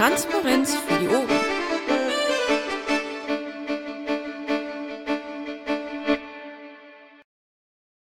[0.00, 1.28] Transparenz für die Ohren.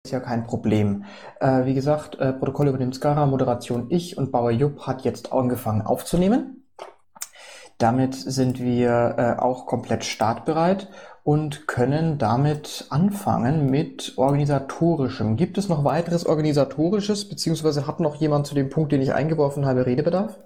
[0.05, 1.03] Ist ja kein Problem.
[1.41, 5.81] Äh, wie gesagt, äh, Protokoll übernimmt Skara, Moderation ich und Bauer Jupp hat jetzt angefangen
[5.81, 6.63] aufzunehmen.
[7.79, 10.87] Damit sind wir äh, auch komplett startbereit
[11.25, 15.35] und können damit anfangen mit organisatorischem.
[15.35, 19.65] Gibt es noch weiteres organisatorisches, beziehungsweise hat noch jemand zu dem Punkt, den ich eingeworfen
[19.65, 20.39] habe, Redebedarf?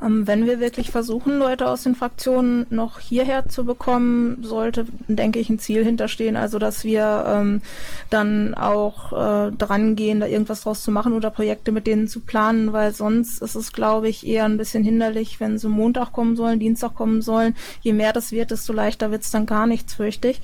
[0.00, 5.38] Ähm, wenn wir wirklich versuchen, Leute aus den Fraktionen noch hierher zu bekommen, sollte, denke
[5.38, 6.36] ich, ein Ziel hinterstehen.
[6.36, 7.62] Also, dass wir ähm,
[8.10, 12.20] dann auch äh, dran gehen, da irgendwas draus zu machen oder Projekte mit denen zu
[12.20, 16.36] planen, weil sonst ist es, glaube ich, eher ein bisschen hinderlich, wenn sie Montag kommen
[16.36, 17.56] sollen, Dienstag kommen sollen.
[17.80, 20.40] Je mehr das wird, desto leichter wird es dann gar nichts, fürchte ich.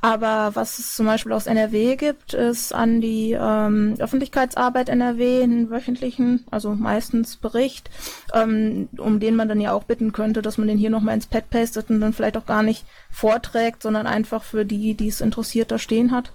[0.00, 5.70] Aber was es zum Beispiel aus NRW gibt, ist an die ähm, Öffentlichkeitsarbeit NRW einen
[5.70, 7.90] wöchentlichen, also meistens Bericht.
[8.32, 11.26] Ähm, um den man dann ja auch bitten könnte, dass man den hier nochmal ins
[11.26, 15.20] Pad pastet und dann vielleicht auch gar nicht vorträgt, sondern einfach für die, die es
[15.20, 16.32] interessiert, da stehen hat.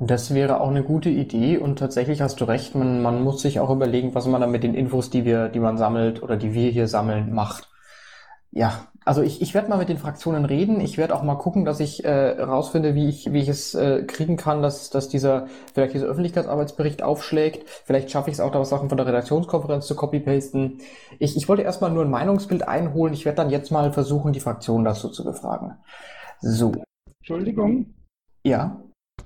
[0.00, 3.60] Das wäre auch eine gute Idee und tatsächlich hast du recht, man, man muss sich
[3.60, 6.52] auch überlegen, was man dann mit den Infos, die wir, die man sammelt oder die
[6.52, 7.68] wir hier sammeln, macht.
[8.50, 10.80] Ja, also ich, ich werde mal mit den Fraktionen reden.
[10.80, 14.02] Ich werde auch mal gucken, dass ich äh, rausfinde, wie ich, wie ich es äh,
[14.04, 17.68] kriegen kann, dass, dass dieser, vielleicht dieser Öffentlichkeitsarbeitsbericht aufschlägt.
[17.84, 20.80] Vielleicht schaffe ich es auch, da was Sachen von der Redaktionskonferenz zu copy-pasten.
[21.18, 23.12] Ich, ich wollte erstmal nur ein Meinungsbild einholen.
[23.12, 25.76] Ich werde dann jetzt mal versuchen, die Fraktionen dazu zu befragen.
[26.40, 26.72] So.
[27.18, 27.94] Entschuldigung.
[28.42, 28.83] Ja.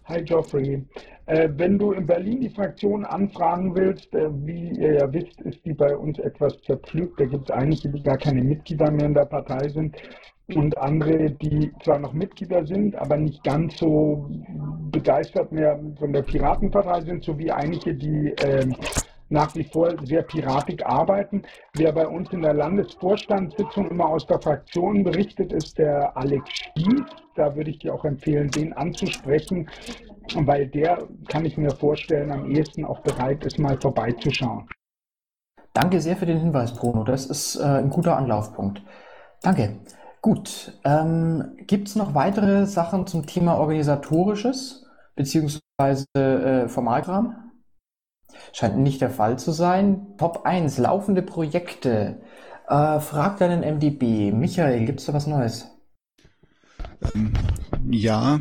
[0.08, 0.82] Hi Geoffrey.
[1.26, 5.62] Äh, wenn du in Berlin die Fraktion anfragen willst, äh, wie ihr ja wisst, ist
[5.66, 7.20] die bei uns etwas zerpflügt.
[7.20, 9.96] Da gibt es einige, die gar keine Mitglieder mehr in der Partei sind
[10.54, 14.30] und andere, die zwar noch Mitglieder sind, aber nicht ganz so
[14.90, 18.66] begeistert mehr von der Piratenpartei sind, sowie einige, die äh,
[19.28, 21.42] nach wie vor sehr piratig arbeiten.
[21.74, 27.02] Wer bei uns in der Landesvorstandssitzung immer aus der Fraktion berichtet, ist der Alex Spieß.
[27.34, 29.68] Da würde ich dir auch empfehlen, den anzusprechen,
[30.34, 34.66] weil der, kann ich mir vorstellen, am ehesten auch bereit ist, mal vorbeizuschauen.
[35.72, 37.04] Danke sehr für den Hinweis, Bruno.
[37.04, 38.82] Das ist äh, ein guter Anlaufpunkt.
[39.42, 39.80] Danke.
[40.20, 40.78] Gut.
[40.84, 44.84] Ähm, Gibt es noch weitere Sachen zum Thema Organisatorisches
[45.14, 47.47] beziehungsweise äh, Formalkram?
[48.52, 50.14] Scheint nicht der Fall zu sein.
[50.18, 52.20] Top 1, laufende Projekte.
[52.68, 54.32] Äh, frag deinen MDB.
[54.32, 55.66] Michael, gibt es da was Neues?
[57.14, 57.32] Ähm,
[57.88, 58.40] ja,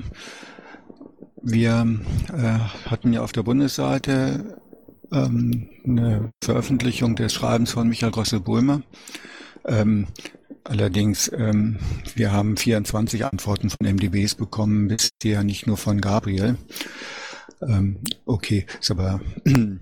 [1.42, 2.00] wir
[2.34, 4.62] äh, hatten ja auf der Bundesseite
[5.12, 8.82] ähm, eine Veröffentlichung des Schreibens von Michael Grosse-Bulmer.
[9.66, 10.08] Ähm,
[10.64, 11.78] allerdings, ähm,
[12.16, 16.58] wir haben 24 Antworten von MDBs bekommen, bisher nicht nur von Gabriel.
[17.62, 19.78] Ähm, okay, ist aber äh,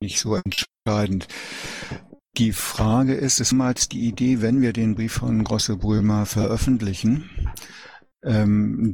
[0.00, 1.28] nicht so entscheidend.
[2.36, 7.28] Die Frage ist, ist mal die Idee, wenn wir den Brief von Grosse Brömer veröffentlichen,
[8.22, 8.92] ähm,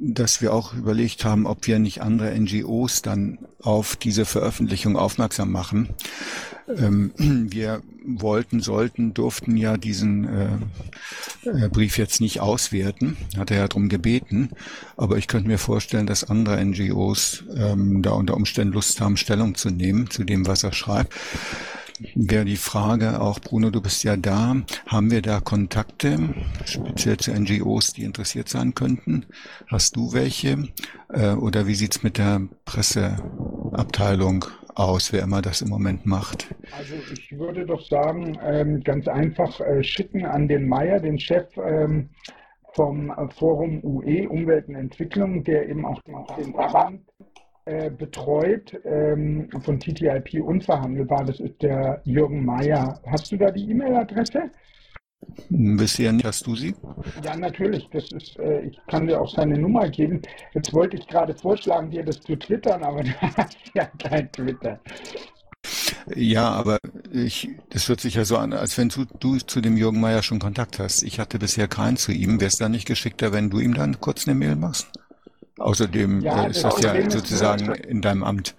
[0.00, 5.50] dass wir auch überlegt haben, ob wir nicht andere NGOs dann auf diese Veröffentlichung aufmerksam
[5.50, 5.90] machen.
[6.68, 13.58] Ähm, wir wollten, sollten, durften ja diesen äh, äh, Brief jetzt nicht auswerten, hat er
[13.58, 14.50] ja darum gebeten,
[14.96, 19.54] aber ich könnte mir vorstellen, dass andere NGOs ähm, da unter Umständen Lust haben, Stellung
[19.56, 21.12] zu nehmen zu dem, was er schreibt
[22.14, 27.32] wäre die Frage, auch Bruno, du bist ja da, haben wir da Kontakte, speziell zu
[27.32, 29.26] NGOs, die interessiert sein könnten?
[29.66, 30.68] Hast du welche?
[31.12, 36.54] Äh, oder wie sieht's mit der Presseabteilung aus, wer immer das im Moment macht?
[36.76, 41.48] Also ich würde doch sagen, ähm, ganz einfach äh, schicken an den Meier, den Chef
[41.56, 42.10] ähm,
[42.74, 46.00] vom Forum UE Umwelt und Entwicklung, der eben auch
[46.38, 47.00] den Verband
[47.68, 51.26] äh, betreut ähm, von TTIP unverhandelbar.
[51.26, 52.98] Das ist der Jürgen Mayer.
[53.06, 54.50] Hast du da die E-Mail-Adresse?
[55.50, 56.24] Bisher nicht.
[56.24, 56.74] Hast du sie?
[57.22, 57.86] Ja, natürlich.
[57.92, 60.22] Das ist, äh, ich kann dir auch seine Nummer geben.
[60.54, 64.80] Jetzt wollte ich gerade vorschlagen, dir das zu twittern, aber du hast ja kein Twitter.
[66.14, 66.78] Ja, aber
[67.12, 70.22] ich, das hört sich ja so an, als wenn du, du zu dem Jürgen Mayer
[70.22, 71.02] schon Kontakt hast.
[71.02, 72.40] Ich hatte bisher keinen zu ihm.
[72.40, 74.88] Wäre es da nicht geschickter, wenn du ihm dann kurz eine Mail machst?
[75.58, 78.54] Außerdem ja, äh, ist das ja sozusagen in deinem Amt.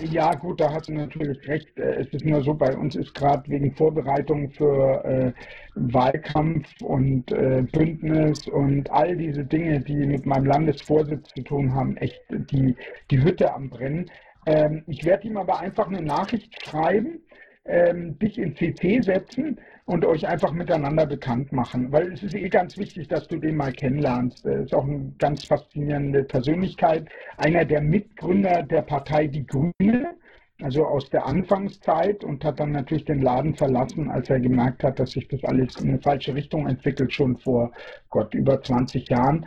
[0.00, 1.76] Ja, gut, da hast du natürlich recht.
[1.76, 5.32] Äh, es ist nur so, bei uns ist gerade wegen Vorbereitung für äh,
[5.74, 11.96] Wahlkampf und äh, Bündnis und all diese Dinge, die mit meinem Landesvorsitz zu tun haben,
[11.96, 12.76] echt die,
[13.10, 14.08] die Hütte am Brennen.
[14.46, 17.20] Ähm, ich werde ihm aber einfach eine Nachricht schreiben,
[17.64, 19.58] ähm, dich in CC setzen
[19.88, 21.90] und euch einfach miteinander bekannt machen.
[21.90, 24.44] Weil es ist eh ganz wichtig, dass du den mal kennenlernst.
[24.44, 27.08] Er ist auch eine ganz faszinierende Persönlichkeit.
[27.38, 30.14] Einer der Mitgründer der Partei Die Grüne.
[30.60, 34.98] also aus der Anfangszeit und hat dann natürlich den Laden verlassen, als er gemerkt hat,
[34.98, 37.72] dass sich das alles in eine falsche Richtung entwickelt, schon vor
[38.10, 39.46] Gott über 20 Jahren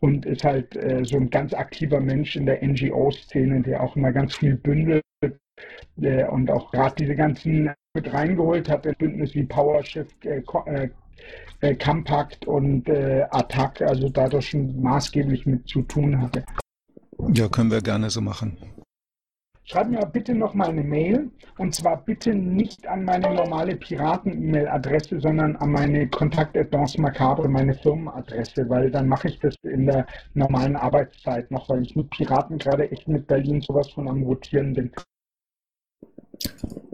[0.00, 4.12] und ist halt äh, so ein ganz aktiver Mensch in der NGO-Szene, der auch immer
[4.12, 5.02] ganz viel bündelt
[6.00, 10.88] äh, und auch gerade diese ganzen mit reingeholt hat, der Bündnis wie PowerShift, äh, äh,
[11.60, 16.42] äh, Compact und äh, Attack, also dadurch schon maßgeblich mit zu tun hatte.
[17.34, 18.56] Ja, können wir gerne so machen.
[19.64, 25.20] Schreib mir bitte noch mal eine Mail und zwar bitte nicht an meine normale Piraten-E-Mail-Adresse,
[25.20, 30.76] sondern an meine Kontakt-Advance Macabre, meine Firmenadresse, weil dann mache ich das in der normalen
[30.76, 34.90] Arbeitszeit noch, weil ich mit Piraten gerade echt mit Berlin sowas von am Rotieren bin.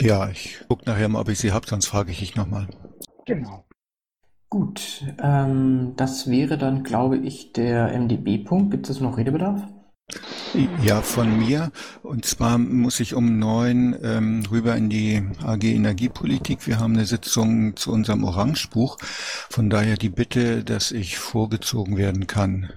[0.01, 2.69] Ja, ich gucke nachher mal, ob ich sie habe, sonst frage ich dich nochmal.
[3.27, 3.65] Genau.
[4.51, 8.71] Gut, ähm, das wäre dann, glaube ich, der MDB-Punkt.
[8.71, 9.63] Gibt es noch Redebedarf?
[10.83, 11.71] Ja, von mir.
[12.03, 16.67] Und zwar muss ich um neun ähm, rüber in die AG Energiepolitik.
[16.67, 18.97] Wir haben eine Sitzung zu unserem Orangebuch.
[19.03, 22.71] Von daher die Bitte, dass ich vorgezogen werden kann.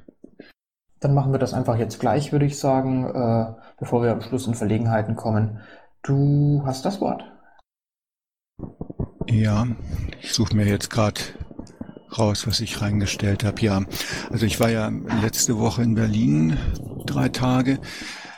[0.99, 4.45] Dann machen wir das einfach jetzt gleich, würde ich sagen, äh, bevor wir am Schluss
[4.45, 5.61] in Verlegenheiten kommen.
[6.03, 7.23] Du hast das Wort.
[9.27, 9.67] Ja,
[10.21, 11.21] ich suche mir jetzt gerade
[12.17, 13.61] raus, was ich reingestellt habe.
[13.61, 13.83] Ja,
[14.29, 16.57] also ich war ja letzte Woche in Berlin
[17.05, 17.79] drei Tage.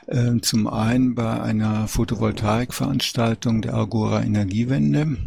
[0.07, 5.17] Äh, zum einen bei einer Photovoltaikveranstaltung der Agora Energiewende.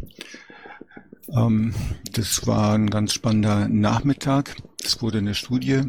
[1.35, 1.75] Ähm,
[2.13, 4.57] das war ein ganz spannender Nachmittag.
[4.85, 5.83] Es wurde eine Studie,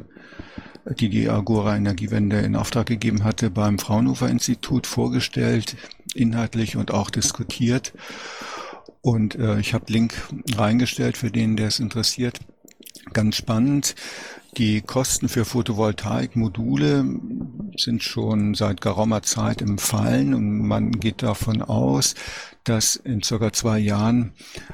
[0.99, 5.75] die die Agora Energiewende in Auftrag gegeben hatte, beim Fraunhofer Institut vorgestellt,
[6.17, 7.93] inhaltlich und auch diskutiert.
[9.01, 10.13] Und äh, ich habe Link
[10.55, 12.39] reingestellt für den, der es interessiert.
[13.13, 13.95] Ganz spannend.
[14.57, 17.05] Die Kosten für Photovoltaikmodule
[17.77, 22.15] sind schon seit geraumer Zeit im Fallen und man geht davon aus,
[22.63, 24.33] dass in circa zwei Jahren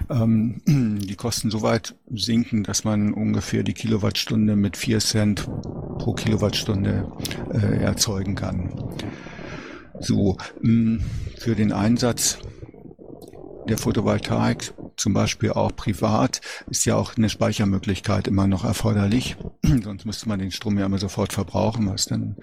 [0.09, 0.61] ähm,
[1.03, 5.45] die Kosten so weit sinken, dass man ungefähr die Kilowattstunde mit vier Cent
[5.97, 7.11] pro Kilowattstunde
[7.53, 8.71] äh, erzeugen kann.
[9.99, 11.03] So, mh,
[11.37, 12.39] für den Einsatz
[13.67, 19.37] der Photovoltaik, zum Beispiel auch privat, ist ja auch eine Speichermöglichkeit immer noch erforderlich.
[19.83, 22.35] Sonst müsste man den Strom ja immer sofort verbrauchen, was dann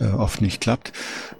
[0.00, 0.92] äh, oft nicht klappt.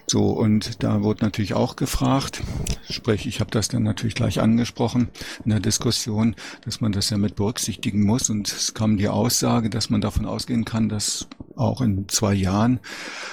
[0.09, 2.43] So, und da wurde natürlich auch gefragt,
[2.89, 5.09] sprich, ich habe das dann natürlich gleich angesprochen
[5.45, 8.31] in der Diskussion, dass man das ja mit berücksichtigen muss.
[8.31, 11.27] Und es kam die Aussage, dass man davon ausgehen kann, dass
[11.57, 12.79] auch in zwei Jahren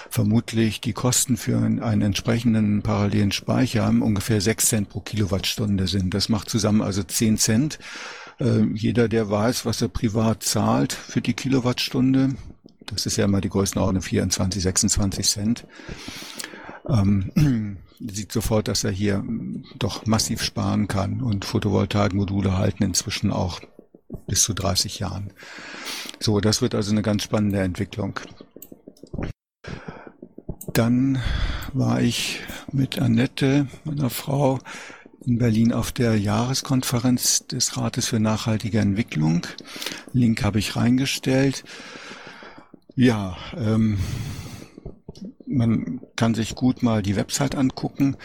[0.10, 6.14] vermutlich die Kosten für einen, entsprechenden parallelen Speicher ungefähr sechs Cent pro Kilowattstunde sind.
[6.16, 7.78] Das macht zusammen also zehn Cent.
[8.40, 12.36] Äh, jeder, der weiß, was er privat zahlt für die Kilowattstunde,
[12.88, 15.66] das ist ja immer die Größenordnung 24, 26 Cent,
[16.88, 19.24] ähm, sieht sofort, dass er hier
[19.80, 21.22] doch massiv sparen kann.
[21.22, 23.62] Und Photovoltaikmodule halten inzwischen auch
[24.28, 25.32] bis zu 30 Jahren.
[26.20, 28.20] So, das wird also eine ganz spannende Entwicklung.
[30.74, 31.22] Dann
[31.74, 32.42] war ich
[32.72, 34.60] mit Annette, meiner Frau,
[35.26, 39.48] in Berlin auf der Jahreskonferenz des Rates für nachhaltige Entwicklung.
[40.12, 41.64] Link habe ich reingestellt.
[42.96, 44.00] Ja, ähm,
[45.54, 48.18] man kann sich gut mal die Website angucken.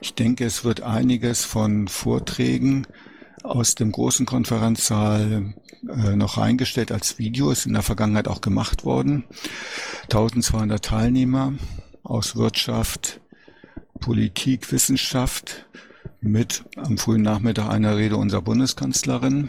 [0.00, 2.86] Ich denke, es wird einiges von Vorträgen
[3.42, 5.54] aus dem großen Konferenzsaal
[5.88, 9.24] äh, noch reingestellt als Video, ist in der Vergangenheit auch gemacht worden.
[10.04, 11.52] 1200 Teilnehmer
[12.02, 13.20] aus Wirtschaft,
[14.00, 15.66] Politik, Wissenschaft
[16.20, 19.48] mit am frühen Nachmittag einer Rede unserer Bundeskanzlerin.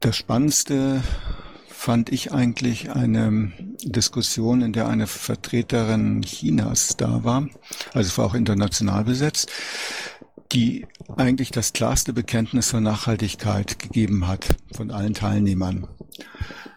[0.00, 1.02] Das Spannendste
[1.82, 3.50] fand ich eigentlich eine
[3.82, 7.48] Diskussion, in der eine Vertreterin Chinas da war,
[7.92, 9.50] also es war auch international besetzt,
[10.52, 10.86] die
[11.16, 15.88] eigentlich das klarste Bekenntnis zur Nachhaltigkeit gegeben hat von allen Teilnehmern.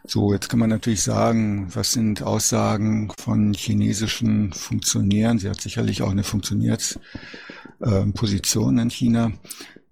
[0.08, 5.38] So, jetzt kann man natürlich sagen, was sind Aussagen von chinesischen Funktionären?
[5.38, 9.34] Sie hat sicherlich auch eine Funktionärsposition äh, in China,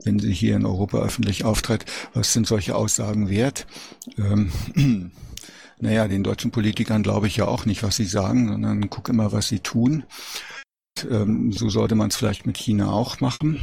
[0.04, 1.86] wenn sie hier in Europa öffentlich auftritt.
[2.14, 3.66] Was sind solche Aussagen wert?
[4.18, 4.52] Ähm,
[5.80, 9.32] naja, den deutschen Politikern glaube ich ja auch nicht, was sie sagen, sondern guck immer,
[9.32, 10.04] was sie tun.
[11.10, 13.62] Ähm, so sollte man es vielleicht mit China auch machen,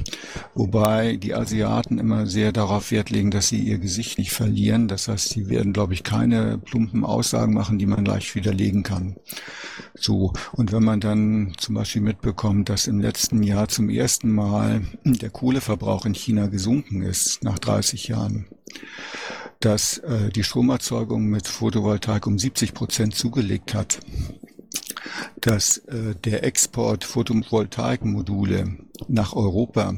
[0.55, 4.89] wobei die Asiaten immer sehr darauf Wert legen, dass sie ihr Gesicht nicht verlieren.
[4.89, 9.17] Das heißt, sie werden, glaube ich, keine plumpen Aussagen machen, die man leicht widerlegen kann.
[9.95, 14.83] So, und wenn man dann zum Beispiel mitbekommt, dass im letzten Jahr zum ersten Mal
[15.05, 18.47] der Kohleverbrauch in China gesunken ist, nach 30 Jahren,
[19.61, 24.01] dass äh, die Stromerzeugung mit Photovoltaik um 70 Prozent zugelegt hat,
[25.41, 28.77] dass äh, der Export Photovoltaikmodule
[29.09, 29.95] nach Europa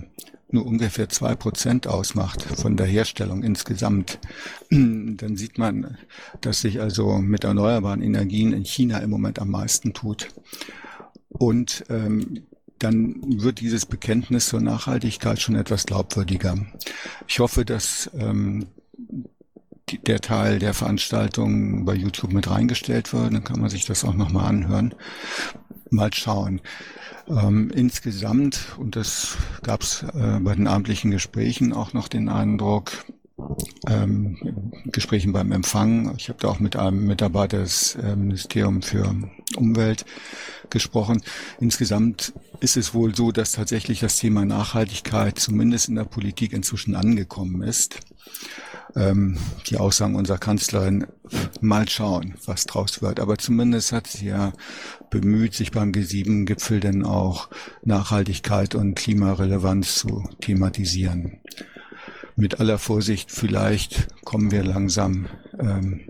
[0.52, 4.18] nur ungefähr zwei Prozent ausmacht von der Herstellung insgesamt,
[4.70, 5.96] dann sieht man,
[6.40, 10.28] dass sich also mit erneuerbaren Energien in China im Moment am meisten tut.
[11.28, 12.42] Und ähm,
[12.78, 16.58] dann wird dieses Bekenntnis zur Nachhaltigkeit schon etwas glaubwürdiger.
[17.28, 18.66] Ich hoffe, dass ähm,
[20.06, 23.32] der Teil der Veranstaltung bei YouTube mit reingestellt wird.
[23.32, 24.94] Dann kann man sich das auch nochmal anhören.
[25.90, 26.60] Mal schauen.
[27.28, 32.92] Ähm, insgesamt, und das gab es äh, bei den abendlichen Gesprächen auch noch den Eindruck,
[33.88, 36.14] ähm, Gesprächen beim Empfang.
[36.16, 39.14] Ich habe da auch mit einem Mitarbeiter des äh, Ministeriums für
[39.56, 40.04] Umwelt
[40.70, 41.22] gesprochen.
[41.60, 46.94] Insgesamt ist es wohl so, dass tatsächlich das Thema Nachhaltigkeit zumindest in der Politik inzwischen
[46.94, 47.98] angekommen ist.
[48.94, 51.06] Ähm, die Aussagen unserer Kanzlerin,
[51.60, 53.20] mal schauen, was draus wird.
[53.20, 54.52] Aber zumindest hat sie ja
[55.10, 57.48] bemüht, sich beim G7-Gipfel denn auch
[57.84, 61.38] Nachhaltigkeit und Klimarelevanz zu thematisieren.
[62.36, 65.26] Mit aller Vorsicht, vielleicht kommen wir langsam
[65.58, 66.00] ähm,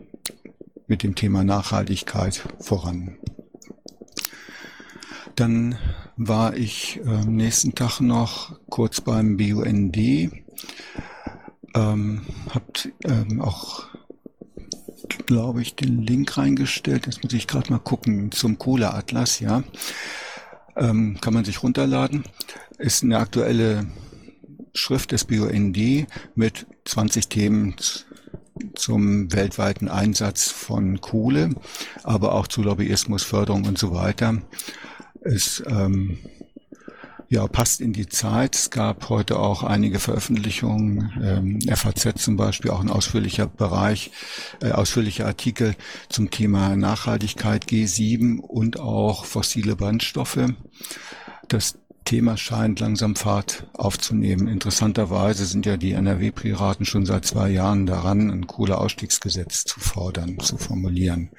[0.86, 3.16] mit dem Thema Nachhaltigkeit voran.
[5.36, 5.78] Dann
[6.16, 9.96] war ich am äh, nächsten Tag noch kurz beim BUND.
[11.74, 13.84] Ähm, habt ähm, auch,
[15.26, 17.06] glaube ich, den Link reingestellt.
[17.06, 19.62] Jetzt muss ich gerade mal gucken zum Cola-Atlas, ja.
[20.76, 22.24] Ähm, kann man sich runterladen.
[22.78, 23.86] Ist eine aktuelle
[24.74, 27.76] Schrift des BUND mit 20 Themen
[28.74, 31.50] zum weltweiten Einsatz von Kohle,
[32.02, 34.42] aber auch zu Lobbyismus, Förderung und so weiter.
[35.20, 36.18] Es ähm,
[37.32, 38.54] ja, passt in die Zeit.
[38.54, 44.10] Es gab heute auch einige Veröffentlichungen, ähm, FAZ zum Beispiel, auch ein ausführlicher Bereich,
[44.60, 45.74] äh, ausführlicher Artikel
[46.10, 50.40] zum Thema Nachhaltigkeit G7 und auch fossile Brennstoffe.
[51.48, 54.48] Das Thema scheint langsam Fahrt aufzunehmen.
[54.48, 60.58] Interessanterweise sind ja die NRW-Piraten schon seit zwei Jahren daran, ein Kohleausstiegsgesetz zu fordern, zu
[60.58, 61.30] formulieren.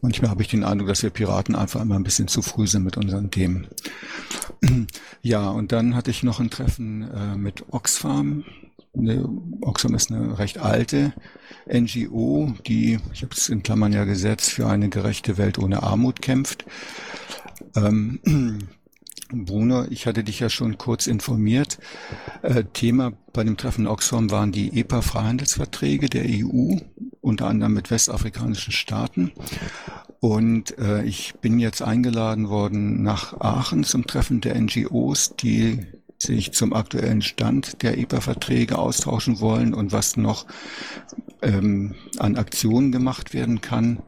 [0.00, 2.84] Manchmal habe ich den Eindruck, dass wir Piraten einfach immer ein bisschen zu früh sind
[2.84, 3.68] mit unseren Themen.
[5.24, 8.44] Ja, und dann hatte ich noch ein Treffen äh, mit Oxfam.
[8.92, 9.24] Ne,
[9.60, 11.12] Oxfam ist eine recht alte
[11.72, 16.20] NGO, die, ich habe es in Klammern ja gesetzt, für eine gerechte Welt ohne Armut
[16.22, 16.64] kämpft.
[17.76, 18.20] Ähm,
[19.32, 21.78] Bruno, ich hatte dich ja schon kurz informiert.
[22.42, 26.76] Äh, Thema bei dem Treffen Oxfam waren die EPA-Freihandelsverträge der EU,
[27.20, 29.32] unter anderem mit westafrikanischen Staaten.
[30.20, 35.80] Und äh, ich bin jetzt eingeladen worden nach Aachen zum Treffen der NGOs, die
[36.18, 40.46] sich zum aktuellen Stand der EPA-Verträge austauschen wollen und was noch
[41.40, 43.98] ähm, an Aktionen gemacht werden kann.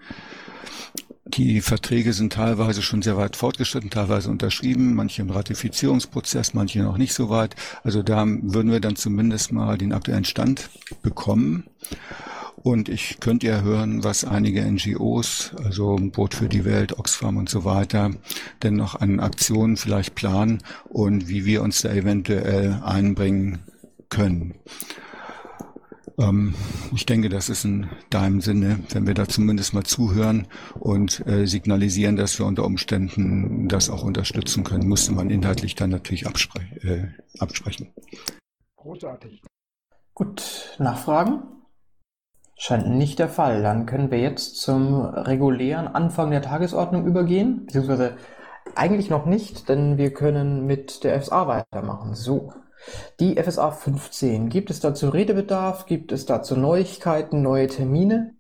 [1.26, 6.99] Die Verträge sind teilweise schon sehr weit fortgeschritten, teilweise unterschrieben, manche im Ratifizierungsprozess, manche noch
[6.99, 7.57] nicht so weit.
[7.83, 10.69] Also da würden wir dann zumindest mal den aktuellen Stand
[11.02, 11.64] bekommen.
[12.57, 17.49] Und ich könnte ja hören, was einige NGOs, also Boot für die Welt, Oxfam und
[17.49, 18.11] so weiter,
[18.62, 23.61] denn noch an Aktionen vielleicht planen und wie wir uns da eventuell einbringen
[24.09, 24.54] können.
[26.18, 26.54] Ähm,
[26.94, 30.46] ich denke, das ist in deinem Sinne, wenn wir da zumindest mal zuhören
[30.78, 35.90] und äh, signalisieren, dass wir unter Umständen das auch unterstützen können, musste man inhaltlich dann
[35.90, 37.06] natürlich abspre äh,
[37.38, 37.92] absprechen.
[38.76, 39.42] Großartig.
[40.14, 41.42] Gut, Nachfragen?
[42.56, 43.62] Scheint nicht der Fall.
[43.62, 48.16] Dann können wir jetzt zum regulären Anfang der Tagesordnung übergehen, beziehungsweise
[48.76, 52.14] eigentlich noch nicht, denn wir können mit der FSA weitermachen.
[52.14, 52.52] So.
[53.21, 54.49] Die FSA 15.
[54.49, 55.87] Gibt es dazu Redebedarf?
[55.87, 58.35] Gibt es dazu Neuigkeiten, neue Termine?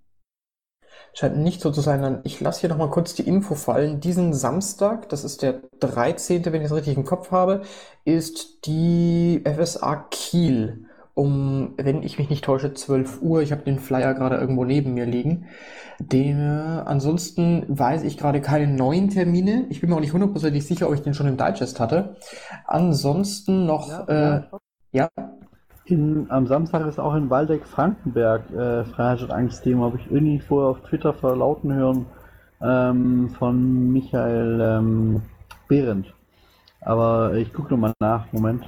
[1.12, 2.20] Scheint nicht so zu sein.
[2.24, 4.00] Ich lasse hier nochmal kurz die Info fallen.
[4.00, 7.62] Diesen Samstag, das ist der 13., wenn ich es richtig im Kopf habe,
[8.04, 10.83] ist die FSA Kiel
[11.14, 13.42] um, wenn ich mich nicht täusche, 12 Uhr.
[13.42, 15.46] Ich habe den Flyer gerade irgendwo neben mir liegen.
[16.00, 19.66] Den, äh, ansonsten weiß ich gerade keine neuen Termine.
[19.70, 22.16] Ich bin mir auch nicht hundertprozentig sicher, ob ich den schon im Digest hatte.
[22.66, 24.38] Ansonsten noch, ja.
[24.38, 24.42] Äh,
[24.90, 25.08] ja.
[25.86, 29.84] In, am Samstag ist auch in Waldeck-Frankenberg äh, Freiheit statt Angst-Thema.
[29.84, 32.06] Habe ich irgendwie vorher auf Twitter verlauten hören
[32.60, 35.22] ähm, von Michael ähm,
[35.68, 36.12] Behrendt.
[36.80, 38.32] Aber ich gucke nochmal nach.
[38.32, 38.64] Moment.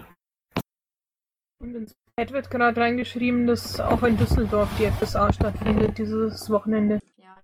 [1.60, 6.98] Und ins Chat wird gerade reingeschrieben, dass auch in Düsseldorf die FSA stattfindet dieses Wochenende.
[7.18, 7.36] Ja,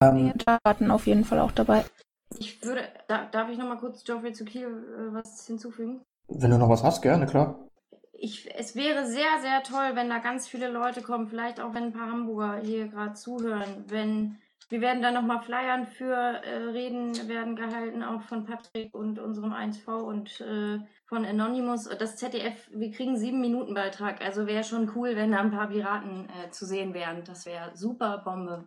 [0.00, 1.84] ähm, Daten auf jeden Fall auch dabei.
[2.38, 6.00] Ich würde, da, darf ich noch mal kurz Geoffrey zu Kiel äh, was hinzufügen?
[6.28, 7.68] Wenn du noch was hast, gerne, klar.
[8.14, 11.84] Ich, es wäre sehr, sehr toll, wenn da ganz viele Leute kommen, vielleicht auch wenn
[11.84, 14.38] ein paar Hamburger hier gerade zuhören, wenn
[14.70, 19.52] Wir werden dann nochmal flyern für äh, Reden werden gehalten, auch von Patrick und unserem
[19.52, 21.88] 1V und äh, von Anonymous.
[21.98, 24.20] Das ZDF, wir kriegen sieben Minuten Beitrag.
[24.22, 27.24] Also wäre schon cool, wenn da ein paar Piraten äh, zu sehen wären.
[27.24, 28.66] Das wäre super Bombe.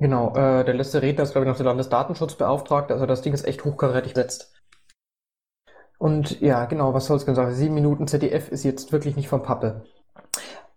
[0.00, 2.94] Genau, äh, der letzte Redner ist, glaube ich, noch der Landesdatenschutzbeauftragte.
[2.94, 4.52] Also das Ding ist echt hochkarätig besetzt.
[5.98, 7.54] Und ja, genau, was soll's denn sagen?
[7.54, 9.84] Sieben Minuten ZDF ist jetzt wirklich nicht von Pappe.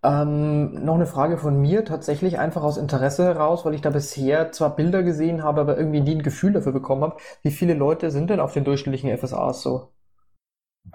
[0.08, 4.52] Ähm, noch eine Frage von mir, tatsächlich einfach aus Interesse heraus, weil ich da bisher
[4.52, 7.18] zwar Bilder gesehen habe, aber irgendwie nie ein Gefühl dafür bekommen habe.
[7.44, 9.92] Wie viele Leute sind denn auf den durchschnittlichen FSAs so?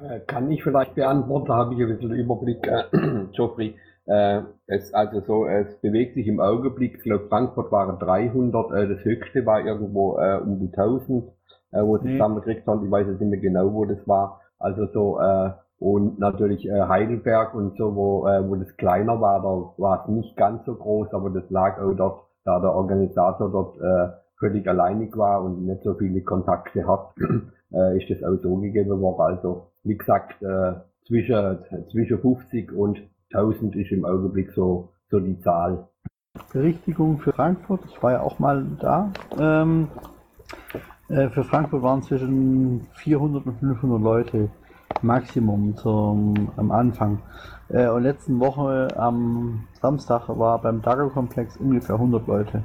[0.00, 2.84] Äh, kann ich vielleicht beantworten, da habe ich ein bisschen Überblick, äh,
[3.32, 3.76] Geoffrey.
[4.06, 8.88] Äh, es, also so, es bewegt sich im Augenblick, ich glaube Frankfurt waren 300, äh,
[8.88, 11.30] das höchste war irgendwo äh, um die 1000,
[11.72, 12.10] äh, wo sie Nee.
[12.10, 14.40] zusammengekriegt haben, ich weiß jetzt nicht mehr genau, wo das war.
[14.58, 15.50] Also so, äh,
[15.82, 20.08] und natürlich äh, Heidelberg und so, wo, äh, wo das kleiner war, da war es
[20.08, 24.66] nicht ganz so groß, aber das lag auch dort, da der Organisator dort äh, völlig
[24.68, 27.14] alleinig war und nicht so viele Kontakte hat,
[27.72, 29.20] äh, ist das auch so gegeben worden.
[29.20, 30.74] Also wie gesagt, äh,
[31.08, 31.58] zwischen,
[31.90, 33.00] zwischen 50 und
[33.34, 35.88] 1000 ist im Augenblick so, so die Zahl.
[36.52, 39.12] Berichtigung für Frankfurt, ich war ja auch mal da.
[39.38, 39.88] Ähm,
[41.08, 44.48] äh, für Frankfurt waren zwischen 400 und 500 Leute
[45.02, 47.22] Maximum zum, am Anfang.
[47.68, 52.62] Äh, und letzten Woche am Samstag war beim Dago-Komplex ungefähr 100 Leute.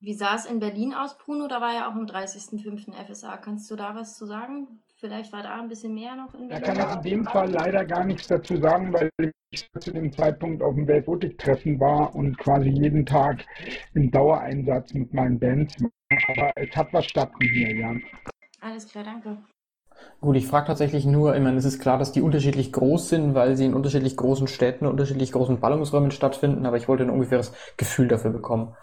[0.00, 1.46] Wie sah es in Berlin aus, Bruno?
[1.46, 2.92] Da war ja auch am 30.05.
[3.06, 3.36] FSA.
[3.36, 4.80] Kannst du da was zu sagen?
[4.96, 6.74] Vielleicht war da ein bisschen mehr noch in Da Berlin.
[6.74, 9.10] kann ich in dem Fall leider gar nichts dazu sagen, weil
[9.50, 13.44] ich zu dem Zeitpunkt auf dem Weltbotik-Treffen war und quasi jeden Tag
[13.94, 15.74] im Dauereinsatz mit meinen Bands.
[16.28, 17.94] Aber es hat was stattgefunden, ja.
[18.60, 19.38] Alles klar, danke.
[20.20, 23.34] Gut, ich frage tatsächlich nur, ich meine, es ist klar, dass die unterschiedlich groß sind,
[23.34, 27.52] weil sie in unterschiedlich großen Städten, unterschiedlich großen Ballungsräumen stattfinden, aber ich wollte ein ungefähres
[27.78, 28.74] Gefühl dafür bekommen.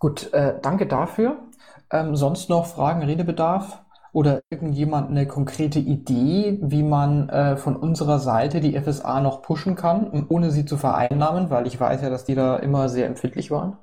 [0.00, 1.36] Gut, äh, danke dafür.
[1.92, 3.84] Ähm, sonst noch Fragen, Redebedarf?
[4.12, 9.76] Oder irgendjemand eine konkrete Idee, wie man äh, von unserer Seite die FSA noch pushen
[9.76, 13.52] kann, ohne sie zu vereinnahmen, weil ich weiß ja, dass die da immer sehr empfindlich
[13.52, 13.76] waren?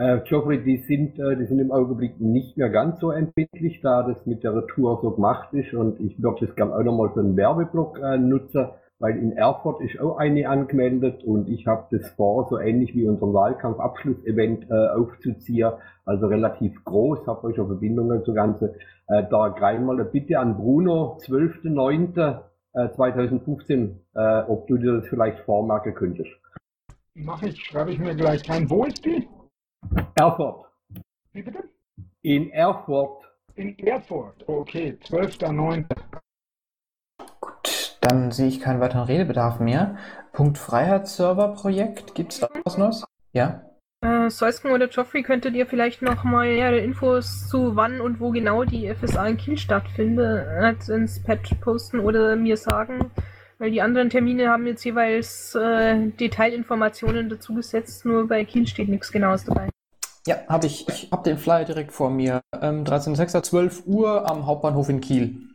[0.00, 4.02] Äh, Geoffrey, die sind, äh, die sind im Augenblick nicht mehr ganz so empfindlich, da
[4.02, 7.20] das mit der Retour so gemacht ist und ich würde das gerne auch nochmal für
[7.20, 12.08] einen Werbeblock äh, nutzen, weil in Erfurt ist auch eine angemeldet und ich habe das
[12.12, 15.72] vor, so ähnlich wie unseren Wahlkampfabschlussevent äh, aufzuziehen,
[16.06, 18.76] also relativ groß, habe euch auch Verbindungen zu Ganze.
[19.06, 22.40] Äh, da mal Bitte an Bruno, 12.09.
[22.72, 26.30] Äh, 2015, äh, ob du dir das vielleicht vormerken könntest.
[27.14, 28.70] Mache ich, schreibe ich mir gleich rein.
[28.70, 29.28] Wo ist die?
[30.14, 30.66] Erfurt.
[31.32, 31.64] Wie bitte?
[32.22, 33.24] In Erfurt.
[33.54, 34.48] In Erfurt.
[34.48, 35.84] Okay, 12.09.
[37.40, 39.96] Gut, dann sehe ich keinen weiteren Redebedarf mehr.
[40.32, 43.04] Punkt Freiheitsserver-Projekt, gibt es da was Neues?
[43.32, 43.62] Ja?
[44.02, 48.30] Äh, Soisken oder Joffrey, könntet ihr vielleicht noch mal nähere Infos zu wann und wo
[48.30, 53.10] genau die FSA in Kiel stattfindet ins Patch posten oder mir sagen?
[53.60, 58.88] Weil die anderen Termine haben jetzt jeweils äh, Detailinformationen dazu gesetzt, nur bei Kiel steht
[58.88, 59.68] nichts Genaues dabei.
[60.26, 60.88] Ja, habe ich.
[60.88, 62.40] Ich habe den Flyer direkt vor mir.
[62.58, 63.42] Ähm, 13.06.
[63.42, 65.50] 12 Uhr am Hauptbahnhof in Kiel.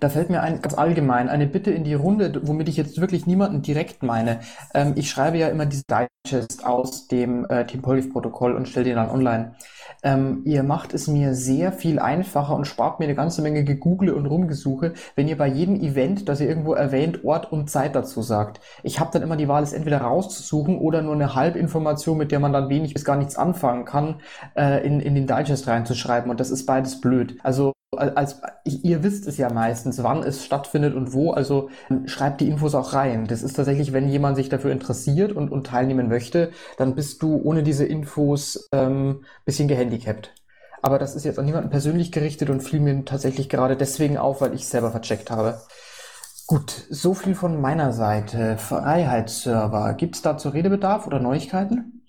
[0.00, 3.24] Da fällt mir ein, ganz allgemein, eine Bitte in die Runde, womit ich jetzt wirklich
[3.24, 4.40] niemanden direkt meine.
[4.74, 8.96] Ähm, ich schreibe ja immer diese Digest aus dem äh, Team Polgif-Protokoll und stelle den
[8.96, 9.54] dann online.
[10.02, 14.14] Ähm, ihr macht es mir sehr viel einfacher und spart mir eine ganze Menge Gegoogle
[14.14, 18.22] und Rumgesuche, wenn ihr bei jedem Event, das ihr irgendwo erwähnt, Ort und Zeit dazu
[18.22, 18.60] sagt.
[18.82, 22.40] Ich habe dann immer die Wahl, es entweder rauszusuchen oder nur eine Halbinformation, mit der
[22.40, 24.20] man dann wenig bis gar nichts anfangen kann,
[24.56, 26.30] äh, in, in den Digest reinzuschreiben.
[26.30, 27.38] Und das ist beides blöd.
[27.42, 31.68] Also als, ihr wisst es ja meistens, wann es stattfindet und wo, also
[32.06, 33.26] schreibt die Infos auch rein.
[33.26, 37.36] Das ist tatsächlich, wenn jemand sich dafür interessiert und, und teilnehmen möchte, dann bist du
[37.42, 40.34] ohne diese Infos ähm, bisschen gehandicapt.
[40.80, 44.40] Aber das ist jetzt an niemanden persönlich gerichtet und fiel mir tatsächlich gerade deswegen auf,
[44.40, 45.60] weil ich selber vercheckt habe.
[46.46, 48.58] Gut, so viel von meiner Seite.
[48.58, 49.94] Freiheitsserver.
[49.94, 52.01] Gibt es dazu Redebedarf oder Neuigkeiten?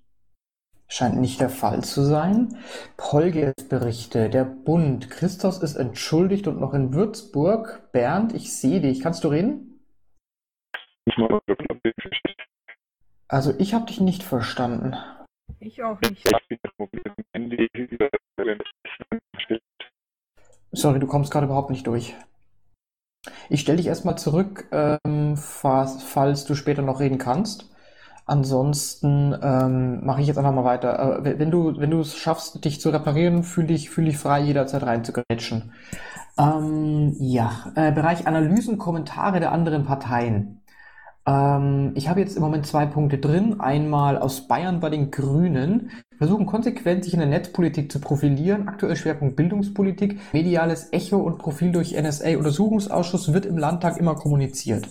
[0.88, 2.58] Scheint nicht der Fall zu sein.
[2.98, 4.30] Polgers-Berichte.
[4.30, 5.10] Der Bund.
[5.10, 7.92] Christos ist entschuldigt und noch in Würzburg.
[7.92, 9.02] Bernd, ich sehe dich.
[9.02, 9.80] Kannst du reden?
[13.28, 14.96] Also ich habe dich nicht verstanden.
[15.60, 16.30] Ich auch nicht.
[20.72, 22.16] Sorry, du kommst gerade überhaupt nicht durch.
[23.50, 27.73] Ich stelle dich erstmal zurück, ähm, falls, falls du später noch reden kannst.
[28.26, 31.20] Ansonsten ähm, mache ich jetzt einfach mal weiter.
[31.26, 34.42] Äh, wenn du wenn du es schaffst, dich zu reparieren, fühle dich fühl dich frei,
[34.42, 35.74] jederzeit reinzugrätschen.
[36.38, 40.62] Ähm, ja, äh, Bereich Analysen, Kommentare der anderen Parteien.
[41.26, 43.60] Ähm, ich habe jetzt im Moment zwei Punkte drin.
[43.60, 48.96] Einmal aus Bayern bei den Grünen versuchen konsequent sich in der Netzpolitik zu profilieren, aktuell
[48.96, 54.88] Schwerpunkt Bildungspolitik, mediales Echo und Profil durch NSA-Untersuchungsausschuss wird im Landtag immer kommuniziert.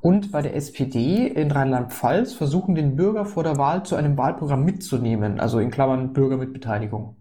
[0.00, 4.64] Und bei der SPD in Rheinland-Pfalz versuchen den Bürger vor der Wahl zu einem Wahlprogramm
[4.64, 7.16] mitzunehmen, also in Klammern Bürger mit Beteiligung.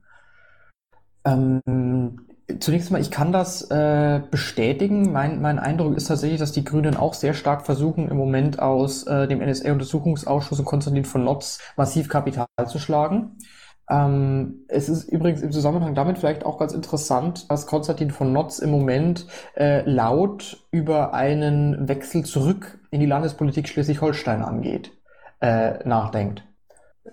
[1.25, 1.61] Ähm,
[2.59, 5.11] zunächst mal, ich kann das äh, bestätigen.
[5.11, 9.03] Mein, mein Eindruck ist tatsächlich, dass die Grünen auch sehr stark versuchen, im Moment aus
[9.07, 13.37] äh, dem NSA-Untersuchungsausschuss und Konstantin von Notz massiv Kapital zu schlagen.
[13.89, 18.59] Ähm, es ist übrigens im Zusammenhang damit vielleicht auch ganz interessant, dass Konstantin von Notz
[18.59, 24.91] im Moment äh, laut über einen Wechsel zurück in die Landespolitik Schleswig-Holstein angeht,
[25.41, 26.43] äh, nachdenkt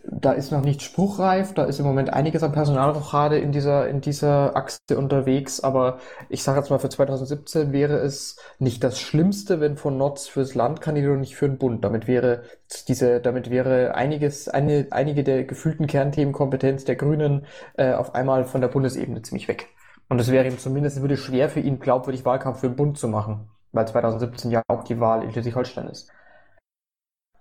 [0.04, 4.00] da ist noch nicht spruchreif, da ist im Moment einiges an Personalrochade in dieser, in
[4.00, 5.98] dieser Achse unterwegs, aber
[6.28, 10.54] ich sage jetzt mal, für 2017 wäre es nicht das Schlimmste, wenn von Notz fürs
[10.54, 11.84] Land kandidiert und nicht für den Bund.
[11.84, 12.42] Damit wäre
[12.86, 18.60] diese, damit wäre einiges, eine, einige der gefühlten Kernthemenkompetenz der Grünen äh, auf einmal von
[18.60, 19.68] der Bundesebene ziemlich weg.
[20.08, 23.08] Und es wäre ihm zumindest, würde schwer für ihn glaubwürdig Wahlkampf für den Bund zu
[23.08, 26.12] machen, weil 2017 ja auch die Wahl in Schleswig-Holstein ist.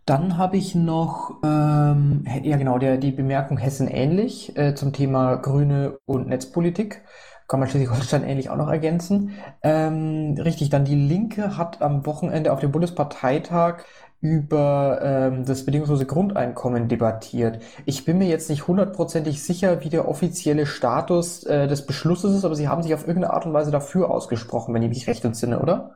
[0.10, 5.36] Dann habe ich noch, ähm, ja genau, der, die Bemerkung Hessen ähnlich äh, zum Thema
[5.36, 7.04] Grüne und Netzpolitik.
[7.48, 9.36] Kann man Schleswig-Holstein ähnlich auch noch ergänzen.
[9.62, 13.84] Ähm, richtig, dann die Linke hat am Wochenende auf dem Bundesparteitag
[14.20, 17.62] über ähm, das bedingungslose Grundeinkommen debattiert.
[17.86, 22.46] Ich bin mir jetzt nicht hundertprozentig sicher, wie der offizielle Status äh, des Beschlusses ist,
[22.46, 25.24] aber Sie haben sich auf irgendeine Art und Weise dafür ausgesprochen, wenn ich mich recht
[25.24, 25.92] entsinne, oder?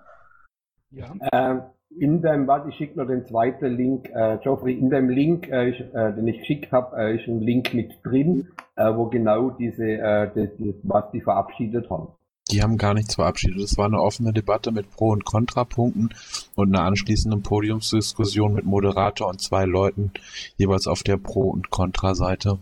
[0.92, 1.12] Ja.
[1.32, 1.64] Ähm,
[2.00, 5.70] in deinem, warte, ich schicke noch den zweiten Link, äh, Geoffrey, in deinem Link, äh,
[5.70, 9.52] ich, äh, den ich geschickt habe, äh, ist ein Link mit drin, äh, wo genau
[9.52, 12.10] diese, äh, das, das, was die verabschiedet haben.
[12.52, 13.60] Die haben gar nichts verabschiedet.
[13.62, 16.14] Es war eine offene Debatte mit Pro- und Kontrapunkten
[16.56, 20.12] und eine anschließende Podiumsdiskussion mit Moderator und zwei Leuten,
[20.58, 22.60] jeweils auf der Pro- und Kontra-Seite.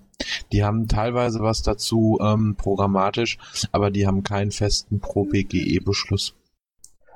[0.52, 3.40] Die haben teilweise was dazu ähm, programmatisch,
[3.72, 6.36] aber die haben keinen festen Pro-BGE-Beschluss.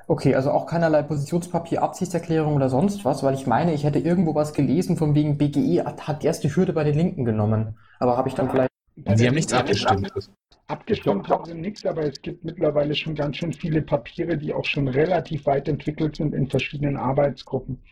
[0.08, 4.36] Okay, also auch keinerlei Positionspapier, Absichtserklärung oder sonst was, weil ich meine, ich hätte irgendwo
[4.36, 7.76] was gelesen von wegen BGE hat, erst die Hürde bei den Linken genommen.
[7.98, 8.70] Aber habe ich dann vielleicht.
[9.16, 10.12] Sie haben nichts abgestimmt.
[10.68, 14.64] Abgestimmt haben sie nichts, aber es gibt mittlerweile schon ganz schön viele Papiere, die auch
[14.64, 17.82] schon relativ weit entwickelt sind in verschiedenen Arbeitsgruppen.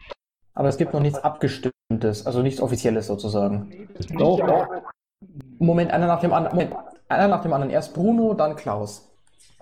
[0.54, 3.68] Aber es gibt noch nichts Abgestimmtes, also nichts Offizielles sozusagen.
[3.68, 4.42] Nee, nicht,
[5.58, 6.56] Moment, einer nach dem anderen.
[6.56, 6.76] Moment,
[7.08, 7.72] einer nach dem anderen.
[7.72, 9.13] Erst Bruno, dann Klaus.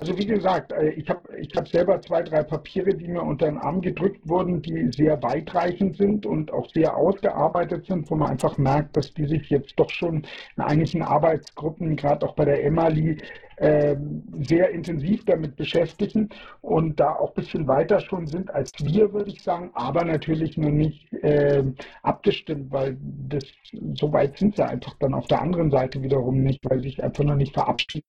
[0.03, 3.47] Also wie gesagt, äh, ich habe ich hab selber zwei, drei Papiere, die mir unter
[3.47, 8.31] den Arm gedrückt wurden, die sehr weitreichend sind und auch sehr ausgearbeitet sind, wo man
[8.31, 12.65] einfach merkt, dass die sich jetzt doch schon in einigen Arbeitsgruppen, gerade auch bei der
[12.65, 13.19] Emali,
[13.59, 13.95] äh,
[14.41, 16.31] sehr intensiv damit beschäftigen
[16.63, 20.59] und da auch ein bisschen weiter schon sind als wir, würde ich sagen, aber natürlich
[20.59, 21.63] noch nicht äh,
[22.03, 22.97] abgestimmt, weil
[23.29, 23.45] das
[23.95, 27.05] so weit sind sie einfach dann auf der anderen Seite wiederum nicht, weil sie sich
[27.05, 28.05] einfach noch nicht verabschieden.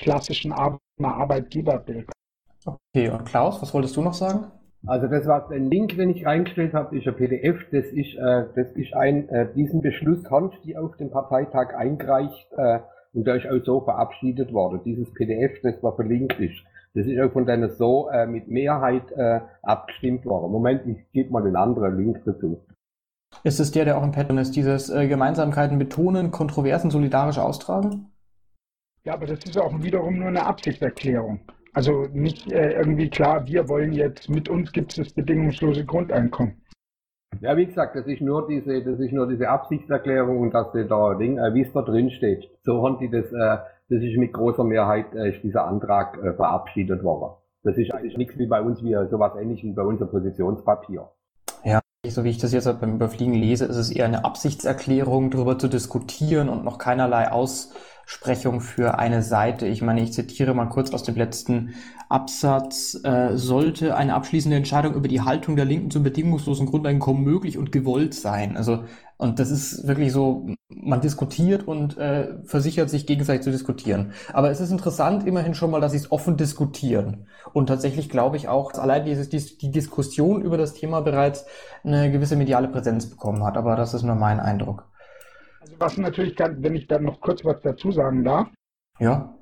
[0.00, 2.10] Klassischen Ar Arbeitgeberbild.
[2.64, 4.46] Okay, und Klaus, was wolltest du noch sagen?
[4.86, 8.44] Also das war ein Link, den ich reingestellt habe, ist ein PDF, das ist, äh,
[8.54, 12.80] das ist ein, äh, diesen Beschluss haben die auf dem Parteitag eingereicht äh,
[13.12, 14.80] und der ist auch so verabschiedet worden.
[14.84, 16.62] Dieses PDF, das war verlinkt ist,
[16.94, 20.52] das ist auch von denen so äh, mit Mehrheit äh, abgestimmt worden.
[20.52, 22.64] Moment, ich gebe mal den anderen Link dazu.
[23.42, 28.12] Ist es der, der auch im Pattern ist, dieses äh, Gemeinsamkeiten betonen, Kontroversen solidarisch austragen?
[29.06, 31.38] Ja, aber das ist auch wiederum nur eine Absichtserklärung.
[31.72, 36.60] Also nicht äh, irgendwie klar, wir wollen jetzt, mit uns gibt es das bedingungslose Grundeinkommen.
[37.40, 40.88] Ja, wie gesagt, das ist nur diese, das ist nur diese Absichtserklärung und dass sie
[40.88, 42.50] da Ding, äh, wie es da drin steht.
[42.64, 46.32] So haben die das, äh, das ist mit großer Mehrheit äh, ist dieser Antrag äh,
[46.32, 47.36] verabschiedet worden.
[47.62, 51.08] Das ist eigentlich nichts wie bei uns, wie sowas ähnlich wie bei unserem Positionspapier.
[52.08, 55.66] So wie ich das jetzt beim Überfliegen lese, ist es eher eine Absichtserklärung, darüber zu
[55.66, 57.32] diskutieren und noch keinerlei
[58.06, 59.66] Aussprechung für eine Seite.
[59.66, 61.74] Ich meine, ich zitiere mal kurz aus dem letzten
[62.08, 62.96] Absatz.
[63.02, 67.72] Äh, sollte eine abschließende Entscheidung über die Haltung der Linken zum bedingungslosen Grundeinkommen möglich und
[67.72, 68.56] gewollt sein?
[68.56, 68.84] Also,
[69.16, 74.12] und das ist wirklich so, man diskutiert und äh, versichert sich gegenseitig zu diskutieren.
[74.32, 77.26] Aber es ist interessant immerhin schon mal, dass sie es offen diskutieren.
[77.52, 81.44] Und tatsächlich glaube ich auch, dass allein dieses, dies, die Diskussion über das Thema bereits
[81.82, 83.56] eine gewisse mediale Präsenz bekommen hat.
[83.56, 84.84] Aber das ist nur mein Eindruck.
[85.66, 88.48] Also was natürlich, kann, wenn ich dann noch kurz was dazu sagen darf,
[89.00, 89.32] Ja?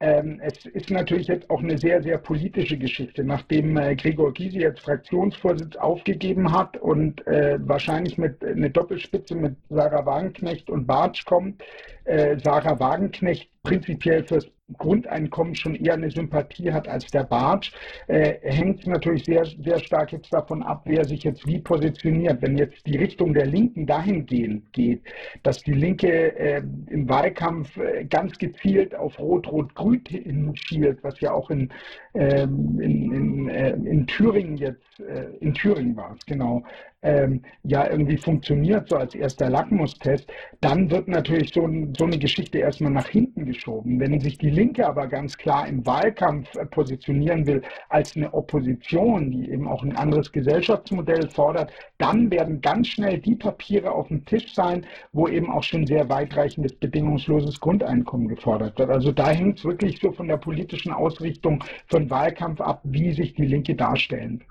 [0.00, 4.60] Ähm, es ist natürlich jetzt auch eine sehr, sehr politische Geschichte, nachdem äh, Gregor Gysi
[4.60, 11.24] jetzt Fraktionsvorsitz aufgegeben hat und äh, wahrscheinlich mit eine Doppelspitze mit Sarah Wagenknecht und Bartsch
[11.24, 11.64] kommt.
[12.04, 17.72] Äh, Sarah Wagenknecht prinzipiell fürs Grundeinkommen schon eher eine Sympathie hat als der Bartsch,
[18.06, 22.42] äh, hängt natürlich sehr, sehr stark jetzt davon ab, wer sich jetzt wie positioniert.
[22.42, 25.02] Wenn jetzt die Richtung der Linken dahingehend geht,
[25.42, 31.50] dass die Linke äh, im Wahlkampf äh, ganz gezielt auf Rot-Rot-Grün hinschielt, was ja auch
[31.50, 31.70] in,
[32.14, 36.62] ähm, in, in, äh, in Thüringen jetzt, äh, in Thüringen war es, genau,
[37.02, 40.30] ähm, ja irgendwie funktioniert, so als erster Lackmustest,
[40.60, 44.00] dann wird natürlich so, so eine Geschichte erstmal nach hinten geschoben.
[44.00, 49.30] Wenn sich die Linke aber ganz klar im Wahlkampf äh, positionieren will als eine Opposition,
[49.30, 54.24] die eben auch ein anderes Gesellschaftsmodell fordert, dann werden ganz schnell die Papiere auf dem
[54.24, 58.90] Tisch sein, wo eben auch schon sehr weitreichendes bedingungsloses Grundeinkommen gefordert wird.
[58.90, 63.34] Also da hängt es wirklich so von der politischen Ausrichtung von Wahlkampf ab, wie sich
[63.34, 64.44] die Linke darstellen.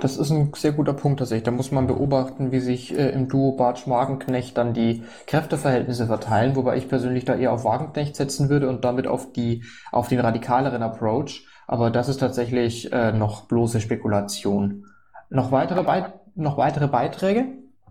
[0.00, 1.44] Das ist ein sehr guter Punkt tatsächlich.
[1.44, 6.56] Da muss man beobachten, wie sich äh, im Duo Bartsch Wagenknecht dann die Kräfteverhältnisse verteilen,
[6.56, 10.20] wobei ich persönlich da eher auf Wagenknecht setzen würde und damit auf die auf den
[10.20, 11.46] radikaleren Approach.
[11.66, 14.86] Aber das ist tatsächlich äh, noch bloße Spekulation.
[15.28, 15.84] Noch weitere,
[16.34, 17.44] noch weitere Beiträge?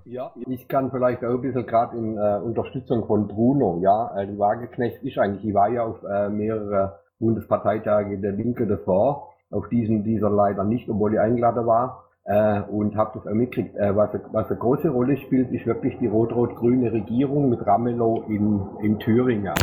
[0.05, 4.25] Ja, ich kann vielleicht auch ein bisschen gerade in äh, Unterstützung von Bruno, ja, äh,
[4.25, 9.67] die Wagenknecht ist eigentlich, ich war ja auf äh, mehrere Bundesparteitage der Linke davor auf
[9.69, 12.05] diesen dieser leider nicht, obwohl ich eingeladen war.
[12.25, 13.75] Äh, und habe das auch mitgekriegt.
[13.75, 18.61] Äh, was, was eine große Rolle spielt, ist wirklich die rot-rot-grüne Regierung mit Ramelow in,
[18.83, 19.53] in Thüringen.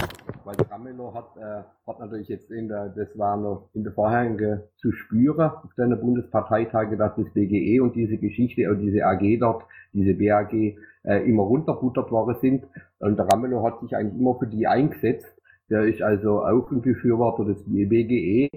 [0.45, 4.63] Weil Ramelow hat, äh, hat natürlich jetzt in der, das war noch in der vorherigen
[4.79, 9.63] zu spüren auf seiner Bundesparteitage, dass das BGE und diese Geschichte, und diese AG dort,
[9.93, 10.53] diese BAG,
[11.05, 12.65] äh, immer runterbuttert worden sind.
[12.99, 15.33] Und der Ramelow hat sich eigentlich immer für die eingesetzt.
[15.71, 18.49] Der ist also auch ein Befürworter des BGE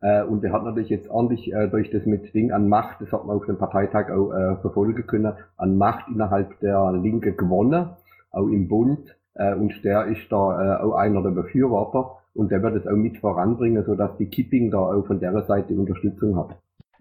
[0.00, 3.10] äh, und der hat natürlich jetzt ordentlich äh, durch das mit Ding an Macht, das
[3.10, 7.90] hat man auf dem Parteitag auch äh, verfolgen können, an Macht innerhalb der Linke gewonnen,
[8.30, 9.16] auch im Bund.
[9.34, 12.96] Äh, und der ist da äh, auch einer der Befürworter und der wird es auch
[12.96, 16.56] mit voranbringen, sodass die Kipping da auch von der Seite Unterstützung hat.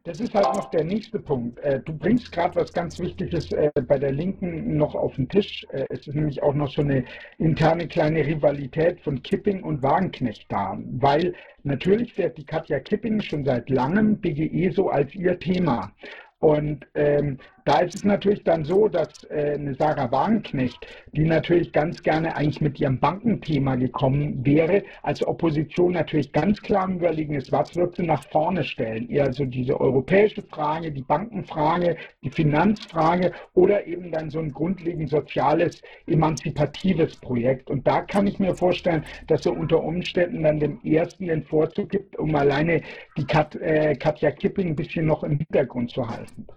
[0.07, 1.59] Das ist halt noch der nächste Punkt.
[1.59, 5.67] Äh, du bringst gerade was ganz Wichtiges äh, bei der Linken noch auf den Tisch.
[5.71, 7.03] Äh, es ist nämlich auch noch so eine
[7.39, 10.77] interne kleine Rivalität von Kipping und Wagenknecht da.
[10.93, 15.91] Weil natürlich fährt die Katja Kipping schon seit langem BGE so als ihr Thema.
[16.39, 20.77] Und ähm, da ist es natürlich dann so, dass äh, eine Sarah Wagenknecht,
[21.11, 26.89] die natürlich ganz gerne eigentlich mit ihrem Bankenthema gekommen wäre, als Opposition natürlich ganz klar
[26.89, 29.09] überlegen ist, was wird sie nach vorne stellen?
[29.09, 35.09] Eher so diese europäische Frage, die Bankenfrage, die Finanzfrage oder eben dann so ein grundlegend
[35.09, 37.69] soziales, emanzipatives Projekt.
[37.69, 41.89] Und da kann ich mir vorstellen, dass sie unter Umständen dann dem ersten den Vorzug
[41.89, 42.81] gibt, um alleine
[43.17, 46.47] die Kat, äh, Katja Kipping ein bisschen noch im Hintergrund zu halten.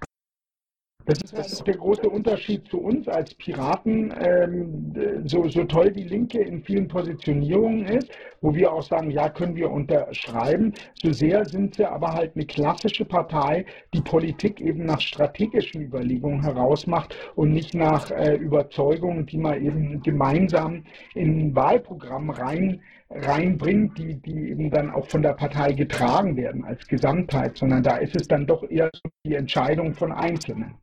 [1.07, 6.05] Das ist das der große Unterschied zu uns als Piraten, ähm, so, so toll die
[6.05, 8.11] Linke in vielen Positionierungen ist,
[8.43, 12.45] wo wir auch sagen, ja, können wir unterschreiben, so sehr sind sie aber halt eine
[12.45, 19.39] klassische Partei, die Politik eben nach strategischen Überlegungen herausmacht und nicht nach äh, Überzeugungen, die
[19.39, 20.85] man eben gemeinsam
[21.15, 26.64] in ein Wahlprogramm rein reinbringt, die, die eben dann auch von der Partei getragen werden
[26.64, 28.90] als Gesamtheit, sondern da ist es dann doch eher
[29.27, 30.77] die Entscheidung von Einzelnen.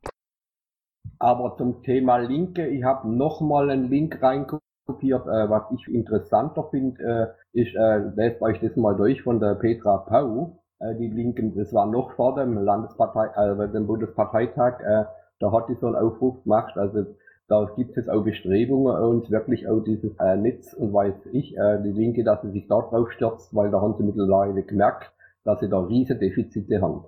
[1.18, 7.34] Aber zum Thema Linke, ich habe nochmal einen Link reinkopiert, äh, was ich interessanter finde,
[7.54, 11.56] äh, ist, äh, lest euch das mal durch von der Petra Pau, äh, die Linken,
[11.56, 15.04] das war noch vor dem Landespartei, äh, dem Bundesparteitag, äh,
[15.40, 17.06] da hat die so einen Aufruf gemacht, also
[17.48, 21.82] da gibt es auch Bestrebungen, uns wirklich auch dieses äh, Netz und weiß ich, äh,
[21.82, 25.12] die Linke, dass sie sich da drauf stürzt, weil da haben sie mittlerweile gemerkt,
[25.44, 27.04] dass sie da riesige Defizite haben.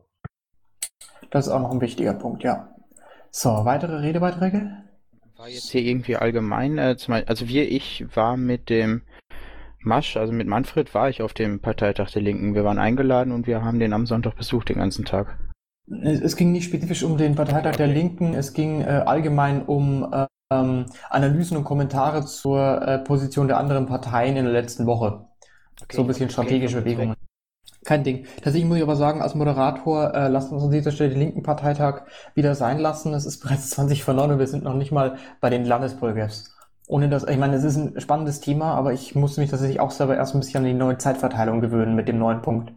[1.30, 2.74] Das ist auch noch ein wichtiger Punkt, ja.
[3.30, 4.72] So, weitere Redebeiträge?
[5.36, 9.02] War jetzt hier irgendwie allgemein, äh, zum, also wir, ich war mit dem
[9.82, 12.54] Masch, also mit Manfred war ich auf dem Parteitag der Linken.
[12.54, 15.38] Wir waren eingeladen und wir haben den am Sonntag besucht den ganzen Tag.
[16.02, 20.08] Es ging nicht spezifisch um den Parteitag der Linken, es ging äh, allgemein um
[20.52, 25.26] ähm, Analysen und Kommentare zur äh, Position der anderen Parteien in der letzten Woche.
[25.82, 27.16] Okay, so ein bisschen strategische okay, Bewegungen.
[27.84, 28.26] Kein Ding.
[28.36, 31.42] Tatsächlich muss ich aber sagen, als Moderator, äh, lasst uns an dieser Stelle den linken
[31.42, 32.02] Parteitag
[32.34, 33.14] wieder sein lassen.
[33.14, 36.54] Es ist bereits 20 vor 9 und wir sind noch nicht mal bei den Landespolgefs.
[36.88, 39.92] Ohne das, ich meine, es ist ein spannendes Thema, aber ich musste mich tatsächlich auch
[39.92, 42.72] selber erst ein bisschen an die neue Zeitverteilung gewöhnen mit dem neuen Punkt.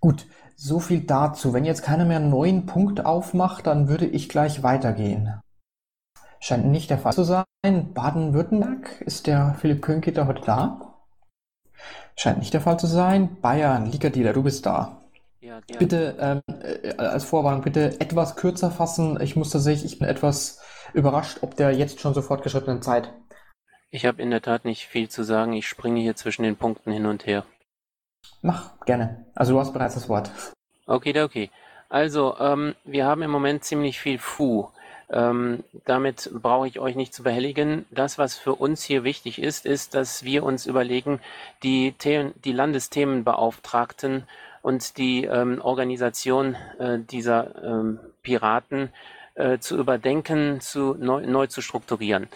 [0.00, 1.52] Gut, so viel dazu.
[1.52, 5.40] Wenn jetzt keiner mehr einen neuen Punkt aufmacht, dann würde ich gleich weitergehen.
[6.40, 7.44] Scheint nicht der Fall zu sein.
[7.94, 10.94] Baden-Württemberg, ist der Philipp Könketer heute da?
[12.16, 13.40] Scheint nicht der Fall zu sein.
[13.40, 15.02] Bayern, Liga-Dealer, du bist da.
[15.40, 15.78] Ja, ja.
[15.78, 19.20] Bitte ähm, äh, als Vorwarnung, bitte etwas kürzer fassen.
[19.20, 20.60] Ich muss tatsächlich, ich bin etwas
[20.94, 23.12] überrascht, ob der jetzt schon so fortgeschrittenen Zeit.
[23.90, 25.52] Ich habe in der Tat nicht viel zu sagen.
[25.52, 27.44] Ich springe hier zwischen den Punkten hin und her.
[28.42, 29.24] Mach, gerne.
[29.34, 30.30] Also du hast bereits das Wort.
[30.86, 31.50] Okay, okay.
[31.88, 34.68] Also, ähm, wir haben im Moment ziemlich viel Fu.
[35.10, 37.84] Ähm, damit brauche ich euch nicht zu behelligen.
[37.90, 41.20] Das, was für uns hier wichtig ist, ist, dass wir uns überlegen,
[41.62, 44.24] die, The die Landesthemenbeauftragten
[44.62, 48.90] und die ähm, Organisation äh, dieser ähm, Piraten
[49.34, 52.28] äh, zu überdenken, zu neu, neu zu strukturieren.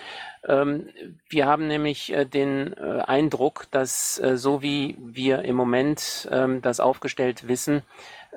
[0.46, 0.88] Ähm,
[1.28, 6.62] wir haben nämlich äh, den äh, Eindruck, dass äh, so wie wir im Moment ähm,
[6.62, 7.82] das aufgestellt wissen,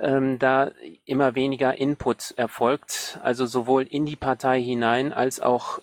[0.01, 0.71] ähm, da
[1.05, 5.79] immer weniger Input erfolgt, also sowohl in die Partei hinein als auch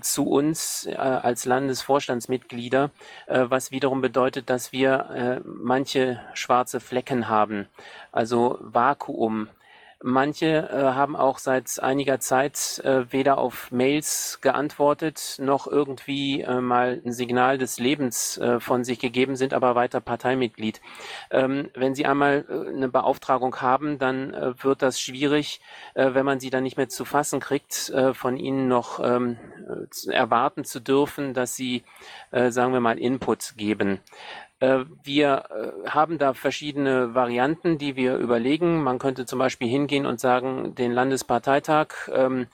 [0.00, 2.90] zu uns als Landesvorstandsmitglieder,
[3.26, 7.66] was wiederum bedeutet, dass wir manche schwarze Flecken haben,
[8.10, 9.48] also Vakuum.
[10.06, 16.60] Manche äh, haben auch seit einiger Zeit äh, weder auf Mails geantwortet, noch irgendwie äh,
[16.60, 20.82] mal ein Signal des Lebens äh, von sich gegeben, sind aber weiter Parteimitglied.
[21.30, 25.62] Ähm, wenn sie einmal äh, eine Beauftragung haben, dann äh, wird das schwierig,
[25.94, 29.38] wenn man sie dann nicht mehr zu fassen kriegt, von ihnen noch ähm,
[30.08, 31.84] erwarten zu dürfen, dass sie,
[32.30, 34.00] sagen wir mal, Input geben.
[34.60, 38.82] Äh, wir äh, haben da verschiedene Varianten, die wir überlegen.
[38.82, 42.46] Man könnte zum Beispiel hingehen und sagen, den Landesparteitag ähm,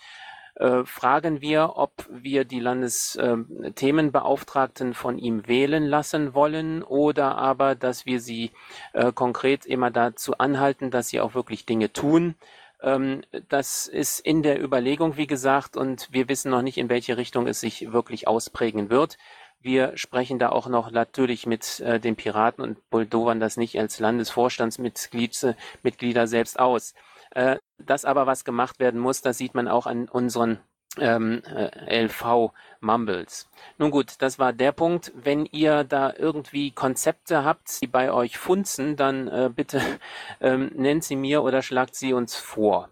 [0.61, 8.05] äh, fragen wir, ob wir die Landesthemenbeauftragten von ihm wählen lassen wollen oder aber, dass
[8.05, 8.51] wir sie
[8.93, 12.35] äh, konkret immer dazu anhalten, dass sie auch wirklich Dinge tun.
[12.83, 17.17] Ähm, das ist in der Überlegung, wie gesagt, und wir wissen noch nicht, in welche
[17.17, 19.17] Richtung es sich wirklich ausprägen wird.
[19.63, 23.99] Wir sprechen da auch noch natürlich mit äh, den Piraten und Buldovern das nicht als
[23.99, 26.93] Landesvorstandsmitglieder selbst aus.
[27.33, 30.59] Äh, das aber, was gemacht werden muss, das sieht man auch an unseren
[30.99, 33.49] ähm, äh, LV Mumbles.
[33.79, 35.13] Nun gut, das war der Punkt.
[35.15, 39.81] Wenn ihr da irgendwie Konzepte habt, die bei euch funzen, dann äh, bitte
[40.41, 42.89] ähm, nennt sie mir oder schlagt sie uns vor.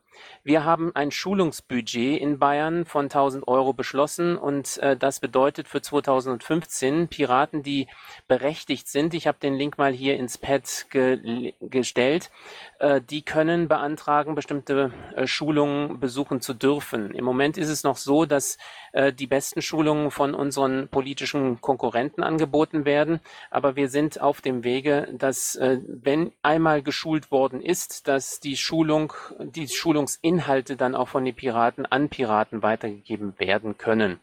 [0.49, 5.83] Wir haben ein Schulungsbudget in Bayern von 1000 Euro beschlossen und äh, das bedeutet für
[5.83, 7.87] 2015 Piraten, die
[8.29, 12.31] berechtigt sind, ich habe den Link mal hier ins Pad ge gestellt,
[12.79, 17.11] äh, die können beantragen, bestimmte äh, Schulungen besuchen zu dürfen.
[17.11, 18.57] Im Moment ist es noch so, dass
[18.95, 24.65] äh, die besten Schulungen von unseren politischen Konkurrenten angeboten werden, aber wir sind auf dem
[24.65, 30.09] Wege, dass äh, wenn einmal geschult worden ist, dass die Schulung, die Schulung
[30.39, 34.21] Verfassungsinhalte dann auch von den Piraten an Piraten weitergegeben werden können.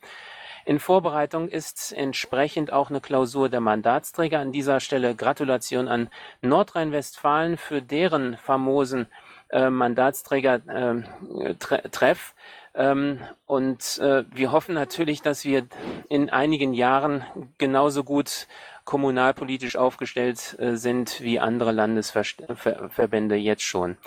[0.65, 4.39] In Vorbereitung ist entsprechend auch eine Klausur der Mandatsträger.
[4.39, 6.09] An dieser Stelle Gratulation an
[6.41, 9.05] Nordrhein-Westfalen für deren famosen
[9.49, 12.33] äh, Mandatsträger-Treff.
[12.73, 15.67] Äh, ähm, und äh, wir hoffen natürlich, dass wir
[16.09, 17.23] in einigen Jahren
[17.59, 18.47] genauso gut
[18.85, 23.97] kommunalpolitisch aufgestellt äh, sind wie andere Landesverbände jetzt schon.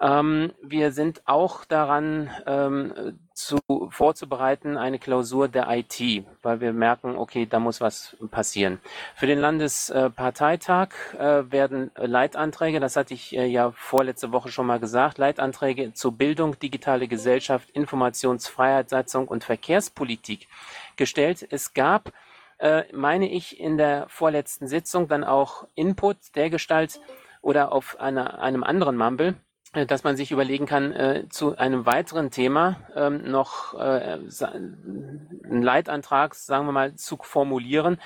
[0.00, 3.58] Ähm, wir sind auch daran ähm, zu,
[3.90, 8.80] vorzubereiten, eine Klausur der IT, weil wir merken, okay, da muss was passieren.
[9.14, 14.80] Für den Landesparteitag äh, werden Leitanträge, das hatte ich äh, ja vorletzte Woche schon mal
[14.80, 20.48] gesagt, Leitanträge zur Bildung, digitale Gesellschaft, Informationsfreiheitssatzung und Verkehrspolitik
[20.96, 21.46] gestellt.
[21.50, 22.12] Es gab
[22.56, 27.00] äh, meine ich, in der vorletzten Sitzung dann auch Input der Gestalt
[27.42, 29.34] oder auf einer, einem anderen Mumble,
[29.72, 36.34] dass man sich überlegen kann, äh, zu einem weiteren Thema ähm, noch äh, einen Leitantrag,
[36.34, 38.00] sagen wir mal, zu formulieren.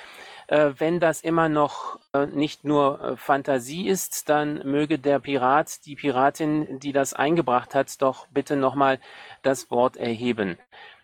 [0.46, 5.86] Äh, wenn das immer noch äh, nicht nur äh, Fantasie ist, dann möge der Pirat,
[5.86, 9.00] die Piratin, die das eingebracht hat, doch bitte nochmal
[9.42, 10.58] das Wort erheben.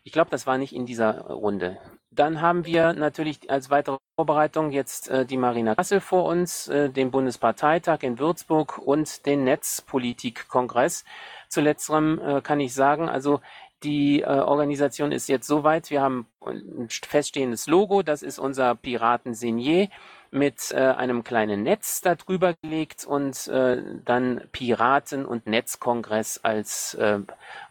[0.05, 1.79] Ich glaube, das war nicht in dieser Runde.
[2.13, 6.91] Dann haben wir natürlich als weitere Vorbereitung jetzt äh, die Marina Kassel vor uns, äh,
[6.91, 11.05] den Bundesparteitag in Würzburg und den Netzpolitikkongress.
[11.49, 13.41] Zu letzterem äh, kann ich sagen, also
[13.85, 15.91] die äh, Organisation ist jetzt soweit.
[15.91, 18.03] Wir haben ein feststehendes Logo.
[18.03, 19.89] Das ist unser Piraten Signier
[20.31, 27.19] mit äh, einem kleinen Netz darüber gelegt und äh, dann Piraten und Netzkongress als äh,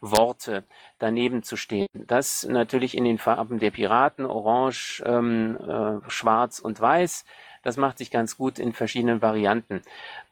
[0.01, 0.63] Worte
[0.99, 1.87] daneben zu stehen.
[1.93, 7.25] Das natürlich in den Farben der Piraten, orange, ähm, äh, schwarz und weiß.
[7.61, 9.81] Das macht sich ganz gut in verschiedenen Varianten.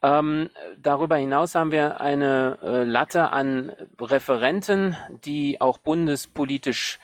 [0.02, 0.48] Ähm,
[0.78, 6.98] darüber hinaus haben wir eine äh, Latte an Referenten, die auch bundespolitisch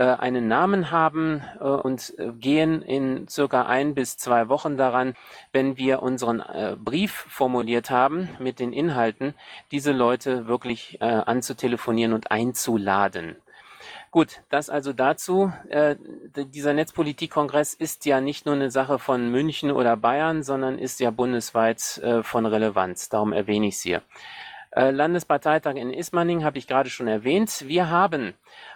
[0.00, 5.14] einen Namen haben äh, und äh, gehen in circa ein bis zwei Wochen daran,
[5.52, 9.34] wenn wir unseren äh, Brief formuliert haben mit den Inhalten,
[9.70, 13.36] diese Leute wirklich äh, anzutelefonieren und einzuladen.
[14.10, 15.52] Gut, das also dazu.
[15.68, 15.96] Äh,
[16.36, 21.10] dieser Netzpolitikkongress ist ja nicht nur eine Sache von München oder Bayern, sondern ist ja
[21.10, 23.08] bundesweit äh, von Relevanz.
[23.08, 24.02] Darum erwähne ich es hier.
[24.70, 27.64] Äh, Landesparteitag in Ismaning habe ich gerade schon erwähnt.
[27.66, 28.34] Wir haben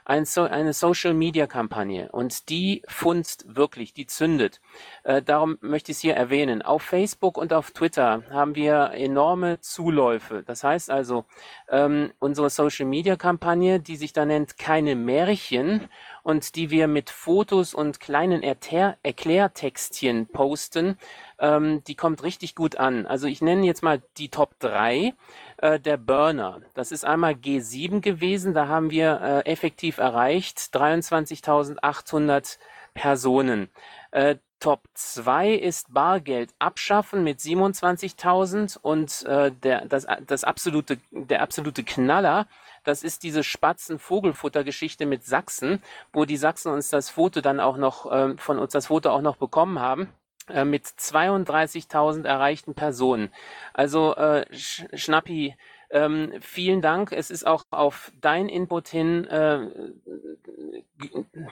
[0.09, 4.61] ein so eine Social-Media-Kampagne und die funzt wirklich, die zündet.
[5.05, 6.63] Äh, darum möchte ich es hier erwähnen.
[6.63, 10.43] Auf Facebook und auf Twitter haben wir enorme Zuläufe.
[10.43, 11.27] Das heißt also,
[11.69, 15.89] ähm, unsere Social-Media-Kampagne, die sich da nennt Keine Märchen
[16.23, 20.97] und die wir mit Fotos und kleinen Erter Erklärtextchen posten,
[21.39, 23.07] ähm, die kommt richtig gut an.
[23.07, 25.15] Also ich nenne jetzt mal die Top 3
[25.59, 26.61] äh, der Burner.
[26.75, 32.59] Das ist einmal G7 gewesen, da haben wir äh, effektiv erreicht 23.800
[32.95, 33.69] Personen.
[34.11, 41.43] Äh, Top 2 ist Bargeld abschaffen mit 27.000 und äh, der, das, das absolute, der
[41.43, 42.49] absolute Knaller,
[42.83, 45.81] das ist diese Spatzen-Vogelfutter-Geschichte mit Sachsen,
[46.13, 49.23] wo die Sachsen uns das Foto dann auch noch, äh, von uns das Foto auch
[49.23, 50.09] noch bekommen haben.
[50.49, 53.31] Äh, mit 32.000 erreichten Personen.
[53.75, 55.57] Also äh, Sch Schnappi,
[55.91, 57.12] ähm, vielen Dank.
[57.12, 59.68] Es ist auch auf dein Input hin, äh,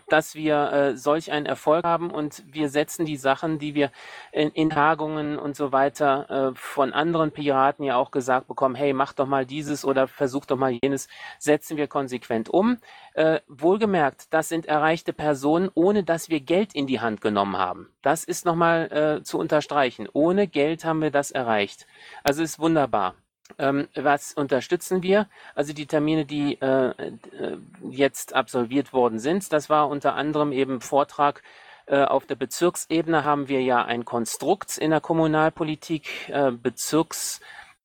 [0.09, 3.91] dass wir äh, solch einen Erfolg haben und wir setzen die Sachen, die wir
[4.33, 8.93] in, in Tagungen und so weiter äh, von anderen Piraten ja auch gesagt bekommen, hey,
[8.93, 11.09] mach doch mal dieses oder versuch doch mal jenes,
[11.39, 12.79] setzen wir konsequent um.
[13.15, 17.89] Äh, wohlgemerkt, das sind erreichte Personen, ohne dass wir Geld in die Hand genommen haben.
[18.03, 20.09] Das ist nochmal äh, zu unterstreichen.
[20.13, 21.87] Ohne Geld haben wir das erreicht.
[22.23, 23.15] Also ist wunderbar.
[23.59, 25.29] Ähm, was unterstützen wir?
[25.55, 27.59] Also die Termine, die äh, äh,
[27.91, 31.43] jetzt absolviert worden sind, das war unter anderem eben Vortrag
[31.87, 36.51] äh, auf der Bezirksebene haben wir ja ein Konstrukt in der Kommunalpolitik, äh,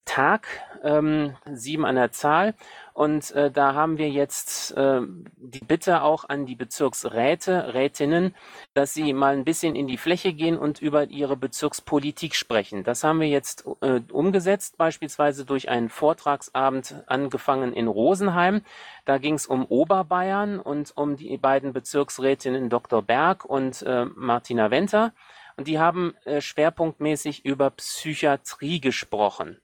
[0.05, 0.47] Bezirkstag,
[0.83, 2.53] ähm, sieben an der Zahl.
[2.93, 5.01] Und äh, da haben wir jetzt äh,
[5.37, 8.35] die Bitte auch an die Bezirksräte, Rätinnen,
[8.73, 12.83] dass sie mal ein bisschen in die Fläche gehen und über ihre Bezirkspolitik sprechen.
[12.83, 18.61] Das haben wir jetzt äh, umgesetzt, beispielsweise durch einen Vortragsabend angefangen in Rosenheim.
[19.05, 23.01] Da ging es um Oberbayern und um die beiden Bezirksrätinnen Dr.
[23.01, 25.13] Berg und äh, Martina Wenter.
[25.55, 29.61] Und die haben äh, schwerpunktmäßig über Psychiatrie gesprochen.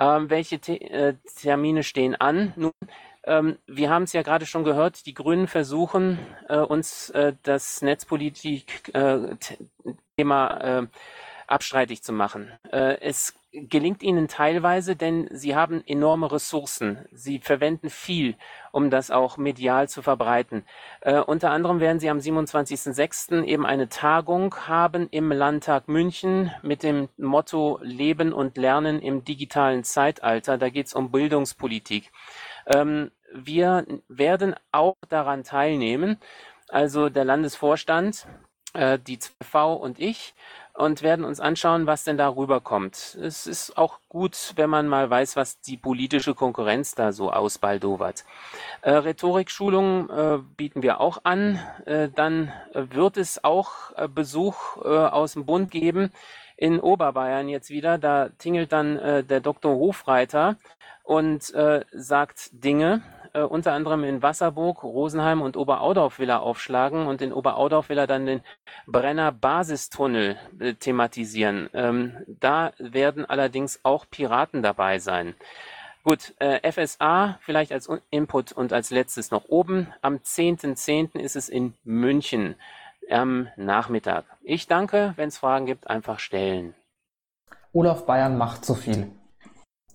[0.00, 2.52] Ähm, welche Te äh, Termine stehen an?
[2.56, 2.70] Nun,
[3.24, 6.18] ähm, wir haben es ja gerade schon gehört, die Grünen versuchen,
[6.48, 10.86] äh, uns äh, das Netzpolitik-Thema äh, äh,
[11.48, 12.52] abstreitig zu machen.
[12.70, 17.06] Äh, es gelingt ihnen teilweise, denn sie haben enorme Ressourcen.
[17.12, 18.36] Sie verwenden viel,
[18.72, 20.64] um das auch medial zu verbreiten.
[21.00, 23.44] Äh, unter anderem werden sie am 27.06.
[23.44, 29.82] eben eine Tagung haben im Landtag München mit dem Motto Leben und Lernen im digitalen
[29.82, 30.58] Zeitalter.
[30.58, 32.12] Da geht es um Bildungspolitik.
[32.66, 36.18] Ähm, wir werden auch daran teilnehmen,
[36.68, 38.26] also der Landesvorstand,
[38.74, 40.34] äh, die ZV und ich
[40.78, 43.18] und werden uns anschauen, was denn da rüberkommt.
[43.20, 48.24] Es ist auch gut, wenn man mal weiß, was die politische Konkurrenz da so ausbaldowert.
[48.82, 51.58] Äh, Rhetorikschulungen äh, bieten wir auch an.
[51.84, 56.12] Äh, dann wird es auch äh, Besuch äh, aus dem Bund geben
[56.56, 57.98] in Oberbayern jetzt wieder.
[57.98, 59.74] Da tingelt dann äh, der Dr.
[59.74, 60.56] Hofreiter
[61.02, 61.54] und
[61.92, 63.00] sagt Dinge
[63.38, 67.98] äh, unter anderem in Wasserburg, Rosenheim und Oberaudorf will er aufschlagen und in Oberaudorf will
[67.98, 68.40] er dann den
[68.86, 71.70] Brenner Basistunnel äh, thematisieren.
[71.74, 75.34] Ähm, da werden allerdings auch Piraten dabei sein.
[76.04, 79.92] Gut, äh, FSA vielleicht als Input und als letztes noch oben.
[80.00, 81.12] Am 10.10.
[81.12, 81.18] .10.
[81.18, 82.54] ist es in München
[83.10, 84.24] am Nachmittag.
[84.42, 86.74] Ich danke, wenn es Fragen gibt, einfach stellen.
[87.72, 89.10] Olaf Bayern macht zu viel.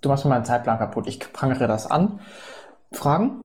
[0.02, 1.08] Du machst mir meinen Zeitplan kaputt.
[1.08, 2.20] Ich prangere das an.
[2.94, 3.42] Fragen?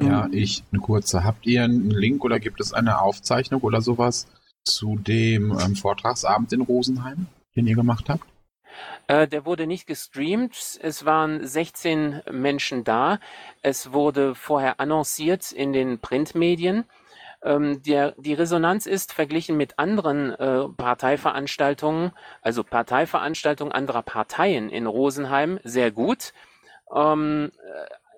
[0.00, 1.24] Ja, ich eine kurze.
[1.24, 4.26] Habt ihr einen Link oder gibt es eine Aufzeichnung oder sowas
[4.64, 8.24] zu dem ähm, Vortragsabend in Rosenheim, den ihr gemacht habt?
[9.06, 10.78] Äh, der wurde nicht gestreamt.
[10.82, 13.18] Es waren 16 Menschen da.
[13.62, 16.84] Es wurde vorher annonciert in den Printmedien.
[17.42, 24.86] Ähm, der, die Resonanz ist verglichen mit anderen äh, Parteiveranstaltungen, also Parteiveranstaltungen anderer Parteien in
[24.86, 26.32] Rosenheim, sehr gut.
[26.94, 27.52] Ähm,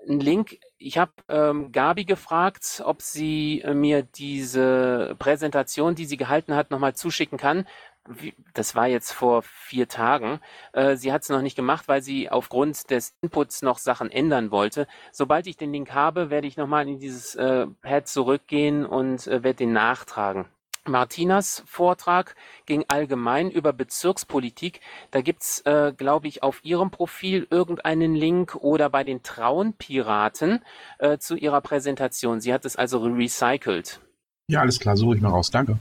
[0.08, 0.58] einen Link.
[0.78, 6.70] Ich habe ähm, Gabi gefragt, ob sie äh, mir diese Präsentation, die sie gehalten hat,
[6.70, 7.66] nochmal zuschicken kann.
[8.08, 10.40] Wie, das war jetzt vor vier Tagen.
[10.72, 14.50] Äh, sie hat es noch nicht gemacht, weil sie aufgrund des Inputs noch Sachen ändern
[14.50, 14.86] wollte.
[15.12, 19.42] Sobald ich den Link habe, werde ich nochmal in dieses äh, Pad zurückgehen und äh,
[19.42, 20.46] werde den nachtragen.
[20.88, 22.34] Martinas Vortrag
[22.66, 24.80] ging allgemein über Bezirkspolitik.
[25.10, 30.64] Da gibt's, äh, glaube ich, auf ihrem Profil irgendeinen Link oder bei den Trauenpiraten
[30.98, 32.40] äh, zu ihrer Präsentation.
[32.40, 34.00] Sie hat es also recycelt.
[34.48, 35.50] Ja, alles klar, suche ich mal raus.
[35.50, 35.78] Danke.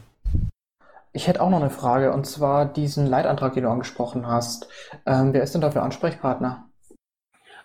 [1.12, 4.68] Ich hätte auch noch eine Frage, und zwar diesen Leitantrag, den du angesprochen hast.
[5.06, 6.65] Ähm, wer ist denn dafür Ansprechpartner?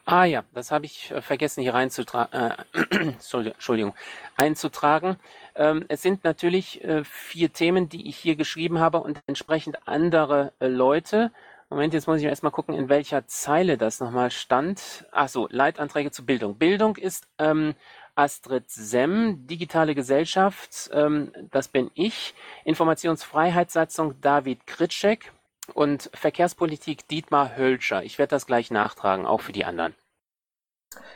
[0.05, 3.93] Ah ja, das habe ich äh, vergessen hier reinzutragen, äh, Entschuldigung,
[4.35, 5.17] einzutragen.
[5.55, 10.53] Ähm, es sind natürlich äh, vier Themen, die ich hier geschrieben habe und entsprechend andere
[10.59, 11.31] äh, Leute.
[11.69, 15.05] Moment, jetzt muss ich erstmal gucken, in welcher Zeile das nochmal stand.
[15.11, 16.57] Ach so, Leitanträge zu Bildung.
[16.57, 17.75] Bildung ist ähm,
[18.15, 22.33] Astrid Semm, Digitale Gesellschaft, ähm, das bin ich.
[22.65, 25.31] Informationsfreiheitssatzung David Kritschek
[25.71, 28.03] und Verkehrspolitik Dietmar Hölscher.
[28.03, 29.95] Ich werde das gleich nachtragen, auch für die anderen.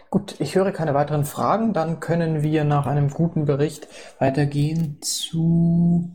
[0.09, 1.73] Gut, ich höre keine weiteren Fragen.
[1.73, 3.87] Dann können wir nach einem guten Bericht
[4.19, 6.09] weitergehen zu.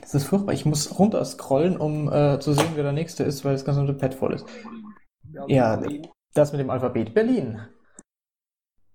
[0.00, 0.52] Das ist furchtbar.
[0.52, 3.92] Ich muss runter scrollen, um äh, zu sehen, wer der nächste ist, weil das ganze
[3.94, 4.46] Pad voll ist.
[5.46, 5.82] Ja,
[6.34, 7.14] das mit dem Alphabet.
[7.14, 7.60] Berlin.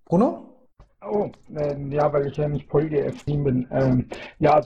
[0.04, 0.68] Bruno?
[1.02, 3.68] Oh, ähm, ja, weil ich ja nicht PolGF bin.
[3.70, 4.08] Ähm,
[4.38, 4.62] ja,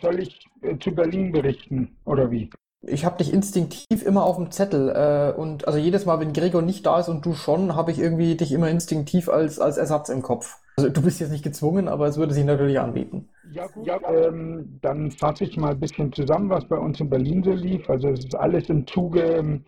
[0.00, 2.50] soll ich äh, zu Berlin berichten oder wie?
[2.82, 6.62] Ich habe dich instinktiv immer auf dem Zettel äh, und also jedes Mal, wenn Gregor
[6.62, 10.08] nicht da ist und du schon, habe ich irgendwie dich immer instinktiv als, als Ersatz
[10.08, 10.58] im Kopf.
[10.76, 13.28] Also du bist jetzt nicht gezwungen, aber es würde sich natürlich anbieten.
[13.52, 17.10] Ja, gut, ja, ähm, dann fasse ich mal ein bisschen zusammen, was bei uns in
[17.10, 17.90] Berlin so lief.
[17.90, 19.62] Also es ist alles im Zuge,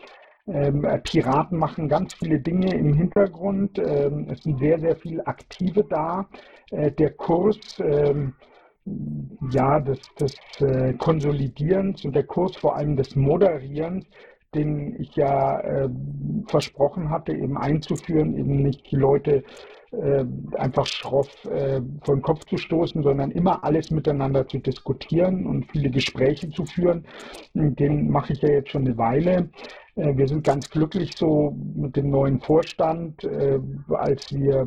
[0.47, 3.79] ähm, Piraten machen ganz viele Dinge im Hintergrund.
[3.79, 6.29] Ähm, es sind sehr, sehr viele Aktive da.
[6.71, 8.35] Äh, der Kurs ähm,
[9.53, 14.07] ja, des, des äh, Konsolidierens und der Kurs vor allem des Moderierens,
[14.55, 15.89] den ich ja äh,
[16.47, 19.45] versprochen hatte, eben einzuführen, eben nicht die Leute
[19.93, 20.25] äh,
[20.57, 25.71] einfach schroff äh, vor den Kopf zu stoßen, sondern immer alles miteinander zu diskutieren und
[25.71, 27.05] viele Gespräche zu führen.
[27.55, 29.51] Den mache ich ja jetzt schon eine Weile.
[29.95, 33.59] Äh, wir sind ganz glücklich so mit dem neuen Vorstand, äh,
[33.91, 34.67] als wir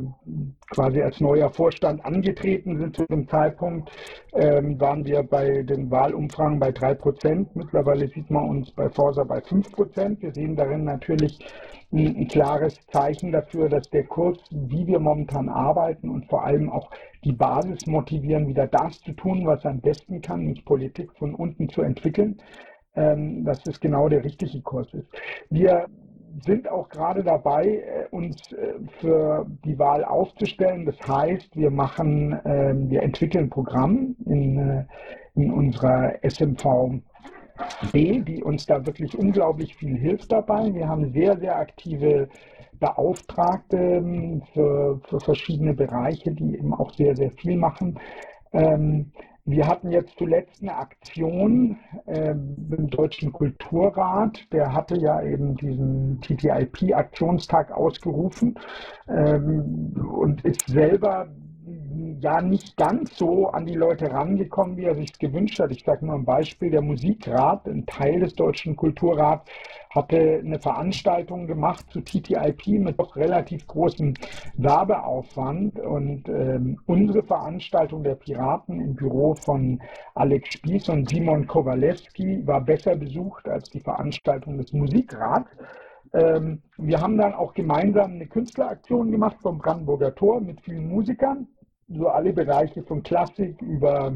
[0.70, 3.92] quasi als neuer Vorstand angetreten sind zu dem Zeitpunkt,
[4.34, 7.56] ähm, waren wir bei den Wahlumfragen bei drei Prozent.
[7.56, 10.22] Mittlerweile sieht man uns bei Forsa bei fünf Prozent.
[10.22, 11.40] Wir sehen darin natürlich
[11.92, 16.70] ein, ein klares Zeichen dafür, dass der Kurs, wie wir momentan arbeiten und vor allem
[16.70, 16.90] auch
[17.24, 21.68] die Basis motivieren, wieder das zu tun, was am besten kann, nämlich Politik von unten
[21.70, 22.38] zu entwickeln
[22.96, 25.08] ähm, dass das genau der richtige Kurs ist.
[25.50, 25.86] Wir
[26.44, 30.86] sind auch gerade dabei, äh, uns äh, für die Wahl aufzustellen.
[30.86, 34.86] Das heißt, wir machen, ähm, wir entwickeln Programm in, äh,
[35.36, 37.02] in unserer SMV
[37.92, 40.74] B, die uns da wirklich unglaublich viel hilft dabei.
[40.74, 42.28] Wir haben sehr, sehr aktive
[42.80, 48.00] Beauftragte ähm, für, für verschiedene Bereiche, die eben auch sehr, sehr viel machen.
[48.52, 49.12] Ähm,
[49.46, 51.78] wir hatten jetzt zuletzt eine Aktion
[52.08, 54.52] äh, im Deutschen Kulturrat.
[54.52, 58.58] Der hatte ja eben diesen TTIP-Aktionstag ausgerufen
[59.08, 61.28] ähm, und ist selber
[62.20, 65.72] ja nicht ganz so an die Leute rangekommen, wie er sich gewünscht hat.
[65.72, 69.50] Ich sage nur ein Beispiel, der Musikrat, ein Teil des Deutschen Kulturrats,
[69.90, 74.14] hatte eine Veranstaltung gemacht zu TTIP mit doch relativ großem
[74.58, 79.82] Werbeaufwand und ähm, unsere Veranstaltung der Piraten im Büro von
[80.14, 85.50] Alex Spieß und Simon Kowalewski war besser besucht als die Veranstaltung des Musikrats.
[86.14, 91.48] Ähm, wir haben dann auch gemeinsam eine Künstleraktion gemacht vom Brandenburger Tor mit vielen Musikern
[91.88, 94.14] so alle Bereiche von Klassik über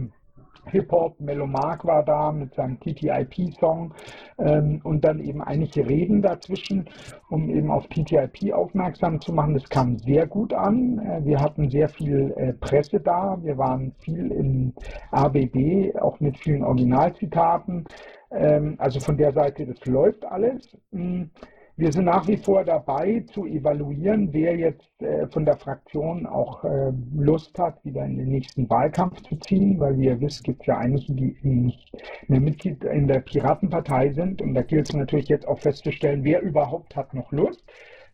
[0.65, 3.93] Hip-Hop, Melomark war da mit seinem TTIP-Song
[4.37, 6.87] ähm, und dann eben einige Reden dazwischen,
[7.29, 9.53] um eben auf TTIP aufmerksam zu machen.
[9.55, 10.99] Das kam sehr gut an.
[10.99, 13.37] Äh, wir hatten sehr viel äh, Presse da.
[13.41, 14.73] Wir waren viel im
[15.11, 17.85] ABB, auch mit vielen Originalzitaten.
[18.31, 20.77] Ähm, also von der Seite, das läuft alles.
[20.91, 21.31] Mhm.
[21.79, 26.65] Wir sind nach wie vor dabei zu evaluieren, wer jetzt äh, von der Fraktion auch
[26.65, 30.59] äh, Lust hat, wieder in den nächsten Wahlkampf zu ziehen, weil wie ihr wisst, gibt
[30.59, 31.89] es ja einige, die nicht
[32.27, 34.41] mehr Mitglied in der Piratenpartei sind.
[34.41, 37.63] Und da gilt es natürlich jetzt auch festzustellen, wer überhaupt hat noch Lust.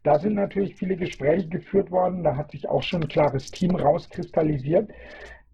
[0.03, 2.23] Da sind natürlich viele Gespräche geführt worden.
[2.23, 4.91] Da hat sich auch schon ein klares Team rauskristallisiert.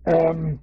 [0.05, 0.59] Ähm,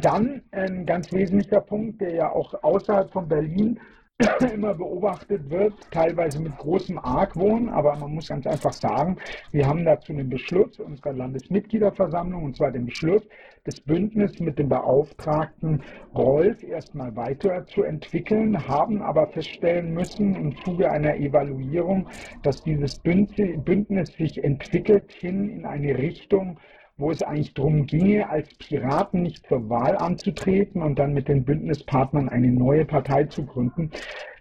[0.00, 3.78] dann ein ganz wesentlicher Punkt, der ja auch außerhalb von Berlin
[4.52, 9.16] immer beobachtet wird, teilweise mit großem Argwohn, aber man muss ganz einfach sagen,
[9.52, 13.22] wir haben dazu einen Beschluss unserer Landesmitgliederversammlung, und zwar den Beschluss,
[13.64, 15.82] das Bündnis mit dem Beauftragten
[16.14, 22.08] Rolf erstmal weiterzuentwickeln, haben aber feststellen müssen im Zuge einer Evaluierung,
[22.42, 26.58] dass dieses Bündnis sich entwickelt hin in eine Richtung,
[27.00, 31.44] wo es eigentlich darum ginge, als Piraten nicht zur Wahl anzutreten und dann mit den
[31.44, 33.90] Bündnispartnern eine neue Partei zu gründen.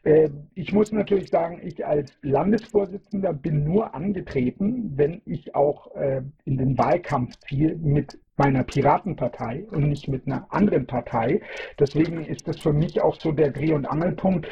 [0.03, 6.21] Äh, ich muss natürlich sagen, ich als Landesvorsitzender bin nur angetreten, wenn ich auch äh,
[6.45, 11.41] in den Wahlkampf ziehe mit meiner Piratenpartei und nicht mit einer anderen Partei.
[11.77, 14.47] Deswegen ist das für mich auch so der Dreh- und Angelpunkt.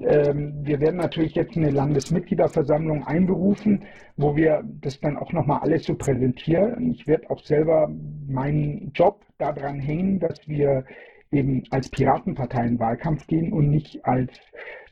[0.00, 3.84] Ähm, wir werden natürlich jetzt eine Landesmitgliederversammlung einberufen,
[4.16, 6.90] wo wir das dann auch nochmal alles so präsentieren.
[6.90, 7.90] Ich werde auch selber
[8.26, 10.84] meinen Job daran hängen, dass wir
[11.32, 14.32] eben als Piratenpartei in Wahlkampf gehen und nicht als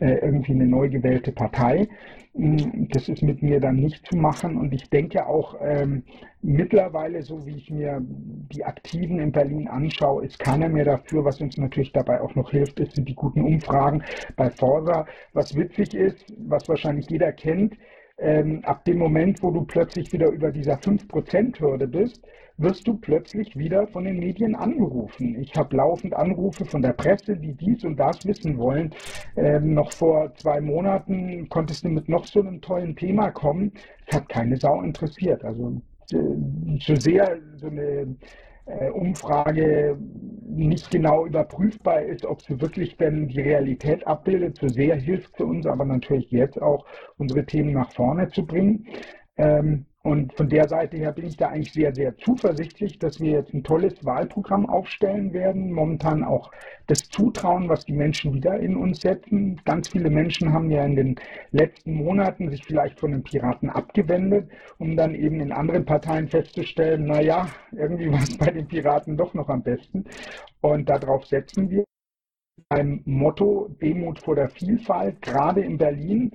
[0.01, 1.89] äh, irgendwie eine neu gewählte Partei.
[2.35, 6.03] Mm, das ist mit mir dann nicht zu machen und ich denke auch ähm,
[6.43, 11.25] mittlerweile, so wie ich mir die Aktiven in Berlin anschaue, ist keiner mehr dafür.
[11.25, 14.03] Was uns natürlich dabei auch noch hilft, ist, sind die guten Umfragen
[14.37, 15.07] bei Forsa.
[15.33, 17.75] Was witzig ist, was wahrscheinlich jeder kennt,
[18.19, 22.23] ähm, ab dem Moment, wo du plötzlich wieder über dieser 5%-Hürde bist,
[22.59, 25.39] wirst du plötzlich wieder von den Medien angerufen.
[25.41, 28.95] Ich habe laufend Anrufe von der Presse, die dies und das wissen wollen.
[29.37, 33.73] Ähm, noch vor zwei Monaten konntest du mit noch so einem tollen Thema kommen.
[34.07, 35.45] Es hat keine Sau interessiert.
[35.45, 35.81] Also
[36.13, 38.17] äh, so sehr so eine
[38.67, 39.99] äh, Umfrage
[40.49, 44.59] nicht genau überprüfbar ist, ob sie wirklich denn die Realität abbildet.
[44.59, 46.87] So sehr hilft sie uns aber natürlich jetzt auch,
[47.19, 48.87] unsere Themen nach vorne zu bringen.
[49.37, 53.33] Ähm, und von der Seite her bin ich da eigentlich sehr, sehr zuversichtlich, dass wir
[53.33, 55.73] jetzt ein tolles Wahlprogramm aufstellen werden.
[55.73, 56.53] Momentan auch
[56.87, 59.61] das Zutrauen, was die Menschen wieder in uns setzen.
[59.65, 61.17] Ganz viele Menschen haben ja in den
[61.51, 64.49] letzten Monaten sich vielleicht von den Piraten abgewendet,
[64.79, 69.17] um dann eben in anderen Parteien festzustellen, na ja, irgendwie war es bei den Piraten
[69.17, 70.05] doch noch am besten.
[70.61, 71.85] Und darauf setzen wir.
[72.69, 76.31] Ein Motto Demut vor der Vielfalt, gerade in Berlin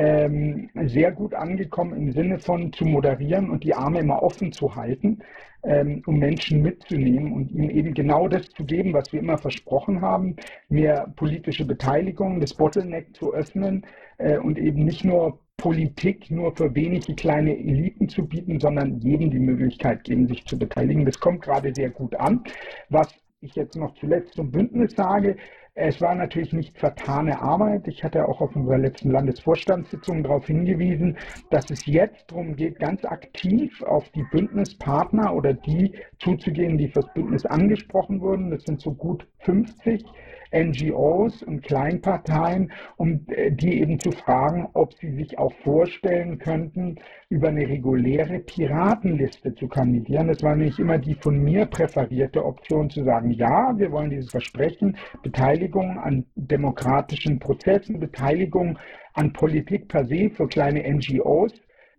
[0.00, 4.74] ähm, sehr gut angekommen im Sinne von zu moderieren und die Arme immer offen zu
[4.74, 5.18] halten,
[5.62, 10.00] ähm, um Menschen mitzunehmen und ihnen eben genau das zu geben, was wir immer versprochen
[10.00, 10.36] haben,
[10.70, 13.84] mehr politische Beteiligung, das Bottleneck zu öffnen
[14.16, 19.30] äh, und eben nicht nur Politik nur für wenige kleine Eliten zu bieten, sondern jedem
[19.30, 21.04] die Möglichkeit geben, sich zu beteiligen.
[21.04, 22.42] Das kommt gerade sehr gut an.
[22.88, 23.08] Was
[23.42, 25.36] ich jetzt noch zuletzt zum Bündnis sage,
[25.74, 27.86] es war natürlich nicht vertane Arbeit.
[27.86, 31.16] Ich hatte auch auf unserer letzten Landesvorstandssitzung darauf hingewiesen,
[31.50, 37.12] dass es jetzt darum geht, ganz aktiv auf die Bündnispartner oder die zuzugehen, die fürs
[37.14, 38.50] Bündnis angesprochen wurden.
[38.50, 40.04] Das sind so gut 50
[40.52, 46.96] NGOs und Kleinparteien, um äh, die eben zu fragen, ob sie sich auch vorstellen könnten,
[47.28, 50.28] über eine reguläre Piratenliste zu kandidieren.
[50.28, 54.30] Das war nämlich immer die von mir präferierte Option zu sagen, ja, wir wollen dieses
[54.30, 58.78] Versprechen, Beteiligung an demokratischen Prozessen, Beteiligung
[59.14, 61.52] an Politik per se für kleine NGOs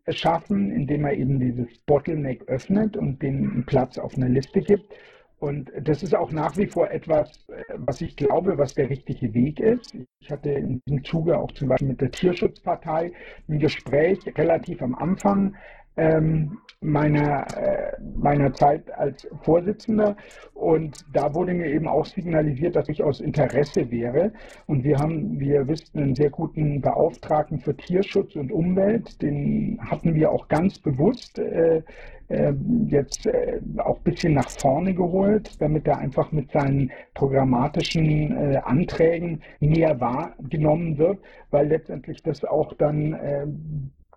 [0.09, 4.93] schaffen, indem er eben dieses Bottleneck öffnet und den Platz auf einer Liste gibt.
[5.41, 9.33] Und das ist auch nach wie vor etwas, äh, was ich glaube, was der richtige
[9.33, 9.97] Weg ist.
[10.19, 13.11] Ich hatte in diesem Zuge auch zum Beispiel mit der Tierschutzpartei
[13.49, 15.55] ein Gespräch relativ am Anfang
[15.97, 20.15] ähm, meiner, äh, meiner Zeit als Vorsitzender.
[20.53, 24.33] Und da wurde mir eben auch signalisiert, dass ich aus Interesse wäre.
[24.65, 29.21] Und wir haben, wie ihr wisst, einen sehr guten Beauftragten für Tierschutz und Umwelt.
[29.21, 31.83] Den hatten wir auch ganz bewusst äh,
[32.29, 38.31] ähm, jetzt äh, auch ein bisschen nach vorne geholt, damit er einfach mit seinen programmatischen
[38.37, 41.19] äh, Anträgen näher wahrgenommen wird,
[41.49, 43.47] weil letztendlich das auch dann äh,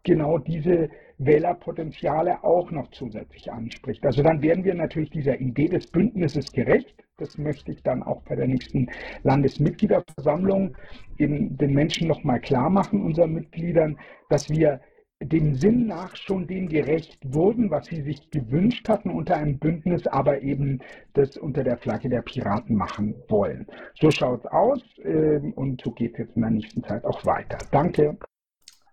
[0.05, 4.05] genau diese Wählerpotenziale auch noch zusätzlich anspricht.
[4.05, 7.05] Also dann werden wir natürlich dieser Idee des Bündnisses gerecht.
[7.19, 8.89] Das möchte ich dann auch bei der nächsten
[9.23, 10.77] Landesmitgliederversammlung
[11.19, 13.99] den Menschen nochmal klar machen, unseren Mitgliedern,
[14.29, 14.81] dass wir
[15.23, 20.07] dem Sinn nach schon dem gerecht wurden, was sie sich gewünscht hatten unter einem Bündnis,
[20.07, 20.81] aber eben
[21.15, 23.67] das unter der Flagge der Piraten machen wollen.
[23.95, 27.25] So schaut es aus äh, und so geht es jetzt in der nächsten Zeit auch
[27.25, 27.59] weiter.
[27.71, 28.19] Danke.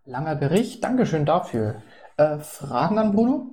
[0.06, 1.82] Langer Bericht, Dankeschön dafür.
[2.22, 3.48] Äh, Fragen an Bruno?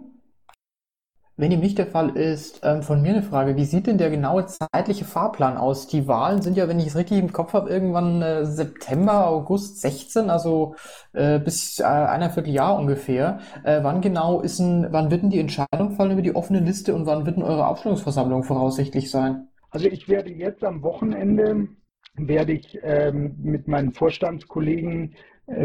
[1.38, 3.56] Wenn ihm nicht der Fall ist, ähm, von mir eine Frage.
[3.56, 5.86] Wie sieht denn der genaue zeitliche Fahrplan aus?
[5.86, 9.80] Die Wahlen sind ja, wenn ich es richtig im Kopf habe, irgendwann äh, September, August
[9.80, 10.74] 16, also
[11.12, 13.38] äh, bis äh, einer Vierteljahr ungefähr.
[13.62, 16.94] Äh, wann genau ist ein, wann wird denn die Entscheidung fallen über die offene Liste
[16.94, 19.48] und wann wird denn eure Abstimmungsversammlung voraussichtlich sein?
[19.70, 21.68] Also ich werde jetzt am Wochenende
[22.16, 25.14] werde ich ähm, mit meinen Vorstandskollegen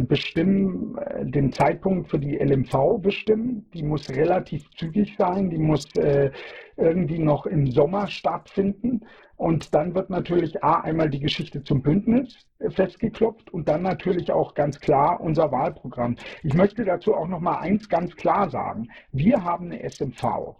[0.01, 3.69] bestimmen, äh, den Zeitpunkt für die LMV bestimmen.
[3.73, 6.31] Die muss relativ zügig sein, die muss äh,
[6.77, 9.01] irgendwie noch im Sommer stattfinden.
[9.35, 14.53] Und dann wird natürlich A, einmal die Geschichte zum Bündnis festgeklopft und dann natürlich auch
[14.53, 16.15] ganz klar unser Wahlprogramm.
[16.43, 18.87] Ich möchte dazu auch noch mal eins ganz klar sagen.
[19.11, 20.55] Wir haben eine SMV.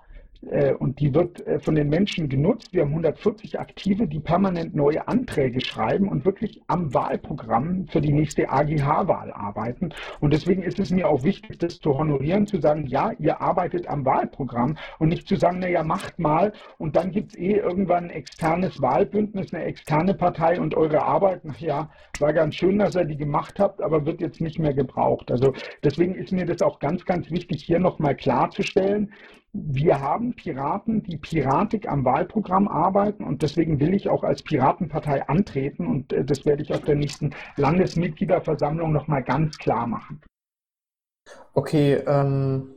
[0.50, 2.74] Äh, und die wird äh, von den Menschen genutzt.
[2.74, 8.14] Wir haben 140 Aktive, die permanent neue Anträge schreiben und wirklich am Wahlprogramm für die
[8.14, 9.94] nächste AGH-Wahl arbeiten.
[10.20, 13.88] Und deswegen ist es mir auch wichtig, das zu honorieren, zu sagen, ja, ihr arbeitet
[13.88, 18.06] am Wahlprogramm und nicht zu sagen, naja, macht mal und dann gibt es eh irgendwann
[18.06, 21.90] ein externes Wahlbündnis, eine externe Partei und eure Arbeit, naja,
[22.20, 25.32] war ganz schön, dass ihr die gemacht habt, aber wird jetzt nicht mehr gebraucht.
[25.32, 29.12] Also deswegen ist mir das auch ganz, ganz wichtig, hier nochmal klarzustellen,
[29.54, 35.28] wir haben Piraten, die piratig am Wahlprogramm arbeiten und deswegen will ich auch als Piratenpartei
[35.28, 40.22] antreten und äh, das werde ich auf der nächsten Landesmitgliederversammlung nochmal ganz klar machen.
[41.54, 42.74] Okay, ähm,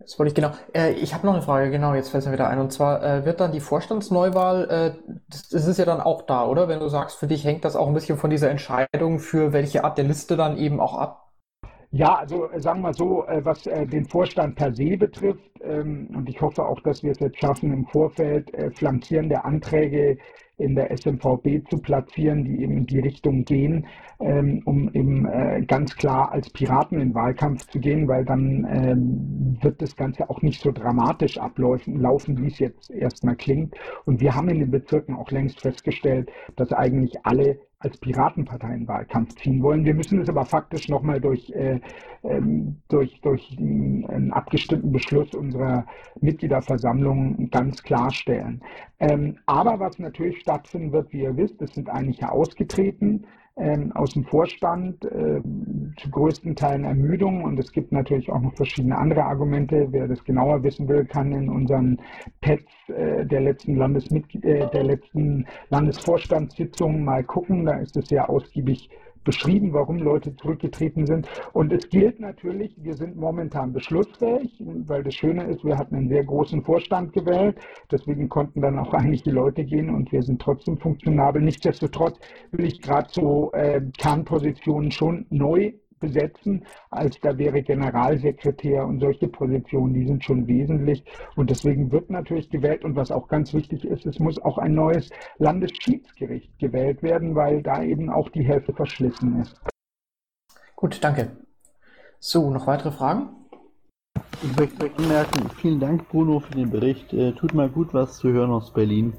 [0.00, 0.52] jetzt wollte ich genau.
[0.72, 2.60] Äh, ich habe noch eine Frage, genau, jetzt fällt es mir wieder ein.
[2.60, 6.46] Und zwar äh, wird dann die Vorstandsneuwahl, äh, das, das, ist ja dann auch da,
[6.46, 6.66] oder?
[6.66, 9.84] Wenn du sagst, für dich hängt das auch ein bisschen von dieser Entscheidung, für welche
[9.84, 11.23] Art der Liste dann eben auch ab.
[11.96, 16.08] Ja, also äh, sagen wir so, äh, was äh, den Vorstand per se betrifft, ähm,
[16.12, 20.18] und ich hoffe auch, dass wir es jetzt schaffen, im Vorfeld flankierende Anträge
[20.58, 23.86] in der SMVB zu platzieren, die eben in die Richtung gehen,
[24.24, 25.26] ähm, um eben
[25.66, 30.42] ganz klar als Piraten in Wahlkampf zu gehen, weil dann ähm, wird das Ganze auch
[30.42, 33.74] nicht so dramatisch ablaufen, laufen, wie es jetzt erstmal klingt.
[34.04, 38.88] Und wir haben in den Bezirken auch längst festgestellt, dass eigentlich alle als Piratenpartei in
[38.88, 39.84] Wahlkampf ziehen wollen.
[39.84, 41.80] Wir müssen es aber faktisch nochmal durch, äh,
[42.22, 45.84] ähm, durch, durch einen abgestimmten Beschluss unserer
[46.20, 48.62] Mitgliederversammlung ganz klarstellen.
[49.00, 53.26] Ähm, aber was natürlich stattfinden wird, wie ihr wisst, es sind einige ausgetreten
[53.56, 55.40] ähm, aus dem Vorstand, äh,
[55.96, 59.86] zu größten Teilen Ermüdung und es gibt natürlich auch noch verschiedene andere Argumente.
[59.90, 62.00] Wer das genauer wissen will, kann in unseren
[62.40, 67.64] Pets äh, der letzten Landesmitglied äh, der letzten Landesvorstandssitzung mal gucken.
[67.64, 68.90] Da ist es sehr ausgiebig
[69.24, 71.28] beschrieben, warum Leute zurückgetreten sind.
[71.52, 76.08] Und es gilt natürlich, wir sind momentan beschlussfähig, weil das Schöne ist, wir hatten einen
[76.08, 77.56] sehr großen Vorstand gewählt.
[77.90, 81.42] Deswegen konnten dann auch einige Leute gehen und wir sind trotzdem funktionabel.
[81.42, 82.18] Nichtsdestotrotz
[82.52, 89.28] will ich gerade so äh, Kernpositionen schon neu besetzen, als da wäre Generalsekretär und solche
[89.28, 91.04] Positionen, die sind schon wesentlich.
[91.36, 92.84] Und deswegen wird natürlich gewählt.
[92.84, 97.62] Und was auch ganz wichtig ist, es muss auch ein neues Landesschiedsgericht gewählt werden, weil
[97.62, 99.60] da eben auch die Hälfte verschlissen ist.
[100.76, 101.36] Gut, danke.
[102.18, 103.28] So, noch weitere Fragen?
[104.42, 107.12] Ich möchte anmerken, vielen Dank, Bruno, für den Bericht.
[107.12, 109.14] Äh, tut mal gut, was zu hören aus Berlin.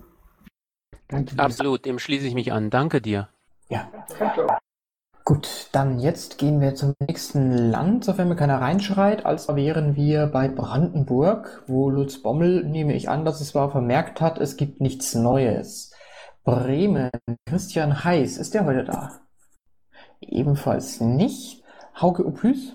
[1.07, 1.37] Danke.
[1.37, 2.69] Absolut, dem schließe ich mich an.
[2.69, 3.29] Danke dir.
[3.69, 3.91] Ja.
[5.27, 10.27] Gut, dann jetzt gehen wir zum nächsten Land, sofern mir keiner reinschreit, als wären wir
[10.27, 14.81] bei Brandenburg, wo Lutz Bommel, nehme ich an, dass es war, vermerkt hat, es gibt
[14.81, 15.91] nichts Neues.
[16.43, 17.09] Bremen,
[17.47, 19.19] Christian Heiß, ist der heute da?
[20.21, 21.63] Ebenfalls nicht.
[21.99, 22.73] Hauke Opus?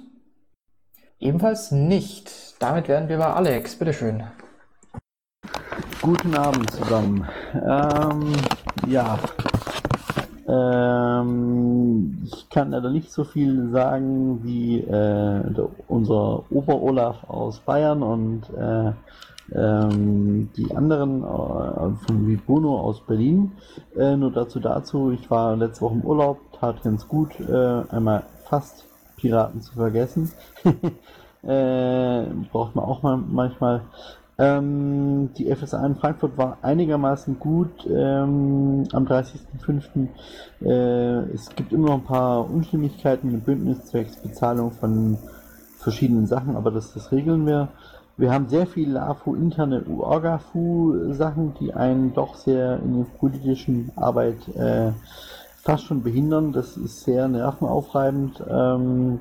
[1.21, 2.33] Ebenfalls nicht.
[2.59, 4.25] Damit wären wir bei Alex, bitteschön.
[6.03, 7.29] Guten Abend zusammen.
[7.55, 8.33] Ähm,
[8.89, 9.21] ja,
[10.51, 18.03] ähm, ich kann leider nicht so viel sagen wie äh, der, unser Ober-Olaf aus Bayern
[18.03, 18.93] und äh,
[19.53, 23.53] ähm, die anderen äh, von wie Bruno aus Berlin.
[23.97, 28.25] Äh, nur dazu dazu, ich war letzte Woche im Urlaub, tat ganz gut, äh, einmal
[28.45, 28.85] fast
[29.17, 30.33] Piraten zu vergessen.
[31.43, 33.83] äh, braucht man auch mal manchmal.
[34.41, 40.09] Ähm, die FSA in Frankfurt war einigermaßen gut ähm, am 30.05.
[40.63, 45.19] Äh, es gibt immer noch ein paar Unstimmigkeiten im Bündnis zwecks Bezahlung von
[45.79, 47.69] verschiedenen Sachen, aber das, das regeln wir.
[48.17, 54.93] Wir haben sehr viele AFU-interne Orgafu-Sachen, die einen doch sehr in der politischen Arbeit äh,
[55.63, 56.53] fast schon behindern.
[56.53, 58.43] Das ist sehr nervenaufreibend.
[58.49, 59.21] Ähm,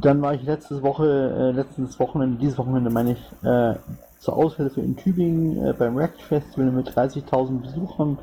[0.00, 3.74] dann war ich letztes Woche, äh, letztes Wochenende, dieses Wochenende meine ich, äh,
[4.18, 8.18] zur Aushilfe in Tübingen äh, beim React Festival mit 30.000 Besuchern.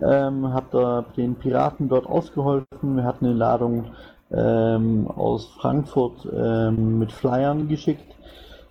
[0.00, 2.96] Ähm, hab da den Piraten dort ausgeholfen.
[2.96, 3.86] Wir hatten eine Ladung
[4.30, 8.14] ähm, aus Frankfurt ähm, mit Flyern geschickt.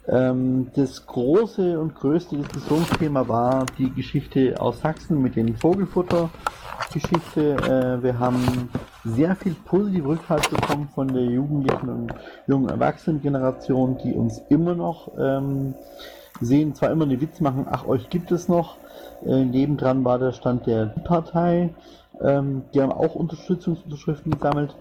[0.07, 6.66] Ähm, das große und größte Diskussionsthema war die Geschichte aus Sachsen mit den Vogelfutter-Geschichte.
[7.37, 8.69] Äh, wir haben
[9.03, 12.13] sehr viel positive Rückhalt bekommen von der jugendlichen und
[12.47, 15.75] jungen Erwachsenengeneration, die uns immer noch ähm,
[16.41, 18.77] sehen, zwar immer eine Witz machen, ach, euch gibt es noch.
[19.25, 21.69] Äh, nebendran war der Stand der Partei.
[22.21, 24.75] Ähm, die haben auch Unterstützungsunterschriften gesammelt.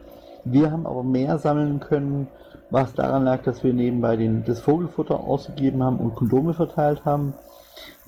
[0.45, 2.29] Wir haben aber mehr sammeln können,
[2.71, 7.35] was daran lag, dass wir nebenbei den, das Vogelfutter ausgegeben haben und Kondome verteilt haben.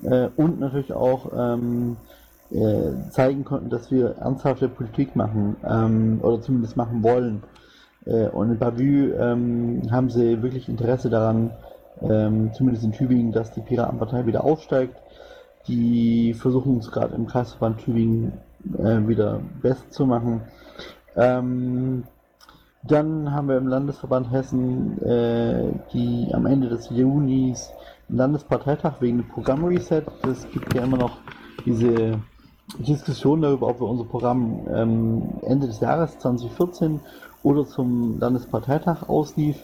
[0.03, 1.97] Äh, und natürlich auch ähm,
[2.51, 7.43] äh, zeigen konnten, dass wir ernsthafte Politik machen ähm, oder zumindest machen wollen.
[8.05, 11.51] Äh, und in Bavü ähm, haben sie wirklich Interesse daran,
[12.01, 14.95] ähm, zumindest in Tübingen, dass die Piratenpartei wieder aufsteigt.
[15.67, 18.33] Die versuchen es gerade im Kreisverband Tübingen
[18.77, 20.41] äh, wieder besser zu machen.
[21.15, 22.03] Ähm,
[22.83, 27.71] dann haben wir im Landesverband Hessen äh, die am Ende des Junis
[28.07, 30.05] Landesparteitag wegen dem Programmreset.
[30.27, 31.17] Es gibt ja immer noch
[31.65, 32.19] diese
[32.77, 36.99] Diskussion darüber, ob wir unser Programm ähm, Ende des Jahres 2014
[37.43, 39.57] oder zum Landesparteitag auslief.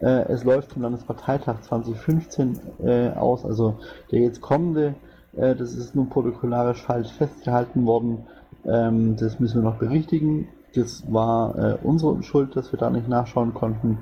[0.00, 3.78] Äh, es läuft zum Landesparteitag 2015 äh, aus, also
[4.10, 4.94] der jetzt kommende.
[5.36, 8.26] Äh, das ist nun protokollarisch falsch festgehalten worden.
[8.64, 10.48] Ähm, das müssen wir noch berichtigen.
[10.74, 13.98] Das war äh, unsere Schuld, dass wir da nicht nachschauen konnten.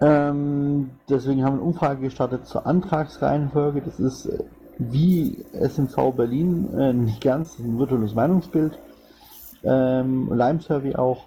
[0.00, 3.80] Ähm, deswegen haben wir eine Umfrage gestartet zur Antragsreihenfolge.
[3.80, 4.44] Das ist äh,
[4.78, 8.78] wie SMV Berlin, äh, nicht ganz, ein virtuelles Meinungsbild.
[9.62, 11.24] Ähm, Lime Survey auch.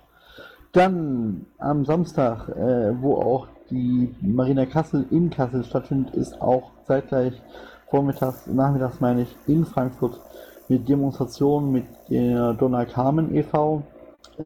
[0.71, 7.41] Dann am Samstag, äh, wo auch die Marina Kassel in Kassel stattfindet, ist auch zeitgleich
[7.89, 10.19] vormittags, nachmittags meine ich, in Frankfurt
[10.67, 13.83] mit Demonstrationen mit der Donna Carmen e.V.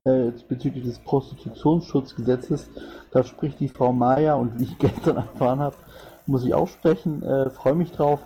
[0.06, 2.70] Äh, bezüglich des Prostitutionsschutzgesetzes.
[3.12, 5.76] Da spricht die Frau Maya und wie ich gestern erfahren habe,
[6.26, 7.22] muss ich auch sprechen.
[7.22, 8.20] Äh, Freue mich drauf.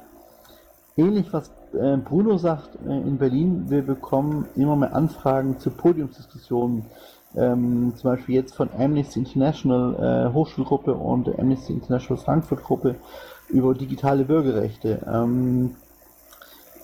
[0.98, 6.86] Ähnlich was äh, Bruno sagt äh, in Berlin, wir bekommen immer mehr Anfragen zu Podiumsdiskussionen.
[7.36, 12.96] Ähm, zum Beispiel jetzt von Amnesty International äh, Hochschulgruppe und Amnesty International Frankfurt Gruppe
[13.50, 15.06] über digitale Bürgerrechte.
[15.06, 15.76] Ähm,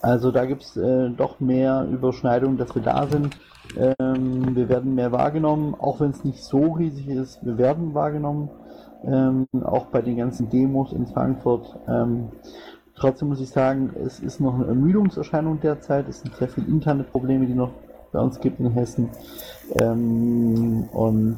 [0.04, 3.36] also da gibt es äh, doch mehr Überschneidungen, dass wir da sind.
[3.76, 7.44] Ähm, wir werden mehr wahrgenommen, auch wenn es nicht so riesig ist.
[7.44, 8.50] Wir werden wahrgenommen,
[9.06, 11.80] ähm, auch bei den ganzen Demos in Frankfurt.
[12.96, 16.08] Trotzdem muss ich sagen, es ist noch eine Ermüdungserscheinung derzeit.
[16.08, 17.72] Es sind sehr viele interne Probleme, die noch
[18.12, 19.10] bei uns gibt in Hessen.
[19.80, 21.38] Ähm, und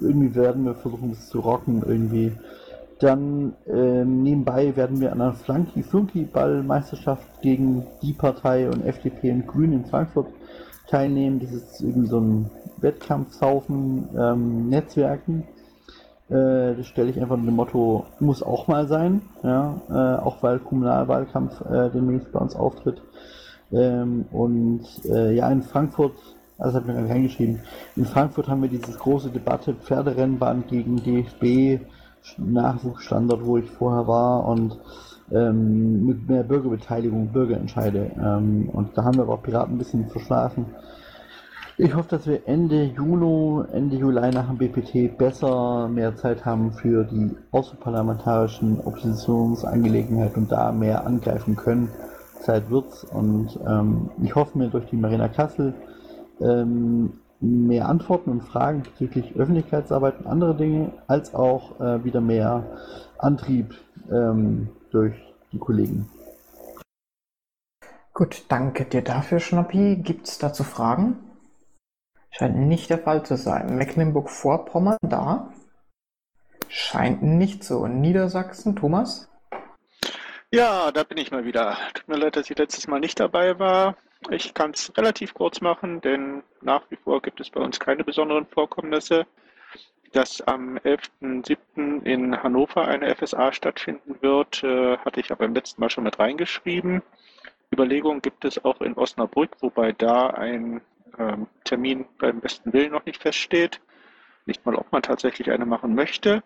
[0.00, 2.32] irgendwie werden wir versuchen, das zu rocken irgendwie.
[2.98, 9.30] Dann ähm, nebenbei werden wir an einer Flanky Flunky Ballmeisterschaft gegen die Partei und FDP
[9.32, 10.28] und Grün in Frankfurt
[10.88, 11.38] teilnehmen.
[11.40, 15.44] Das ist irgendwie so ein Wettkampfhaufen ähm, Netzwerken.
[16.28, 20.42] Äh, das stelle ich einfach mit dem Motto, muss auch mal sein, ja, äh, auch
[20.42, 23.00] weil Kommunalwahlkampf äh, demnächst bei uns auftritt.
[23.72, 26.14] Ähm, und äh, ja, in Frankfurt,
[26.58, 27.60] also hat mir gerade reingeschrieben,
[27.94, 31.84] in Frankfurt haben wir diese große Debatte Pferderennbahn gegen DFB,
[32.38, 34.78] Nachwuchsstandort, wo ich vorher war und
[35.30, 38.10] ähm, mit mehr Bürgerbeteiligung, Bürgerentscheide.
[38.16, 40.66] Ähm, und da haben wir aber auch Piraten ein bisschen verschlafen.
[41.78, 46.72] Ich hoffe, dass wir Ende Juni, Ende Juli nach dem BPT besser mehr Zeit haben
[46.72, 51.90] für die außerparlamentarischen Oppositionsangelegenheiten und da mehr angreifen können.
[52.40, 55.74] Zeit wird's und ähm, ich hoffe mir durch die Marina Kassel
[56.40, 62.64] ähm, mehr Antworten und Fragen bezüglich Öffentlichkeitsarbeit und andere Dinge, als auch äh, wieder mehr
[63.18, 63.74] Antrieb
[64.10, 65.14] ähm, durch
[65.52, 66.08] die Kollegen.
[68.14, 69.96] Gut, danke dir dafür, Schnappi.
[69.96, 71.16] Gibt es dazu Fragen?
[72.36, 73.76] Scheint nicht der Fall zu sein.
[73.76, 75.54] Mecklenburg-Vorpommern da?
[76.68, 77.86] Scheint nicht so.
[77.86, 79.30] Niedersachsen, Thomas?
[80.52, 81.78] Ja, da bin ich mal wieder.
[81.94, 83.96] Tut mir leid, dass ich letztes Mal nicht dabei war.
[84.28, 88.04] Ich kann es relativ kurz machen, denn nach wie vor gibt es bei uns keine
[88.04, 89.26] besonderen Vorkommnisse.
[90.12, 92.02] Dass am 11.07.
[92.02, 96.18] in Hannover eine FSA stattfinden wird, äh, hatte ich aber beim letzten Mal schon mit
[96.18, 97.02] reingeschrieben.
[97.72, 100.82] Überlegungen gibt es auch in Osnabrück, wobei da ein
[101.18, 103.80] ähm, Termin beim besten Willen noch nicht feststeht.
[104.46, 106.42] Nicht mal, ob man tatsächlich eine machen möchte.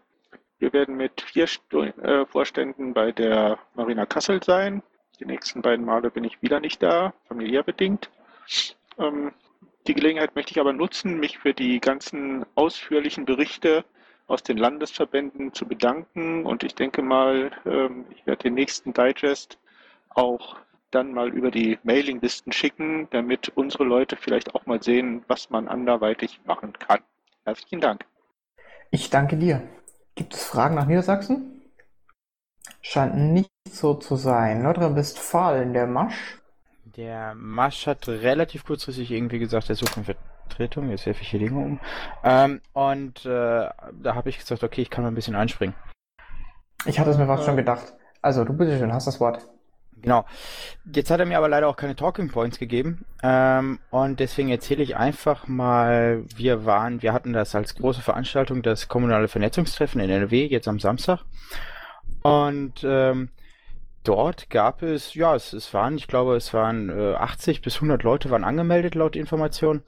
[0.58, 4.82] Wir werden mit vier Stu äh, Vorständen bei der Marina Kassel sein.
[5.18, 8.10] Die nächsten beiden Male bin ich wieder nicht da, familiär bedingt.
[8.98, 9.32] Ähm,
[9.86, 13.84] die Gelegenheit möchte ich aber nutzen, mich für die ganzen ausführlichen Berichte
[14.26, 16.46] aus den Landesverbänden zu bedanken.
[16.46, 19.58] Und ich denke mal, ähm, ich werde den nächsten Digest
[20.10, 20.56] auch
[20.91, 25.68] dann mal über die Mailinglisten schicken, damit unsere Leute vielleicht auch mal sehen, was man
[25.68, 27.01] anderweitig machen kann.
[27.45, 28.05] Herzlichen Dank.
[28.91, 29.62] Ich danke dir.
[30.14, 31.62] Gibt es Fragen nach Niedersachsen?
[32.82, 34.62] Scheint nicht so zu sein.
[34.62, 36.41] Nordrhein-Westfalen, der Masch?
[36.97, 40.91] Der Masch hat relativ kurzfristig irgendwie gesagt, er sucht eine Vertretung.
[40.91, 41.80] Jetzt werfe ich hier Dinge um.
[42.24, 45.74] Ähm, und äh, da habe ich gesagt, okay, ich kann mal ein bisschen einspringen.
[46.86, 47.93] Ich hatte es mir fast schon gedacht.
[48.22, 49.47] Also, du bitte schön, hast das Wort.
[50.03, 50.24] Genau.
[50.92, 53.05] Jetzt hat er mir aber leider auch keine Talking Points gegeben.
[53.22, 58.62] Ähm, und deswegen erzähle ich einfach mal, wir waren, wir hatten das als große Veranstaltung,
[58.62, 61.24] das kommunale Vernetzungstreffen in NRW, jetzt am Samstag.
[62.22, 63.30] Und ähm,
[64.05, 68.03] dort gab es, ja, es, es waren, ich glaube, es waren äh, 80 bis 100
[68.03, 69.82] Leute waren angemeldet laut Information.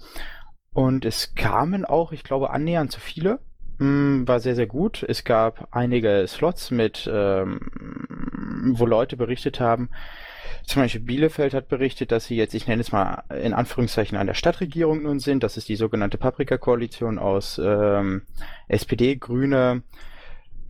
[0.73, 3.41] Und es kamen auch, ich glaube, annähernd zu viele.
[3.83, 5.05] Mm, war sehr, sehr gut.
[5.07, 7.61] Es gab einige Slots mit, ähm,
[8.75, 9.89] wo Leute berichtet haben,
[10.65, 14.27] zum Beispiel Bielefeld hat berichtet, dass sie jetzt, ich nenne es mal in Anführungszeichen, an
[14.27, 15.43] der Stadtregierung nun sind.
[15.43, 18.23] Das ist die sogenannte Paprika-Koalition aus ähm,
[18.69, 19.83] SPD, Grüne,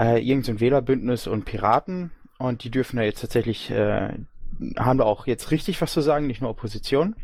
[0.01, 2.11] äh, irgendein Wählerbündnis und Piraten.
[2.39, 4.15] Und die dürfen da jetzt tatsächlich, äh,
[4.79, 7.15] haben da auch jetzt richtig was zu sagen, nicht nur Opposition.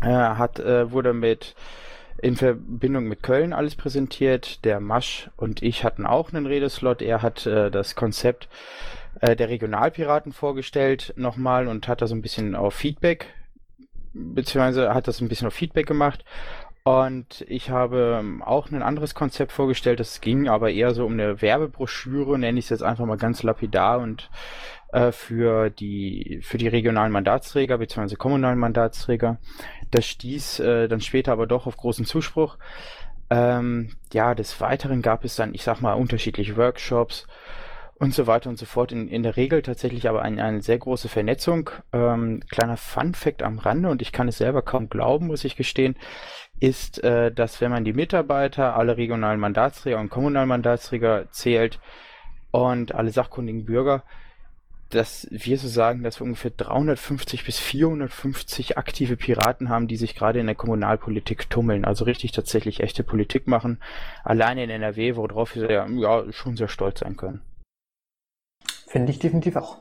[0.00, 1.54] Äh, hat, äh, wurde mit
[2.22, 4.64] in Verbindung mit Köln alles präsentiert.
[4.64, 7.02] Der Masch und ich hatten auch einen Redeslot.
[7.02, 8.48] Er hat äh, das Konzept
[9.20, 13.26] äh, der Regionalpiraten vorgestellt nochmal und hat das ein bisschen auf Feedback,
[14.12, 16.24] beziehungsweise hat das ein bisschen auf Feedback gemacht.
[16.82, 21.12] Und ich habe ähm, auch ein anderes Konzept vorgestellt, das ging aber eher so um
[21.12, 24.30] eine Werbebroschüre, nenne ich es jetzt einfach mal ganz lapidar und
[24.92, 28.16] äh, für die für die regionalen Mandatsträger bzw.
[28.16, 29.38] kommunalen Mandatsträger.
[29.90, 32.58] Das stieß äh, dann später aber doch auf großen Zuspruch.
[33.30, 37.26] Ähm, ja, des Weiteren gab es dann, ich sag mal, unterschiedliche Workshops
[38.00, 38.90] und so weiter und so fort.
[38.90, 41.70] In, in der Regel tatsächlich aber eine, eine sehr große Vernetzung.
[41.92, 45.54] Ähm, kleiner Fun Fact am Rande, und ich kann es selber kaum glauben, muss ich
[45.54, 45.96] gestehen,
[46.58, 51.78] ist, äh, dass wenn man die Mitarbeiter, alle regionalen Mandatsträger und kommunalen Mandatsträger zählt
[52.50, 54.02] und alle sachkundigen Bürger,
[54.90, 60.14] dass wir so sagen, dass wir ungefähr 350 bis 450 aktive Piraten haben, die sich
[60.14, 63.78] gerade in der Kommunalpolitik tummeln, also richtig tatsächlich echte Politik machen,
[64.24, 67.40] alleine in NRW, worauf wir ja, ja schon sehr stolz sein können.
[68.86, 69.78] Finde ich definitiv auch.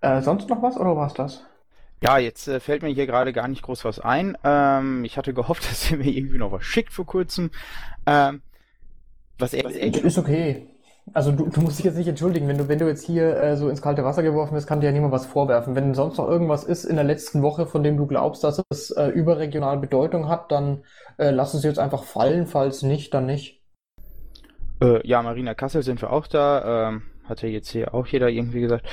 [0.00, 1.44] Äh, sonst noch was oder war es das?
[2.02, 4.36] Ja, jetzt äh, fällt mir hier gerade gar nicht groß was ein.
[4.44, 7.50] Ähm, ich hatte gehofft, dass ihr mir irgendwie noch was schickt vor kurzem.
[8.06, 8.42] Ähm,
[9.38, 10.68] was er, ist okay.
[11.12, 13.56] Also du, du musst dich jetzt nicht entschuldigen, wenn du, wenn du jetzt hier äh,
[13.56, 15.76] so ins kalte Wasser geworfen bist, kann dir ja niemand was vorwerfen.
[15.76, 18.90] Wenn sonst noch irgendwas ist in der letzten Woche, von dem du glaubst, dass es
[18.90, 20.82] äh, überregional Bedeutung hat, dann
[21.16, 22.46] äh, lass es jetzt einfach fallen.
[22.46, 23.62] Falls nicht, dann nicht.
[24.82, 26.88] Äh, ja, Marina Kassel sind wir auch da.
[26.88, 28.86] Ähm, hat ja jetzt hier auch jeder irgendwie gesagt.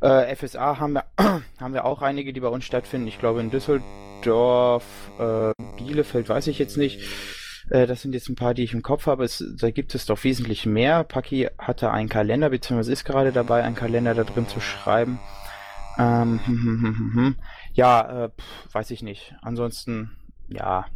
[0.00, 1.04] Äh, FSA haben wir,
[1.60, 3.06] haben wir auch einige, die bei uns stattfinden.
[3.06, 4.84] Ich glaube in Düsseldorf,
[5.18, 7.00] äh, Bielefeld weiß ich jetzt nicht.
[7.70, 9.24] Äh, das sind jetzt ein paar, die ich im Kopf habe.
[9.24, 11.04] Es, da gibt es doch wesentlich mehr.
[11.04, 15.18] Paki hatte einen Kalender, beziehungsweise ist gerade dabei, einen Kalender da drin zu schreiben.
[15.98, 17.36] Ähm, hm, hm, hm,
[17.72, 19.34] ja, äh, pf, weiß ich nicht.
[19.42, 20.16] Ansonsten,
[20.48, 20.86] ja.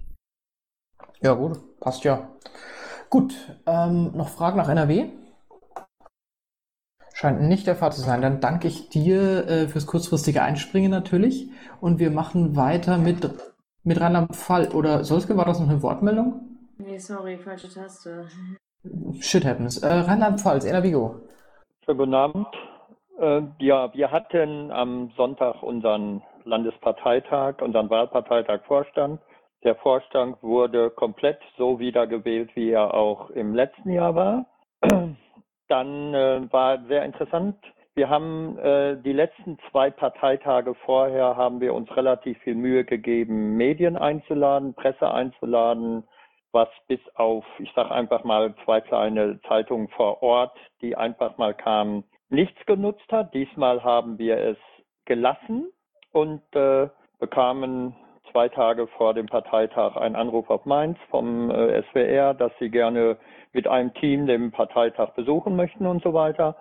[1.23, 2.29] Ja, gut, passt ja.
[3.09, 3.35] Gut,
[3.67, 5.09] ähm, noch Fragen nach NRW?
[7.13, 8.23] Scheint nicht der Fall zu sein.
[8.23, 11.51] Dann danke ich dir äh, fürs kurzfristige Einspringen natürlich.
[11.81, 13.29] Und wir machen weiter mit,
[13.83, 14.73] mit Rheinland-Pfalz.
[14.75, 16.50] Oder Solske, war das noch eine Wortmeldung?
[16.85, 18.27] Nee, sorry, falsche Taste.
[19.21, 19.83] Shit happens.
[19.83, 21.21] Äh, Rheinland-Pfalz, Vigo.
[21.85, 22.47] Schönen guten Abend.
[23.19, 29.21] Äh, ja, wir hatten am Sonntag unseren Landesparteitag, unseren Wahlparteitag Vorstand.
[29.63, 34.47] Der Vorstand wurde komplett so wiedergewählt, wie er auch im letzten Jahr war
[35.71, 37.57] dann äh, war sehr interessant.
[37.95, 43.57] Wir haben äh, die letzten zwei Parteitage vorher haben wir uns relativ viel Mühe gegeben,
[43.57, 46.05] Medien einzuladen, Presse einzuladen,
[46.53, 51.55] was bis auf, ich sage einfach mal, zwei kleine Zeitungen vor Ort, die einfach mal
[51.55, 53.35] kamen, nichts genutzt hat.
[53.35, 54.59] Diesmal haben wir es
[55.05, 55.71] gelassen
[56.13, 56.89] und äh,
[57.19, 57.95] bekamen
[58.31, 63.17] zwei Tage vor dem Parteitag einen Anruf auf Mainz vom äh, SWR, dass sie gerne
[63.53, 66.57] mit einem Team den Parteitag besuchen möchten und so weiter.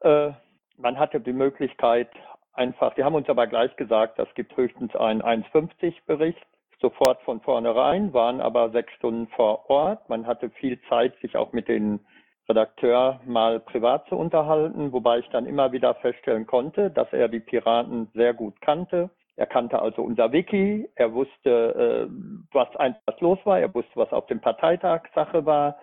[0.00, 0.32] Äh,
[0.76, 2.10] man hatte die Möglichkeit,
[2.52, 6.44] einfach, die haben uns aber gleich gesagt, das gibt höchstens einen 1,50 Bericht,
[6.80, 10.08] sofort von vornherein, waren aber sechs Stunden vor Ort.
[10.08, 12.00] Man hatte viel Zeit, sich auch mit den
[12.48, 17.40] Redakteur mal privat zu unterhalten, wobei ich dann immer wieder feststellen konnte, dass er die
[17.40, 19.10] Piraten sehr gut kannte.
[19.36, 24.12] Er kannte also unser Wiki, er wusste, äh, was einfach los war, er wusste, was
[24.12, 25.76] auf dem Parteitag Sache war.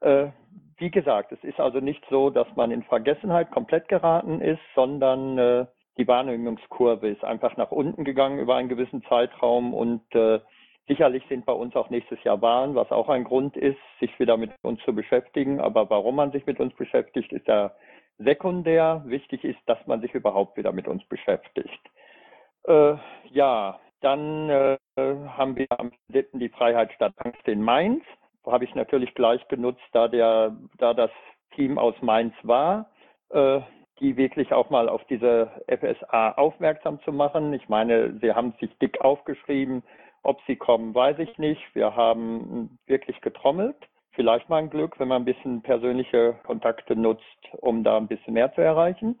[0.00, 0.26] Äh,
[0.76, 5.38] wie gesagt, es ist also nicht so, dass man in Vergessenheit komplett geraten ist, sondern
[5.38, 5.66] äh,
[5.98, 10.40] die Wahrnehmungskurve ist einfach nach unten gegangen über einen gewissen Zeitraum und äh,
[10.86, 14.36] sicherlich sind bei uns auch nächstes Jahr Wahlen, was auch ein Grund ist, sich wieder
[14.36, 15.60] mit uns zu beschäftigen.
[15.60, 17.72] Aber warum man sich mit uns beschäftigt, ist ja
[18.18, 19.02] sekundär.
[19.06, 21.80] Wichtig ist, dass man sich überhaupt wieder mit uns beschäftigt.
[22.64, 22.94] Äh,
[23.30, 26.38] ja, dann äh, haben wir am 7.
[26.38, 28.04] die Freiheit statt Angst in Mainz
[28.50, 31.10] habe ich natürlich gleich genutzt, da der, da das
[31.54, 32.90] Team aus Mainz war,
[33.30, 33.60] äh,
[34.00, 37.52] die wirklich auch mal auf diese FSA aufmerksam zu machen.
[37.52, 39.82] Ich meine, sie haben sich dick aufgeschrieben.
[40.22, 41.62] Ob sie kommen, weiß ich nicht.
[41.74, 43.76] Wir haben wirklich getrommelt.
[44.12, 47.22] Vielleicht mal ein Glück, wenn man ein bisschen persönliche Kontakte nutzt,
[47.60, 49.20] um da ein bisschen mehr zu erreichen.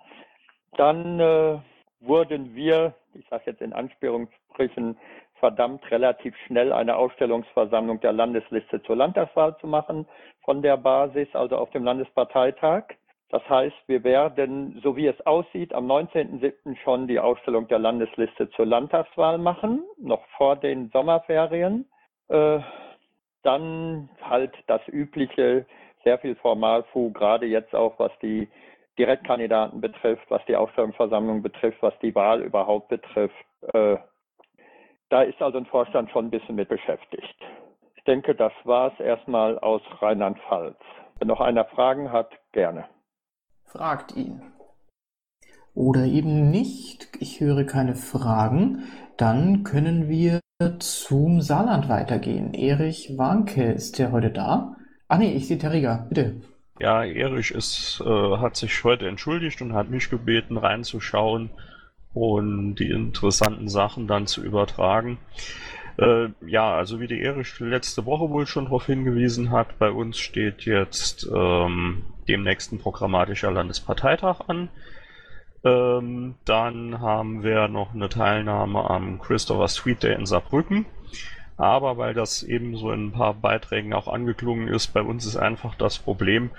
[0.76, 1.58] Dann äh,
[2.00, 4.96] wurden wir, ich sage jetzt in Anspielungsstrichen,
[5.38, 10.06] verdammt, relativ schnell eine Aufstellungsversammlung der Landesliste zur Landtagswahl zu machen
[10.44, 12.84] von der Basis, also auf dem Landesparteitag.
[13.30, 16.76] Das heißt, wir werden, so wie es aussieht, am 19.07.
[16.82, 21.86] schon die Aufstellung der Landesliste zur Landtagswahl machen, noch vor den Sommerferien.
[22.28, 22.60] Äh,
[23.42, 25.66] dann halt das übliche,
[26.04, 28.48] sehr viel Formalfu, gerade jetzt auch was die
[28.98, 33.34] Direktkandidaten betrifft, was die Aufstellungsversammlung betrifft, was die Wahl überhaupt betrifft.
[33.72, 33.96] Äh,
[35.10, 37.36] da ist also ein Vorstand schon ein bisschen mit beschäftigt.
[37.96, 40.78] Ich denke, das war es erstmal aus Rheinland-Pfalz.
[41.18, 42.88] Wenn noch einer Fragen hat, gerne.
[43.68, 44.40] Fragt ihn.
[45.74, 47.08] Oder eben nicht.
[47.20, 48.84] Ich höre keine Fragen.
[49.16, 50.40] Dann können wir
[50.78, 52.54] zum Saarland weitergehen.
[52.54, 54.76] Erich Warnke, ist der heute da?
[55.06, 56.40] Ah nee, ich sehe Terriga, bitte.
[56.80, 61.50] Ja, Erich ist, äh, hat sich heute entschuldigt und hat mich gebeten, reinzuschauen
[62.14, 65.18] und die interessanten Sachen dann zu übertragen.
[65.98, 70.18] Äh, ja, also wie die Erich letzte Woche wohl schon darauf hingewiesen hat, bei uns
[70.18, 74.68] steht jetzt ähm, demnächst ein programmatischer Landesparteitag an.
[75.64, 80.86] Ähm, dann haben wir noch eine Teilnahme am Christopher Street Day in Saarbrücken.
[81.56, 85.36] Aber weil das eben so in ein paar Beiträgen auch angeklungen ist, bei uns ist
[85.36, 86.50] einfach das Problem,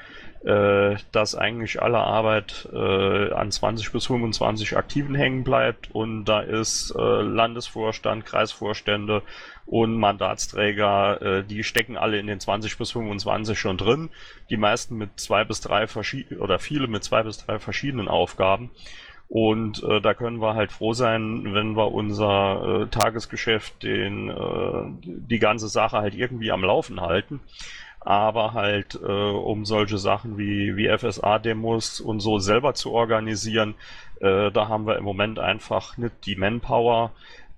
[0.41, 6.93] dass eigentlich alle Arbeit äh, an 20 bis 25 Aktiven hängen bleibt und da ist
[6.97, 9.21] äh, Landesvorstand, Kreisvorstände
[9.69, 14.09] und Mandatsträger, äh, die stecken alle in den 20 bis 25 schon drin.
[14.49, 18.71] Die meisten mit zwei bis drei verschiedenen oder viele mit zwei bis drei verschiedenen Aufgaben.
[19.27, 24.91] Und äh, da können wir halt froh sein, wenn wir unser äh, Tagesgeschäft, den, äh,
[25.03, 27.39] die ganze Sache halt irgendwie am Laufen halten.
[28.01, 33.75] Aber halt, äh, um solche Sachen wie, wie FSA-Demos und so selber zu organisieren,
[34.21, 37.11] äh, da haben wir im Moment einfach nicht die Manpower.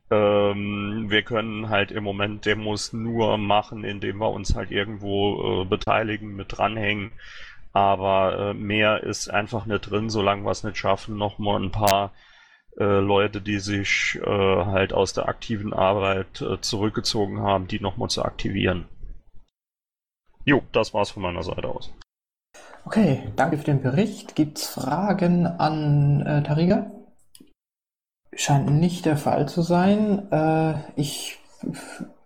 [0.09, 5.65] Ähm, wir können halt im Moment Demos nur machen, indem wir uns halt irgendwo äh,
[5.65, 7.11] beteiligen, mit dranhängen
[7.73, 12.11] aber äh, mehr ist einfach nicht drin, solange wir es nicht schaffen, nochmal ein paar
[12.77, 18.09] äh, Leute, die sich äh, halt aus der aktiven Arbeit äh, zurückgezogen haben, die nochmal
[18.09, 18.85] zu aktivieren.
[20.45, 21.91] Jo, das war's von meiner Seite aus.
[22.85, 24.35] Okay, danke für den Bericht.
[24.35, 26.91] Gibt's Fragen an äh, Tariga?
[28.33, 30.31] Scheint nicht der Fall zu sein.
[30.31, 31.39] Äh, ich,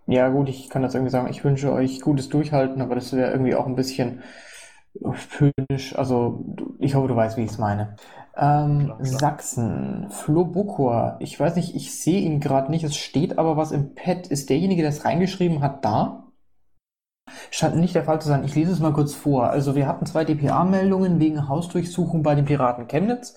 [0.06, 3.30] ja gut, ich kann das irgendwie sagen, ich wünsche euch gutes Durchhalten, aber das wäre
[3.30, 4.22] irgendwie auch ein bisschen
[5.38, 6.44] höhnisch, also
[6.78, 7.96] ich hoffe, du weißt, wie ich es meine.
[8.36, 9.04] Ähm, klar, klar.
[9.04, 13.72] Sachsen, Flo Bokor, ich weiß nicht, ich sehe ihn gerade nicht, es steht aber was
[13.72, 14.26] im Pad.
[14.28, 16.25] Ist derjenige, der es reingeschrieben hat, da?
[17.50, 18.44] Scheint nicht der Fall zu sein.
[18.44, 19.50] Ich lese es mal kurz vor.
[19.50, 23.36] Also wir hatten zwei DPA-Meldungen wegen Hausdurchsuchung bei den Piraten Chemnitz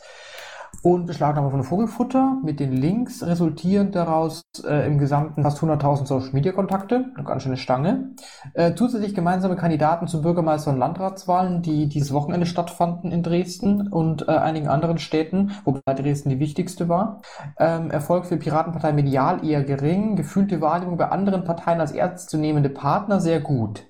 [0.82, 6.32] und Beschlagnahme von Vogelfutter mit den Links resultierend daraus äh, im Gesamten fast 100.000 Social
[6.32, 8.12] Media Kontakte, eine ganz schöne Stange.
[8.54, 14.28] Äh, zusätzlich gemeinsame Kandidaten zu Bürgermeister- und Landratswahlen, die dieses Wochenende stattfanden in Dresden und
[14.28, 17.22] äh, einigen anderen Städten, wobei Dresden die wichtigste war.
[17.58, 23.20] Ähm, Erfolg für Piratenpartei medial eher gering, gefühlte Wahrnehmung bei anderen Parteien als ernstzunehmende Partner
[23.20, 23.89] sehr gut.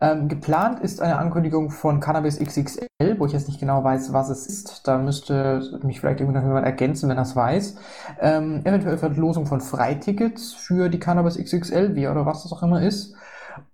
[0.00, 4.28] Ähm, geplant ist eine Ankündigung von Cannabis XXL, wo ich jetzt nicht genau weiß, was
[4.28, 4.86] es ist.
[4.86, 7.76] Da müsste mich vielleicht irgendjemand ergänzen, wenn es weiß.
[8.20, 12.82] Ähm, eventuell Verlosung von Freitickets für die Cannabis XXL, wie oder was das auch immer
[12.82, 13.14] ist.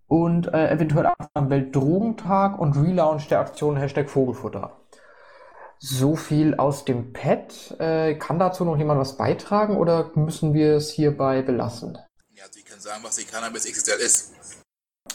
[0.09, 4.73] Und äh, eventuell am Weltdrogentag und Relaunch der Aktion Hashtag Vogelfutter.
[5.79, 7.77] So viel aus dem Pad.
[7.79, 11.99] Äh, kann dazu noch jemand was beitragen oder müssen wir es hierbei belassen?
[12.35, 14.34] Ja, also ich kann sagen, was die Cannabis XXL ist.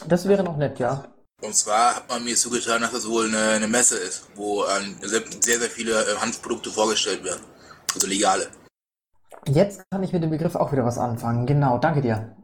[0.08, 1.06] Das wäre noch nett, ja.
[1.42, 4.96] Und zwar hat man mir zugetragen, dass das wohl eine, eine Messe ist, wo ähm,
[5.02, 5.22] sehr,
[5.60, 7.44] sehr viele äh, Hanfprodukte vorgestellt werden.
[7.94, 8.48] Also legale.
[9.48, 11.46] Jetzt kann ich mit dem Begriff auch wieder was anfangen.
[11.46, 12.36] Genau, danke dir.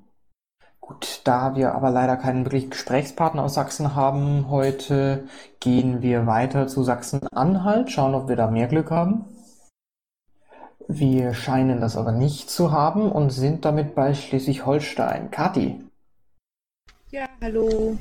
[0.80, 5.28] Gut, da wir aber leider keinen wirklichen Gesprächspartner aus Sachsen haben heute,
[5.60, 9.26] gehen wir weiter zu Sachsen-Anhalt, schauen, ob wir da mehr Glück haben.
[10.88, 15.32] Wir scheinen das aber nicht zu haben und sind damit bei Schleswig-Holstein.
[15.32, 15.85] Kathi.
[17.16, 17.98] Ja, hallo.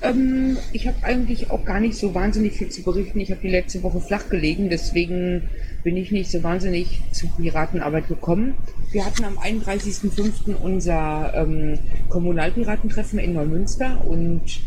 [0.00, 3.20] Ähm, ich habe eigentlich auch gar nicht so wahnsinnig viel zu berichten.
[3.20, 5.50] Ich habe die letzte Woche flach gelegen, deswegen
[5.84, 8.54] bin ich nicht so wahnsinnig zur Piratenarbeit gekommen.
[8.92, 10.54] Wir hatten am 31.05.
[10.54, 14.62] unser ähm, Kommunalpiratentreffen in Neumünster und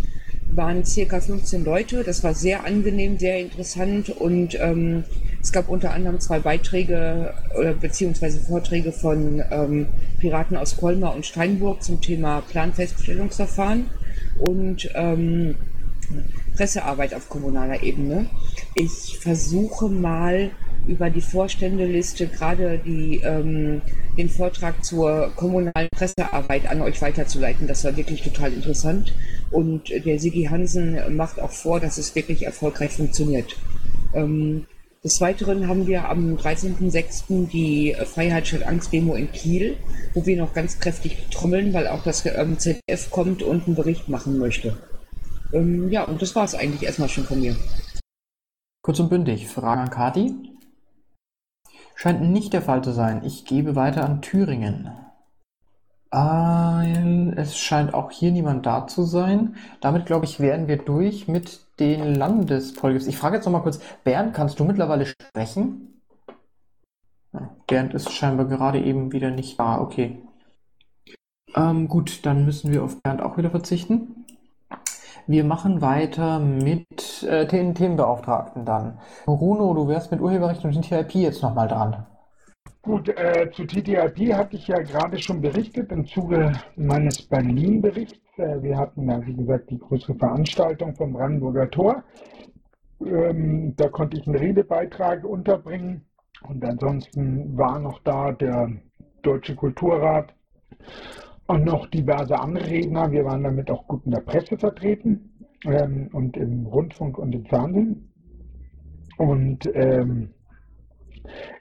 [0.51, 2.03] waren circa 15 Leute.
[2.03, 5.03] Das war sehr angenehm, sehr interessant und ähm,
[5.43, 9.87] es gab unter anderem zwei Beiträge oder beziehungsweise Vorträge von ähm,
[10.17, 13.89] Piraten aus Colmar und Steinburg zum Thema Planfeststellungsverfahren
[14.39, 15.55] und ähm,
[16.55, 18.27] Pressearbeit auf kommunaler Ebene.
[18.75, 20.51] Ich versuche mal
[20.87, 23.81] über die Vorständeliste gerade die, ähm,
[24.17, 27.67] den Vortrag zur kommunalen Pressearbeit an euch weiterzuleiten.
[27.67, 29.13] Das war wirklich total interessant.
[29.51, 33.57] Und der Sigi Hansen macht auch vor, dass es wirklich erfolgreich funktioniert.
[34.13, 34.65] Ähm,
[35.03, 37.47] des Weiteren haben wir am 13.06.
[37.47, 39.77] die Freiheit statt Angst Demo in Kiel,
[40.13, 44.07] wo wir noch ganz kräftig trommeln, weil auch das ähm, ZDF kommt und einen Bericht
[44.07, 44.77] machen möchte.
[45.51, 47.55] Ähm, ja, und das war es eigentlich erstmal schon von mir.
[48.81, 50.35] Kurz und bündig, Frage an Kati.
[51.95, 53.23] Scheint nicht der Fall zu sein.
[53.25, 54.89] Ich gebe weiter an Thüringen.
[56.11, 59.55] Ein, es scheint auch hier niemand da zu sein.
[59.81, 63.07] Damit, glaube ich, wären wir durch mit den Landespolitics.
[63.07, 66.01] Ich frage jetzt noch mal kurz, Bernd, kannst du mittlerweile sprechen?
[67.67, 69.81] Bernd ist scheinbar gerade eben wieder nicht da.
[69.81, 70.21] Okay.
[71.55, 74.25] Ähm, gut, dann müssen wir auf Bernd auch wieder verzichten.
[75.25, 78.99] Wir machen weiter mit äh, den Themenbeauftragten dann.
[79.25, 82.05] Bruno, du wärst mit Urheberrecht und TTIP jetzt nochmal dran.
[82.81, 88.19] Gut, äh, zu TTIP hatte ich ja gerade schon berichtet im Zuge meines Berlin-Berichts.
[88.37, 92.03] Äh, wir hatten ja, wie gesagt, die größere Veranstaltung vom Brandenburger Tor.
[93.01, 96.05] Ähm, da konnte ich einen Redebeitrag unterbringen.
[96.47, 98.69] Und ansonsten war noch da der
[99.21, 100.33] Deutsche Kulturrat
[101.47, 103.11] und noch diverse andere Redner.
[103.11, 105.31] Wir waren damit auch gut in der Presse vertreten
[105.65, 108.11] ähm, und im Rundfunk und im Fernsehen.
[109.17, 110.33] Und ähm,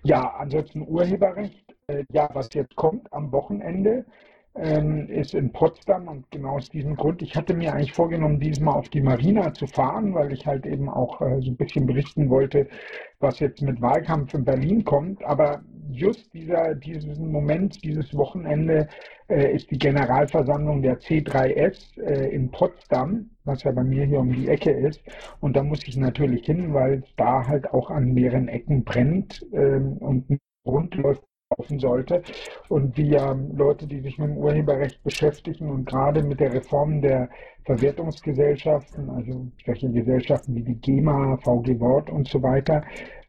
[0.03, 1.77] ja, ansonsten Urheberrecht.
[1.87, 4.07] Äh, ja, was jetzt kommt am Wochenende,
[4.55, 8.75] ähm, ist in Potsdam und genau aus diesem Grund, ich hatte mir eigentlich vorgenommen, diesmal
[8.75, 12.29] auf die Marina zu fahren, weil ich halt eben auch äh, so ein bisschen berichten
[12.29, 12.69] wollte,
[13.21, 15.25] was jetzt mit Wahlkampf in Berlin kommt.
[15.25, 18.89] Aber just dieser, diesen Moment, dieses Wochenende
[19.29, 24.33] äh, ist die Generalversammlung der C3S äh, in Potsdam, was ja bei mir hier um
[24.33, 25.01] die Ecke ist.
[25.41, 29.45] Und da muss ich natürlich hin, weil es da halt auch an mehreren Ecken brennt
[29.53, 31.23] ähm, und rund läuft
[31.59, 32.23] laufen sollte.
[32.69, 37.29] Und wir Leute, die sich mit dem Urheberrecht beschäftigen und gerade mit der Reform der
[37.65, 42.83] Verwertungsgesellschaften, also solche Gesellschaften wie die GEMA, VG Wort und so weiter,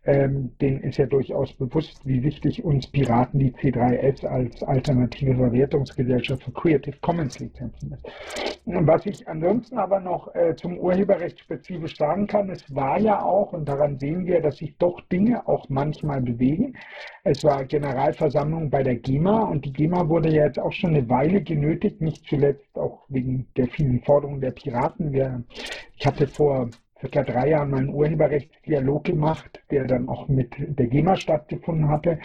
[0.05, 6.43] ähm, denen ist ja durchaus bewusst, wie wichtig uns Piraten die C3S als alternative Verwertungsgesellschaft
[6.43, 8.05] für Creative Commons Lizenzen ist.
[8.65, 13.53] Was ich ansonsten aber noch äh, zum Urheberrecht spezifisch sagen kann, es war ja auch,
[13.53, 16.75] und daran sehen wir, dass sich doch Dinge auch manchmal bewegen.
[17.23, 21.07] Es war Generalversammlung bei der GEMA und die GEMA wurde ja jetzt auch schon eine
[21.09, 25.13] Weile genötigt, nicht zuletzt auch wegen der vielen Forderungen der Piraten.
[25.13, 25.43] Wir,
[25.95, 26.69] ich hatte vor
[27.03, 32.17] circa drei Jahren mal einen Urheberrechtsdialog gemacht, der dann auch mit der GEMA stattgefunden hatte.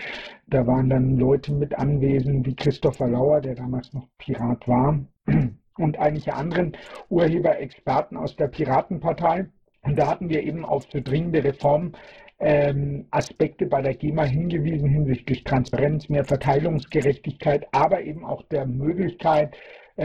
[0.46, 5.00] Da waren dann Leute mit anwesend wie Christopher Lauer, der damals noch Pirat war,
[5.78, 6.76] und einige anderen
[7.08, 9.46] Urheberexperten aus der Piratenpartei.
[9.82, 11.92] Und da hatten wir eben auf so dringende Reform
[12.38, 19.56] ähm, Aspekte bei der GEMA hingewiesen hinsichtlich Transparenz, mehr Verteilungsgerechtigkeit, aber eben auch der Möglichkeit,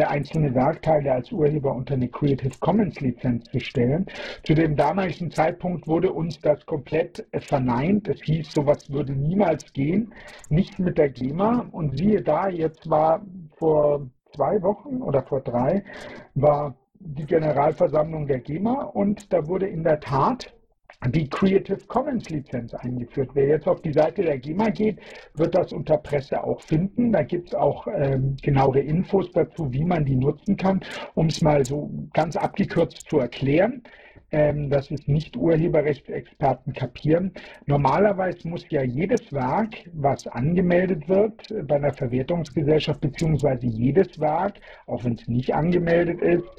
[0.02, 4.06] einzelne Werkteile als Urheber unter eine Creative Commons Lizenz zu stellen.
[4.44, 8.08] Zu dem damaligen Zeitpunkt wurde uns das komplett äh, verneint.
[8.08, 10.14] Es hieß, sowas würde niemals gehen,
[10.50, 11.68] nicht mit der GEMA.
[11.72, 13.22] Und siehe da, jetzt war
[13.58, 15.84] vor zwei Wochen oder vor drei,
[16.34, 20.54] war die Generalversammlung der GEMA und da wurde in der Tat
[21.08, 23.32] die Creative Commons Lizenz eingeführt.
[23.34, 25.00] Wer jetzt auf die Seite der GEMA geht,
[25.36, 27.12] wird das unter Presse auch finden.
[27.12, 30.82] Da gibt es auch ähm, genauere Infos dazu, wie man die nutzen kann,
[31.16, 33.84] um es mal so ganz abgekürzt zu erklären.
[34.36, 37.34] Ähm, dass es nicht Urheberrechtsexperten kapieren.
[37.68, 44.56] Normalerweise muss ja jedes Werk, was angemeldet wird bei einer Verwertungsgesellschaft, beziehungsweise jedes Werk,
[44.88, 46.50] auch wenn es nicht angemeldet ist,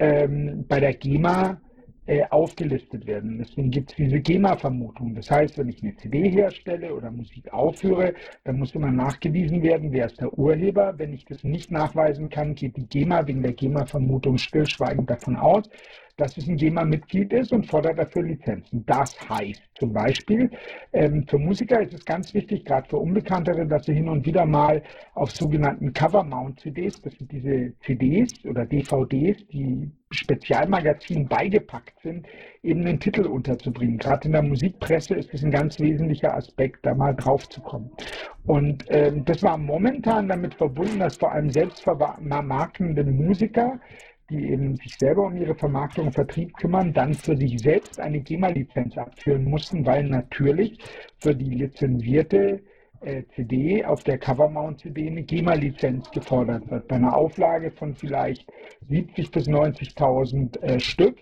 [0.00, 1.60] ähm, bei der GEMA
[2.06, 3.38] äh, aufgelistet werden.
[3.38, 5.14] Deswegen gibt es diese GEMA-Vermutung.
[5.14, 8.14] Das heißt, wenn ich eine CD herstelle oder Musik aufführe,
[8.44, 10.94] dann muss immer nachgewiesen werden, wer ist der Urheber.
[10.98, 15.68] Wenn ich das nicht nachweisen kann, geht die GEMA wegen der GEMA-Vermutung stillschweigend davon aus,
[16.20, 18.84] dass es ein GEMA-Mitglied ist und fordert dafür Lizenzen.
[18.86, 20.50] Das heißt zum Beispiel,
[20.92, 24.44] ähm, für Musiker ist es ganz wichtig, gerade für Unbekanntere, dass sie hin und wieder
[24.44, 24.82] mal
[25.14, 32.26] auf sogenannten Cover-Mount-CDs, das sind diese CDs oder DVDs, die Spezialmagazinen beigepackt sind,
[32.62, 33.96] eben einen Titel unterzubringen.
[33.96, 37.90] Gerade in der Musikpresse ist es ein ganz wesentlicher Aspekt, da mal drauf zu kommen.
[38.44, 43.80] Und ähm, das war momentan damit verbunden, dass vor allem selbstvermarktende Musiker
[44.30, 48.20] die eben sich selber um ihre Vermarktung und Vertrieb kümmern, dann für sich selbst eine
[48.20, 50.78] GEMA-Lizenz abführen mussten, weil natürlich
[51.18, 52.62] für die lizenzierte
[53.00, 56.88] äh, CD auf der Covermount-CD eine GEMA-Lizenz gefordert wird.
[56.88, 58.50] Bei einer Auflage von vielleicht
[58.88, 61.16] 70.000 bis 90.000 äh, Stück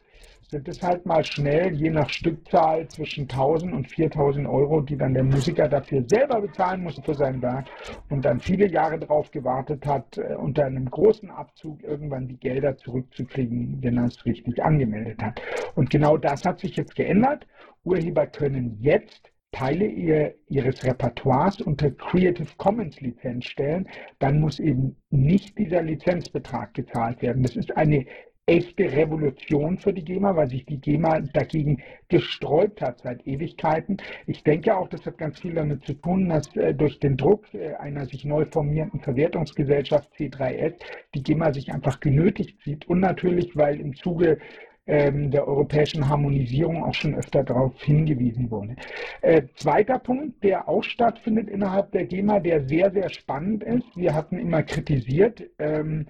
[0.50, 5.12] sind es halt mal schnell, je nach Stückzahl, zwischen 1000 und 4000 Euro, die dann
[5.12, 7.66] der Musiker dafür selber bezahlen muss für sein Werk
[8.08, 12.76] und dann viele Jahre darauf gewartet hat, äh, unter einem großen Abzug irgendwann die Gelder
[12.78, 15.42] zurückzukriegen, wenn er es richtig angemeldet hat.
[15.74, 17.46] Und genau das hat sich jetzt geändert.
[17.84, 23.88] Urheber können jetzt Teile ihr, ihres Repertoires unter Creative Commons Lizenz stellen,
[24.18, 27.42] dann muss eben nicht dieser Lizenzbetrag gezahlt werden.
[27.42, 28.04] Das ist eine
[28.48, 33.98] echte Revolution für die GEMA, weil sich die GEMA dagegen gesträubt hat seit Ewigkeiten.
[34.26, 37.52] Ich denke auch, das hat ganz viel damit zu tun, dass äh, durch den Druck
[37.52, 40.74] äh, einer sich neu formierenden Verwertungsgesellschaft C3S
[41.14, 44.38] die GEMA sich einfach genötigt sieht und natürlich, weil im Zuge
[44.88, 48.74] ähm, der europäischen Harmonisierung auch schon öfter darauf hingewiesen wurde.
[49.20, 53.96] Äh, zweiter Punkt, der auch stattfindet innerhalb der GEMA, der sehr, sehr spannend ist.
[53.96, 56.06] Wir hatten immer kritisiert, ähm,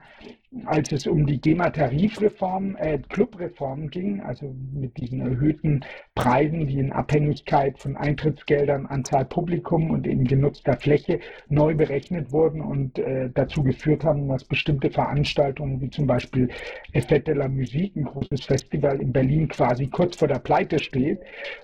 [0.65, 5.85] als es um die GEMA-Tarifreform, äh, Clubreform ging, also mit diesen erhöhten
[6.15, 12.61] Preisen, die in Abhängigkeit von Eintrittsgeldern, Anzahl Publikum und eben genutzter Fläche neu berechnet wurden
[12.61, 16.49] und äh, dazu geführt haben, dass bestimmte Veranstaltungen wie zum Beispiel
[16.93, 21.21] Effet de la Musique, ein großes Festival in Berlin, quasi kurz vor der Pleite steht.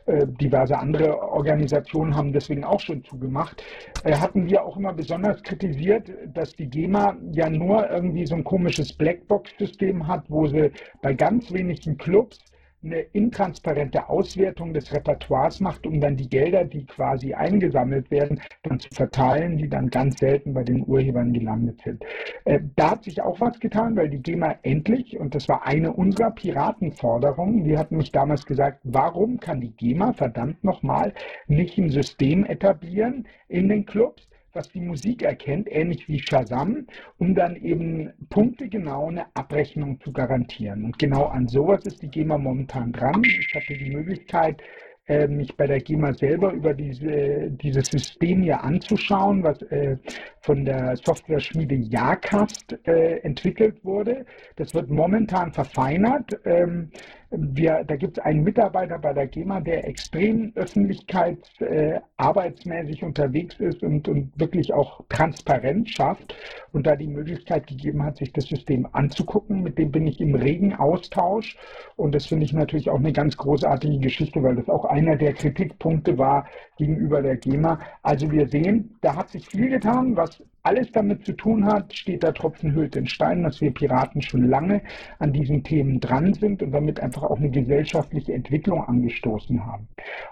[0.06, 3.62] Äh, diverse andere Organisationen haben deswegen auch schon zugemacht.
[4.04, 8.44] Äh, hatten wir auch immer besonders kritisiert, dass die GEMA ja nur irgendwie so ein
[8.44, 10.70] komisches komisches Blackbox-System hat, wo sie
[11.02, 12.38] bei ganz wenigen Clubs
[12.82, 18.78] eine intransparente Auswertung des Repertoires macht, um dann die Gelder, die quasi eingesammelt werden, dann
[18.78, 22.04] zu verteilen, die dann ganz selten bei den Urhebern gelandet sind.
[22.44, 25.94] Äh, da hat sich auch was getan, weil die GEMA endlich, und das war eine
[25.94, 31.14] unserer Piratenforderungen, die hatten mich damals gesagt, warum kann die GEMA verdammt nochmal
[31.46, 36.86] nicht ein System etablieren in den Clubs, was die Musik erkennt, ähnlich wie Shazam,
[37.18, 40.84] um dann eben punktegenau eine Abrechnung zu garantieren.
[40.84, 43.22] Und genau an sowas ist die GEMA momentan dran.
[43.24, 44.62] Ich hatte die Möglichkeit,
[45.06, 49.98] äh, mich bei der GEMA selber über diese, dieses System hier anzuschauen, was äh,
[50.40, 54.24] von der Software-Schmiede Jacast äh, entwickelt wurde.
[54.56, 56.40] Das wird momentan verfeinert.
[56.46, 56.90] Ähm,
[57.38, 63.82] wir, da gibt es einen Mitarbeiter bei der GEMA, der extrem öffentlichkeitsarbeitsmäßig äh, unterwegs ist
[63.82, 66.34] und, und wirklich auch Transparenz schafft
[66.72, 69.62] und da die Möglichkeit gegeben hat, sich das System anzugucken.
[69.62, 71.58] Mit dem bin ich im regen Austausch
[71.96, 75.34] und das finde ich natürlich auch eine ganz großartige Geschichte, weil das auch einer der
[75.34, 77.80] Kritikpunkte war gegenüber der GEMA.
[78.02, 82.22] Also wir sehen, da hat sich viel getan, was alles damit zu tun hat, steht
[82.22, 84.80] der Tropfen hüllt den Stein, dass wir Piraten schon lange
[85.18, 89.88] an diesen Themen dran sind und damit einfach auch eine gesellschaftliche Entwicklung angestoßen haben.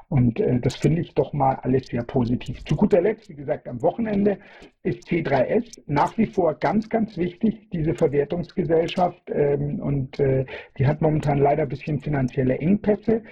[0.08, 2.64] Und äh, das finde ich doch mal alles sehr positiv.
[2.64, 4.38] Zu guter Letzt, wie gesagt, am Wochenende
[4.82, 9.30] ist C3S nach wie vor ganz, ganz wichtig, diese Verwertungsgesellschaft.
[9.30, 10.46] Ähm, und äh,
[10.78, 13.22] die hat momentan leider ein bisschen finanzielle Engpässe.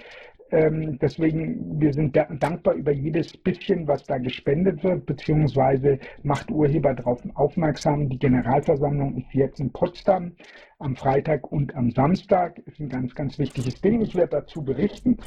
[0.51, 6.93] Ähm, deswegen, wir sind dankbar über jedes bisschen, was da gespendet wird, beziehungsweise macht Urheber
[6.93, 8.09] darauf aufmerksam.
[8.09, 10.33] Die Generalversammlung ist jetzt in Potsdam
[10.79, 12.59] am Freitag und am Samstag.
[12.59, 14.01] Ist ein ganz, ganz wichtiges Ding.
[14.01, 15.17] Ich werde dazu berichten.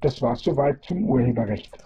[0.00, 1.76] Das war es soweit zum Urheberrecht.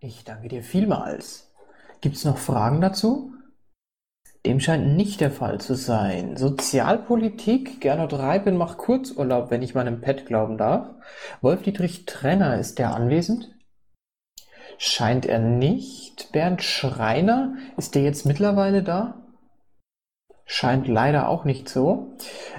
[0.00, 1.52] Ich danke dir vielmals.
[2.00, 3.32] Gibt es noch Fragen dazu?
[4.46, 6.36] Dem scheint nicht der Fall zu sein.
[6.36, 10.90] Sozialpolitik, Gernot Reipen macht Kurzurlaub, wenn ich meinem Pet glauben darf.
[11.40, 13.54] Wolf-Dietrich Trenner, ist der anwesend?
[14.76, 16.30] Scheint er nicht.
[16.32, 19.22] Bernd Schreiner, ist der jetzt mittlerweile da?
[20.44, 22.14] Scheint leider auch nicht so.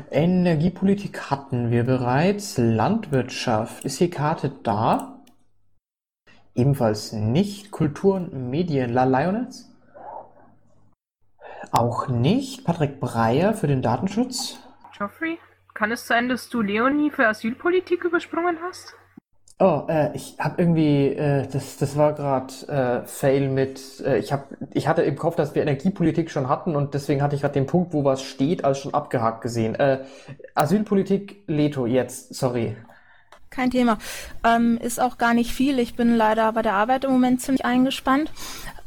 [0.09, 2.57] Energiepolitik hatten wir bereits.
[2.57, 5.23] Landwirtschaft, ist die Karte da?
[6.55, 7.69] Ebenfalls nicht.
[7.69, 9.74] Kultur und Medien, La Lioness?
[11.71, 12.65] Auch nicht.
[12.65, 14.59] Patrick Breyer für den Datenschutz.
[14.97, 15.39] Geoffrey,
[15.73, 18.95] kann es sein, dass du Leonie für Asylpolitik übersprungen hast?
[19.57, 24.33] Oh, äh, ich habe irgendwie, äh, das, das war gerade äh, Fail mit, äh, ich,
[24.33, 27.53] hab, ich hatte im Kopf, dass wir Energiepolitik schon hatten und deswegen hatte ich gerade
[27.53, 29.75] den Punkt, wo was steht, als schon abgehakt gesehen.
[29.75, 30.03] Äh,
[30.55, 32.75] Asylpolitik, Leto, jetzt, sorry.
[33.55, 33.97] Kein Thema.
[34.43, 35.79] Ähm, ist auch gar nicht viel.
[35.79, 38.31] Ich bin leider bei der Arbeit im Moment ziemlich eingespannt.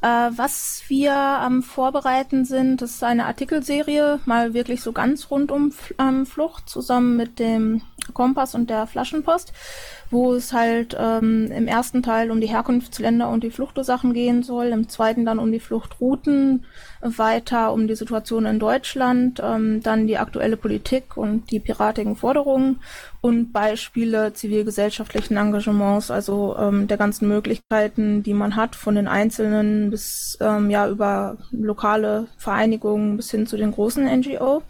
[0.03, 5.51] Äh, was wir am Vorbereiten sind, das ist eine Artikelserie, mal wirklich so ganz rund
[5.51, 7.81] um ähm, Flucht, zusammen mit dem
[8.13, 9.53] Kompass und der Flaschenpost
[10.11, 14.67] wo es halt ähm, im ersten Teil um die Herkunftsländer und die Fluchtursachen gehen soll,
[14.67, 16.65] im zweiten dann um die Fluchtrouten,
[17.01, 22.81] weiter um die Situation in Deutschland, ähm, dann die aktuelle Politik und die piratigen Forderungen
[23.21, 29.91] und Beispiele zivilgesellschaftlichen Engagements, also ähm, der ganzen Möglichkeiten, die man hat, von den Einzelnen
[29.91, 34.63] bis ähm, ja über lokale Vereinigungen bis hin zu den großen NGO.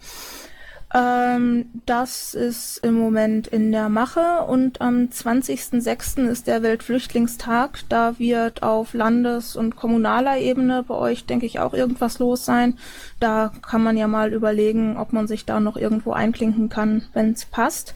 [0.91, 6.27] Ähm, das ist im Moment in der Mache und am 20.06.
[6.27, 7.81] ist der Weltflüchtlingstag.
[7.89, 12.79] Da wird auf Landes- und kommunaler Ebene bei euch, denke ich, auch irgendwas los sein.
[13.19, 17.33] Da kann man ja mal überlegen, ob man sich da noch irgendwo einklinken kann, wenn
[17.33, 17.93] es passt.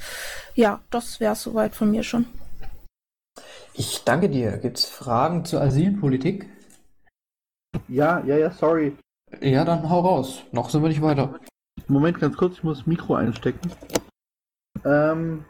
[0.53, 2.26] Ja, das wäre soweit von mir schon.
[3.74, 4.57] Ich danke dir.
[4.57, 6.48] Gibt es Fragen zur Asylpolitik?
[7.88, 8.95] Ja, ja, ja, sorry.
[9.41, 10.44] Ja, dann hau raus.
[10.52, 11.40] Noch sind wir nicht weiter.
[11.87, 13.71] Moment, ganz kurz, ich muss das Mikro einstecken.
[14.85, 15.45] Ähm,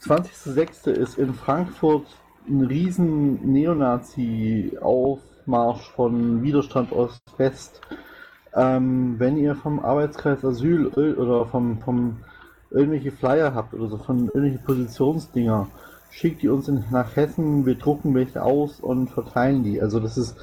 [0.00, 0.90] 20.06.
[0.90, 2.06] ist in Frankfurt
[2.48, 7.82] ein riesen Neonazi-Aufmarsch von Widerstand Ost-West.
[8.54, 12.18] Ähm, wenn ihr vom Arbeitskreis Asyl oder vom, vom
[12.70, 15.68] irgendwelche Flyer habt oder so, von irgendwelche Positionsdinger,
[16.10, 19.82] schickt die uns in, nach Hessen, wir drucken welche aus und verteilen die.
[19.82, 20.36] Also das ist,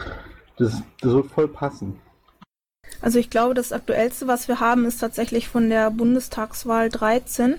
[0.57, 1.99] das, das wird voll passen.
[3.01, 7.55] Also ich glaube, das Aktuellste, was wir haben, ist tatsächlich von der Bundestagswahl 13.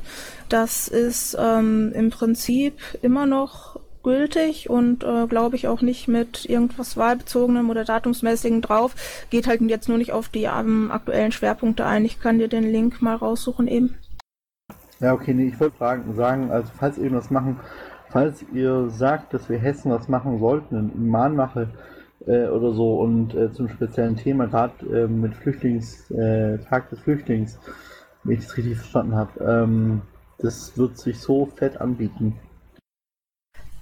[0.49, 6.49] Das ist ähm, im Prinzip immer noch gültig und äh, glaube ich auch nicht mit
[6.49, 8.95] irgendwas wahlbezogenem oder datumsmäßigem drauf.
[9.31, 12.05] Geht halt jetzt nur nicht auf die ähm, aktuellen Schwerpunkte ein.
[12.05, 13.97] Ich kann dir den Link mal raussuchen eben.
[15.01, 15.77] Ja, okay, nee, ich wollte
[16.15, 17.59] sagen, also falls ihr irgendwas machen,
[18.11, 21.69] falls ihr sagt, dass wir Hessen was machen sollten, in Mahnwache
[22.27, 27.01] äh, oder so und äh, zum speziellen Thema, gerade äh, mit Flüchtlings, äh, Tag des
[27.01, 27.59] Flüchtlings,
[28.25, 30.03] wenn ich es richtig verstanden habe, ähm,
[30.39, 32.37] das wird sich so fett anbieten.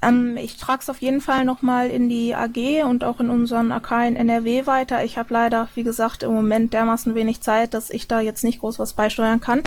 [0.00, 3.72] Ähm, ich trage es auf jeden Fall nochmal in die AG und auch in unseren
[3.72, 5.04] AK in NRW weiter.
[5.04, 8.60] Ich habe leider, wie gesagt, im Moment dermaßen wenig Zeit, dass ich da jetzt nicht
[8.60, 9.62] groß was beisteuern kann.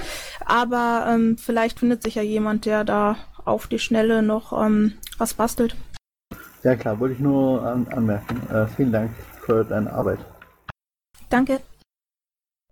[0.46, 5.34] Aber ähm, vielleicht findet sich ja jemand, der da auf die Schnelle noch ähm, was
[5.34, 5.76] bastelt.
[6.64, 8.48] Ja klar, wollte ich nur an, anmerken.
[8.54, 9.12] Äh, vielen Dank
[9.46, 10.20] für deine Arbeit.
[11.30, 11.60] Danke.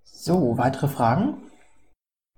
[0.04, 1.38] So, weitere Fragen?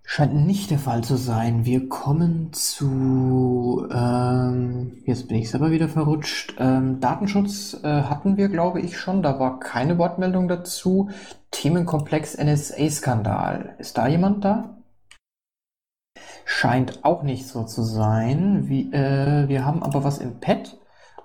[0.03, 1.65] Scheint nicht der Fall zu sein.
[1.65, 3.88] Wir kommen zu.
[3.94, 6.56] Ähm, jetzt bin ich selber wieder verrutscht.
[6.60, 9.22] Ähm, Datenschutz äh, hatten wir, glaube ich, schon.
[9.22, 11.10] Da war keine Wortmeldung dazu.
[11.52, 13.76] Themenkomplex NSA-Skandal.
[13.78, 14.78] Ist da jemand da?
[16.45, 18.68] Scheint auch nicht so zu sein.
[18.68, 20.78] Wie, äh, wir haben aber was im Pad.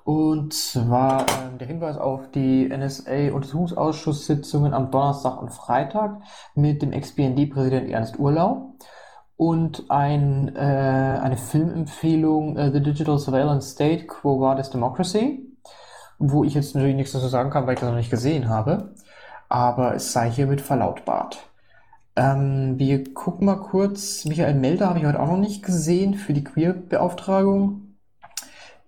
[0.06, 6.20] Und zwar ähm, der Hinweis auf die NSA-Untersuchungsausschusssitzungen am Donnerstag und Freitag
[6.54, 8.76] mit dem Ex-BND-Präsident Ernst Urlau
[9.36, 15.44] und ein, äh, eine Filmempfehlung äh, The Digital Surveillance State, Quo Vadis Democracy,
[16.20, 18.94] wo ich jetzt natürlich nichts dazu sagen kann, weil ich das noch nicht gesehen habe,
[19.48, 21.50] aber es sei hiermit verlautbart.
[22.14, 24.24] Ähm, wir gucken mal kurz.
[24.24, 27.85] Michael Melder habe ich heute auch noch nicht gesehen für die Queer-Beauftragung.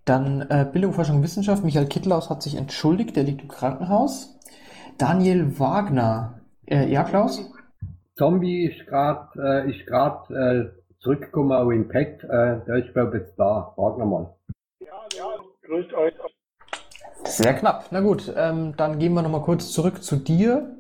[0.09, 1.63] Dann äh, Bildung, Forschung und Wissenschaft.
[1.65, 4.41] Michael Kittlaus hat sich entschuldigt, der liegt im Krankenhaus.
[4.97, 6.41] Daniel Wagner.
[6.67, 7.53] Äh, ja, Klaus?
[8.17, 10.71] Zombie ist gerade äh, ist grad, äh,
[11.01, 12.25] zurückgekommen auf Impact.
[12.25, 13.75] Äh, der ist, glaube ich, jetzt da.
[13.77, 14.35] Wagner mal.
[15.67, 16.15] Grüßt euch.
[17.25, 17.89] Sehr knapp.
[17.91, 20.75] Na gut, ähm, dann gehen wir nochmal kurz zurück zu dir.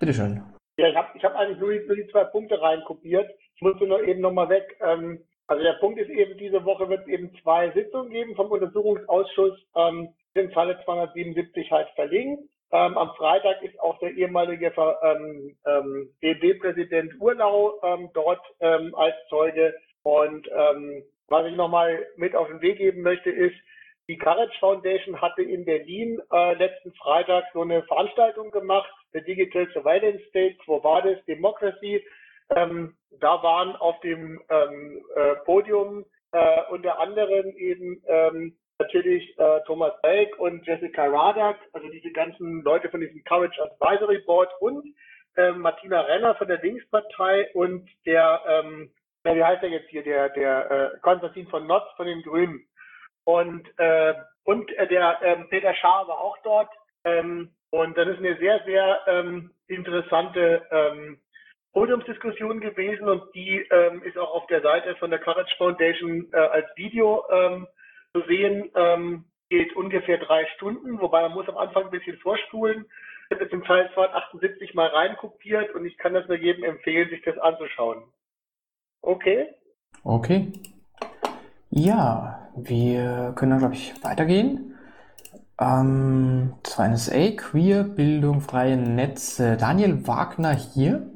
[0.00, 0.42] Bitteschön.
[0.76, 3.30] Ja, ich habe ich hab eigentlich nur die, nur die zwei Punkte reinkopiert.
[3.54, 4.76] Ich musste nur eben nochmal weg.
[4.84, 5.20] Ähm,
[5.52, 9.58] also der Punkt ist eben, diese Woche wird es eben zwei Sitzungen geben vom Untersuchungsausschuss,
[9.76, 12.42] ähm, im Falle 277 halt verlinkt.
[12.72, 14.72] Ähm, am Freitag ist auch der ehemalige
[15.02, 19.74] ähm, ähm, DB-Präsident Urlau ähm, dort ähm, als Zeuge.
[20.04, 23.56] Und ähm, was ich nochmal mit auf den Weg geben möchte, ist,
[24.08, 29.68] die Courage Foundation hatte in Berlin äh, letzten Freitag so eine Veranstaltung gemacht, The Digital
[29.74, 32.02] Surveillance State, Quo Vadis Democracy.
[32.56, 39.60] Ähm, da waren auf dem ähm, äh, Podium äh, unter anderem eben ähm, natürlich äh,
[39.66, 44.84] Thomas Belk und Jessica Radak, also diese ganzen Leute von diesem Courage Advisory Board und
[45.36, 48.90] ähm, Martina Renner von der Linkspartei und der, ähm,
[49.24, 52.66] ja, wie heißt er jetzt hier, der, der äh, Konstantin von Notz von den Grünen.
[53.24, 54.14] Und, äh,
[54.44, 56.70] und äh, der ähm, Peter Schaar war auch dort.
[57.04, 61.20] Ähm, und das ist eine sehr, sehr ähm, interessante ähm,
[61.72, 66.36] Podiumsdiskussion gewesen und die ähm, ist auch auf der Seite von der Courage Foundation äh,
[66.36, 67.66] als Video ähm,
[68.12, 68.70] zu sehen.
[68.74, 72.86] Ähm, geht ungefähr drei Stunden, wobei man muss am Anfang ein bisschen vorspulen.
[73.28, 77.10] Ich habe jetzt im Teil 278 mal reinkopiert und ich kann das nur jedem empfehlen,
[77.10, 78.02] sich das anzuschauen.
[79.02, 79.48] Okay?
[80.04, 80.52] Okay.
[81.70, 84.76] Ja, wir können dann, glaube ich, weitergehen.
[85.58, 89.56] Ähm, 2NSA, Queer, Bildung, freie Netze.
[89.56, 91.10] Daniel Wagner hier.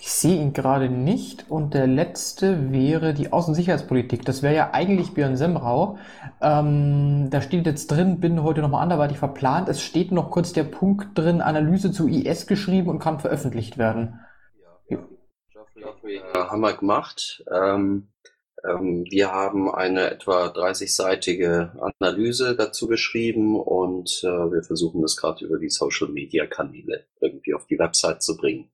[0.00, 1.46] Ich sehe ihn gerade nicht.
[1.48, 4.24] Und der letzte wäre die Außensicherheitspolitik.
[4.24, 5.98] Das wäre ja eigentlich Björn Semrau.
[6.40, 9.68] Ähm, da steht jetzt drin, bin heute nochmal anderweitig verplant.
[9.68, 14.20] Es steht noch kurz der Punkt drin, Analyse zu IS geschrieben und kann veröffentlicht werden.
[14.88, 14.98] Ja.
[16.34, 17.44] Ja, haben wir gemacht.
[17.52, 18.08] Ähm,
[18.66, 25.44] ähm, wir haben eine etwa 30-seitige Analyse dazu geschrieben und äh, wir versuchen das gerade
[25.44, 28.70] über die Social-Media-Kanäle irgendwie auf die Website zu bringen.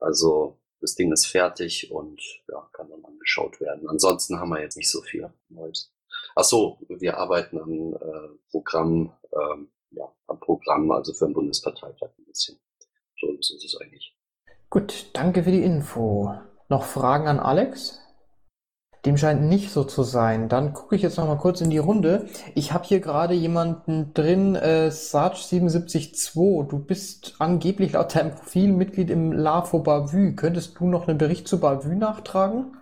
[0.00, 3.88] Also das Ding ist fertig und ja, kann dann angeschaut werden.
[3.88, 5.92] Ansonsten haben wir jetzt nicht so viel Neues.
[6.34, 12.10] Ach so, wir arbeiten an äh, Programm, ähm, ja, am Programm, also für den Bundesparteitag
[12.18, 12.58] ein bisschen.
[13.20, 14.16] So ist es eigentlich.
[14.70, 16.34] Gut, danke für die Info.
[16.68, 18.00] Noch Fragen an Alex?
[19.06, 20.48] Dem scheint nicht so zu sein.
[20.50, 22.26] Dann gucke ich jetzt noch mal kurz in die Runde.
[22.54, 26.68] Ich habe hier gerade jemanden drin, äh, Sarge772.
[26.68, 30.34] Du bist angeblich laut deinem Profil Mitglied im LAFO Bavü.
[30.34, 32.76] Könntest du noch einen Bericht zu Bavü nachtragen?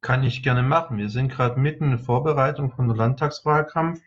[0.00, 0.98] Kann ich gerne machen.
[0.98, 4.00] Wir sind gerade mitten in Vorbereitung von der Landtagswahlkampf.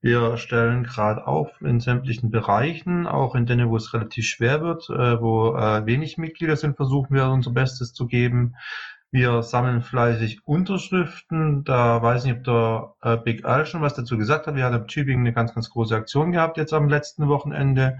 [0.00, 4.88] Wir stellen gerade auf in sämtlichen Bereichen, auch in denen, wo es relativ schwer wird,
[4.90, 8.54] äh, wo äh, wenig Mitglieder sind, versuchen wir unser Bestes zu geben.
[9.10, 11.64] Wir sammeln fleißig Unterschriften.
[11.64, 14.54] Da weiß ich nicht, ob der äh, Big Al schon was dazu gesagt hat.
[14.54, 17.98] Wir hatten in Tübingen eine ganz, ganz große Aktion gehabt jetzt am letzten Wochenende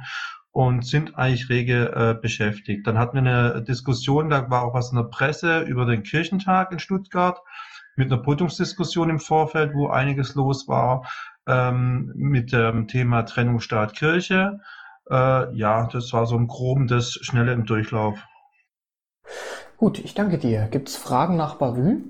[0.51, 2.87] und sind eigentlich rege äh, beschäftigt.
[2.87, 6.73] Dann hatten wir eine Diskussion, da war auch was in der Presse über den Kirchentag
[6.73, 7.41] in Stuttgart
[7.97, 11.09] mit einer Podiumsdiskussion im Vorfeld, wo einiges los war
[11.47, 14.61] ähm, mit dem Thema Trennung Staat-Kirche.
[15.11, 18.19] Äh, ja, das war so im Groben das Schnelle im Durchlauf.
[19.79, 20.67] Gut, ich danke dir.
[20.73, 22.01] Gibt's Fragen nach Bavü?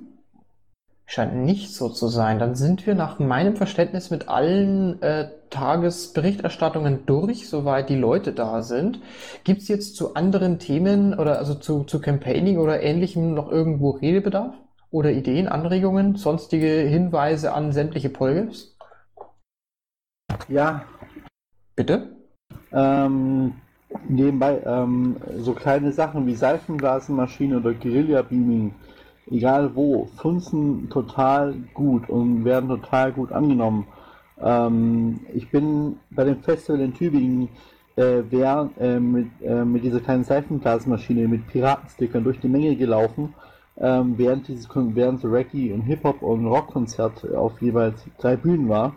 [1.04, 2.38] Scheint nicht so zu sein.
[2.38, 8.62] Dann sind wir nach meinem Verständnis mit allen äh, Tagesberichterstattungen durch, soweit die Leute da
[8.62, 9.00] sind.
[9.44, 14.54] Gibt's jetzt zu anderen Themen oder also zu, zu Campaigning oder ähnlichem noch irgendwo Redebedarf?
[14.90, 18.78] Oder Ideen, Anregungen, sonstige Hinweise an sämtliche Polgefs?
[20.48, 20.86] Ja.
[21.76, 22.16] Bitte?
[22.72, 23.60] Ähm,
[24.09, 28.74] nebenbei, ähm, so kleine Sachen wie Seifenblasenmaschine oder Guerilla-Beaming,
[29.31, 33.86] egal wo, funzen total gut und werden total gut angenommen.
[34.40, 37.48] Ähm, ich bin bei dem Festival in Tübingen
[37.98, 43.35] äh, wer, äh, mit, äh, mit dieser kleinen Seifenblasenmaschine mit Piratenstickern durch die Menge gelaufen,
[43.77, 48.94] ähm, während dieses während so Reggae und Hip-Hop und Rockkonzert auf jeweils drei Bühnen war.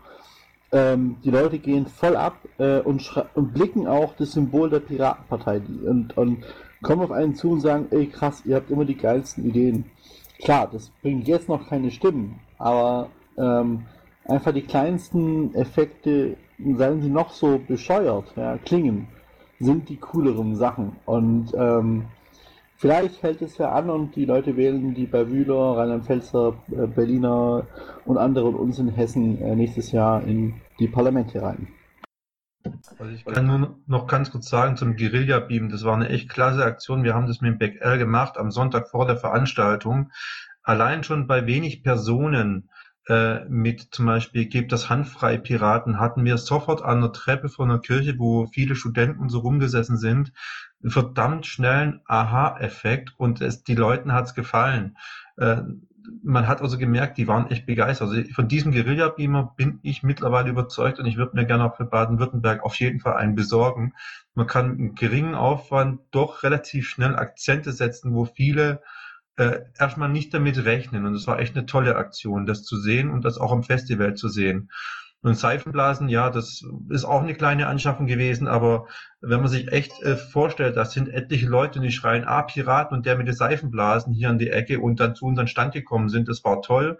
[0.71, 5.61] Ähm, die Leute gehen voll ab äh, und, und, blicken auch das Symbol der Piratenpartei
[5.85, 6.43] und, und
[6.81, 9.85] kommen auf einen zu und sagen, ey krass, ihr habt immer die geilsten Ideen.
[10.41, 13.83] Klar, das bringt jetzt noch keine Stimmen, aber ähm,
[14.25, 19.07] einfach die kleinsten Effekte, seien sie noch so bescheuert, ja, klingen,
[19.59, 20.95] sind die cooleren Sachen.
[21.05, 22.05] Und ähm,
[22.81, 27.67] Vielleicht hält es ja an und die Leute wählen die bei Wühler, Rheinland-Pfälzer, äh, Berliner
[28.05, 31.67] und andere und uns in Hessen äh, nächstes Jahr in die Parlamente rein.
[32.97, 36.65] Also ich kann nur noch ganz kurz sagen zum Guerilla-Beam, das war eine echt klasse
[36.65, 37.03] Aktion.
[37.03, 40.09] Wir haben das mit dem Back L gemacht am Sonntag vor der Veranstaltung.
[40.63, 42.71] Allein schon bei wenig Personen
[43.07, 47.69] äh, mit zum Beispiel Gebt das handfrei Piraten hatten wir sofort an der Treppe von
[47.69, 50.33] der Kirche, wo viele Studenten so rumgesessen sind,
[50.85, 54.97] verdammt schnellen Aha-Effekt und es, die Leuten hat's gefallen.
[55.37, 55.61] Äh,
[56.23, 58.09] man hat also gemerkt, die waren echt begeistert.
[58.09, 61.85] Also von diesem Guerilla-Beamer bin ich mittlerweile überzeugt und ich würde mir gerne auch für
[61.85, 63.93] Baden-Württemberg auf jeden Fall einen besorgen.
[64.33, 68.81] Man kann mit geringen Aufwand doch relativ schnell Akzente setzen, wo viele
[69.37, 71.05] äh, erstmal nicht damit rechnen.
[71.05, 74.15] Und es war echt eine tolle Aktion, das zu sehen und das auch am Festival
[74.15, 74.71] zu sehen.
[75.23, 78.87] Und Seifenblasen, ja, das ist auch eine kleine Anschaffung gewesen, aber
[79.21, 83.05] wenn man sich echt äh, vorstellt, das sind etliche Leute, die schreien, ah, Piraten und
[83.05, 86.27] der mit den Seifenblasen hier an die Ecke und dann zu unseren Stand gekommen sind,
[86.27, 86.97] das war toll.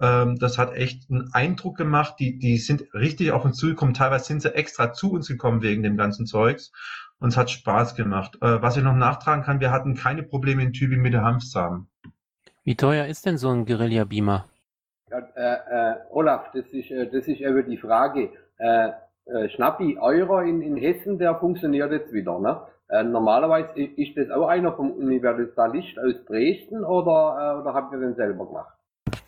[0.00, 2.14] Ähm, das hat echt einen Eindruck gemacht.
[2.18, 3.94] Die, die sind richtig auf uns zugekommen.
[3.94, 6.72] Teilweise sind sie extra zu uns gekommen wegen dem ganzen Zeugs.
[7.18, 8.36] Und es hat Spaß gemacht.
[8.40, 11.88] Äh, was ich noch nachtragen kann, wir hatten keine Probleme in Tübingen mit der Hanfsamen.
[12.64, 14.46] Wie teuer ist denn so ein Guerilla-Beamer?
[15.10, 18.30] Äh, äh, Olaf, das ist, äh, das ist eben die Frage.
[18.58, 18.90] Äh,
[19.28, 22.38] äh, Schnappi, Euro in, in Hessen, der funktioniert jetzt wieder.
[22.38, 22.60] Ne?
[22.88, 28.00] Äh, normalerweise ist das auch einer vom Universalist aus Dresden oder, äh, oder habt ihr
[28.00, 28.74] den selber gemacht?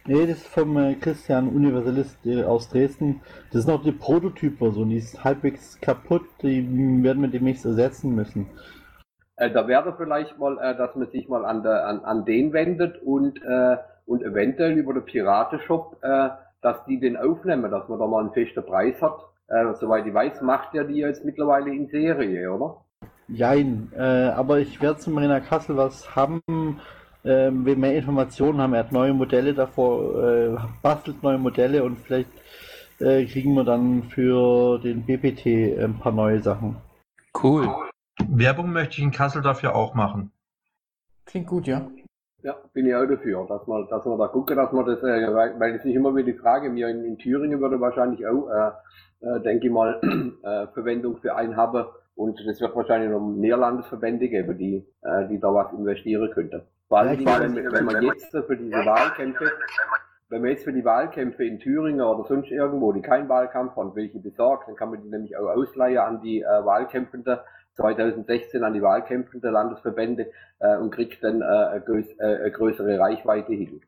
[0.06, 3.20] Nee, das ist vom äh, Christian Universalist äh, aus Dresden.
[3.52, 6.66] Das sind auch die Prototypen, die ist halbwegs kaputt, die
[7.04, 8.46] werden wir demnächst ersetzen müssen.
[9.36, 13.02] Äh, da wäre vielleicht mal, dass man sich mal an, der, an, an den wendet
[13.02, 13.38] und,
[14.10, 16.30] und eventuell über den Pirateshop, äh,
[16.62, 19.20] dass die den aufnehmen, dass man da mal einen festen Preis hat.
[19.46, 22.84] Äh, soweit ich weiß, macht ja die jetzt mittlerweile in Serie, oder?
[23.28, 26.42] Jein, äh, aber ich werde zu Marina Kassel was haben,
[27.24, 28.74] ähm, wir mehr Informationen haben.
[28.74, 32.30] Er hat neue Modelle davor, äh, bastelt neue Modelle und vielleicht
[32.98, 36.76] äh, kriegen wir dann für den BPT ein paar neue Sachen.
[37.40, 37.68] Cool.
[38.28, 40.32] Werbung möchte ich in Kassel dafür auch machen.
[41.26, 41.86] Klingt gut, ja.
[42.42, 45.34] Ja, bin ich auch dafür, dass man, dass man da gucken, dass man das, äh,
[45.34, 49.26] weil, das ist immer wieder die Frage, mir in, in Thüringen würde wahrscheinlich auch, äh,
[49.26, 50.00] äh, denke ich mal,
[50.42, 51.84] äh, Verwendung für einen haben
[52.14, 56.62] und es wird wahrscheinlich noch mehr Landesverbände geben, die, äh, die da was investieren könnten.
[56.88, 59.44] Vor allem, Ja, wenn, wenn man jetzt für diese Wahlkämpfe,
[60.28, 63.94] wenn man jetzt für die Wahlkämpfe in Thüringen oder sonst irgendwo, die keinen Wahlkampf haben,
[63.94, 67.38] welche besorgt, dann kann man die nämlich auch ausleihen an die äh, Wahlkämpfenden
[67.76, 73.52] 2016 an die Wahlkämpfenden Landesverbände äh, und kriegt dann äh, eine, größ äh, größere Reichweite
[73.52, 73.80] hin.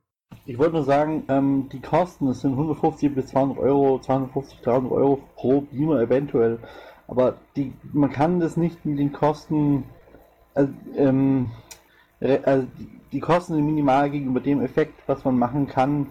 [0.45, 5.23] Ich wollte nur sagen, ähm, die Kosten, das sind 150 bis 200 Euro, 250.000 Euro
[5.37, 6.59] pro Beamer eventuell.
[7.07, 9.85] Aber die, man kann das nicht mit den Kosten,
[10.55, 11.51] äh, ähm,
[12.21, 16.07] also die, die Kosten sind minimal gegenüber dem Effekt, was man machen kann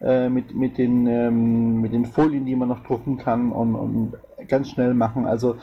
[0.00, 4.12] äh, mit, mit, den, ähm, mit den Folien, die man noch drucken kann und, und
[4.48, 5.26] ganz schnell machen.
[5.26, 5.56] Also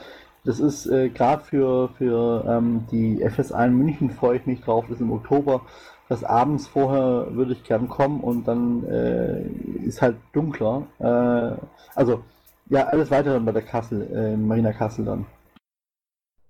[0.49, 4.95] das ist äh, gerade für, für ähm, die FS1 München freue ich mich drauf, das
[4.95, 5.61] ist im Oktober.
[6.07, 9.43] Das abends vorher würde ich gern kommen und dann äh,
[9.85, 10.87] ist halt dunkler.
[10.97, 11.55] Äh,
[11.93, 12.23] also
[12.67, 15.27] ja, alles weiter dann bei der Kassel, äh, Marina Kassel dann.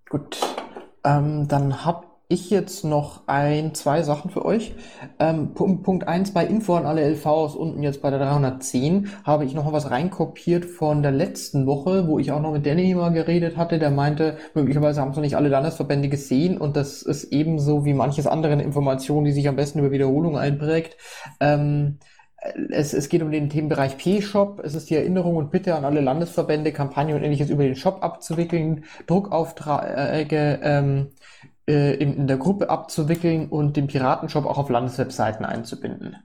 [0.09, 0.39] Gut,
[1.03, 4.75] ähm, dann habe ich jetzt noch ein, zwei Sachen für euch.
[5.17, 9.55] Ähm, Punkt, 1 bei Info an alle LVs, unten jetzt bei der 310, habe ich
[9.55, 13.09] noch mal was reinkopiert von der letzten Woche, wo ich auch noch mit Danny mal
[13.09, 13.79] geredet hatte.
[13.79, 17.95] Der meinte, möglicherweise haben es noch nicht alle Landesverbände gesehen und das ist ebenso wie
[17.95, 20.97] manches andere Information, die sich am besten über Wiederholung einprägt.
[21.39, 21.97] Ähm,
[22.69, 24.61] es, es geht um den Themenbereich P-Shop.
[24.63, 28.01] Es ist die Erinnerung und Bitte an alle Landesverbände, Kampagne und ähnliches über den Shop
[28.01, 31.07] abzuwickeln, Druckaufträge ähm,
[31.38, 31.38] äh,
[31.69, 36.17] in, in der Gruppe abzuwickeln und den Piratenshop auch auf Landeswebseiten einzubinden.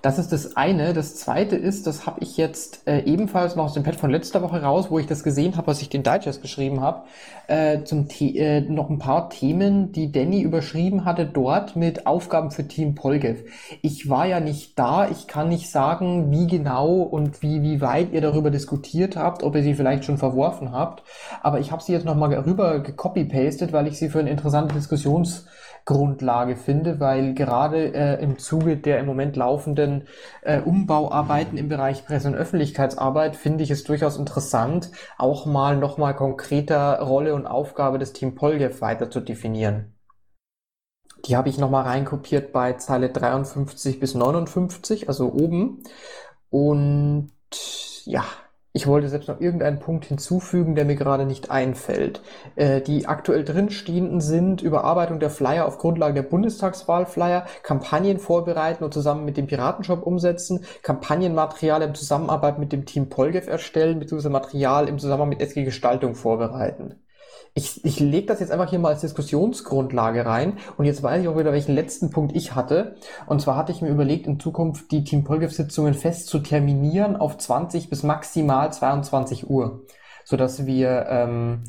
[0.00, 0.92] Das ist das eine.
[0.92, 4.40] Das zweite ist, das habe ich jetzt äh, ebenfalls noch aus dem Pad von letzter
[4.40, 7.02] Woche raus, wo ich das gesehen habe, was ich den Digest geschrieben habe,
[7.48, 12.52] äh, zum The äh, noch ein paar Themen, die Danny überschrieben hatte dort mit Aufgaben
[12.52, 13.42] für Team Polgev.
[13.82, 18.12] Ich war ja nicht da, ich kann nicht sagen, wie genau und wie, wie weit
[18.12, 21.02] ihr darüber diskutiert habt, ob ihr sie vielleicht schon verworfen habt,
[21.42, 25.46] aber ich habe sie jetzt nochmal rüber gecopy-pastet, weil ich sie für eine interessante Diskussions
[25.86, 30.08] Grundlage finde, weil gerade äh, im Zuge der im Moment laufenden
[30.42, 36.14] äh, Umbauarbeiten im Bereich Presse- und Öffentlichkeitsarbeit finde ich es durchaus interessant, auch mal nochmal
[36.16, 39.94] konkreter Rolle und Aufgabe des Team Polgev weiter zu definieren.
[41.24, 45.82] Die habe ich nochmal reinkopiert bei Zeile 53 bis 59, also oben.
[46.50, 47.30] Und
[48.04, 48.24] ja,
[48.76, 52.20] ich wollte selbst noch irgendeinen Punkt hinzufügen, der mir gerade nicht einfällt.
[52.56, 58.92] Äh, die aktuell drinstehenden sind Überarbeitung der Flyer auf Grundlage der Bundestagswahlflyer, Kampagnen vorbereiten und
[58.92, 64.90] zusammen mit dem Piratenshop umsetzen, Kampagnenmaterial in Zusammenarbeit mit dem Team Polgev erstellen, beziehungsweise Material
[64.90, 67.05] im Zusammenhang mit SG Gestaltung vorbereiten.
[67.58, 71.28] Ich, ich lege das jetzt einfach hier mal als Diskussionsgrundlage rein und jetzt weiß ich
[71.28, 72.96] auch wieder, welchen letzten Punkt ich hatte.
[73.26, 77.38] Und zwar hatte ich mir überlegt, in Zukunft die Team Polgev-Sitzungen fest zu terminieren auf
[77.38, 79.86] 20 bis maximal 22 Uhr,
[80.22, 81.64] sodass wir ähm,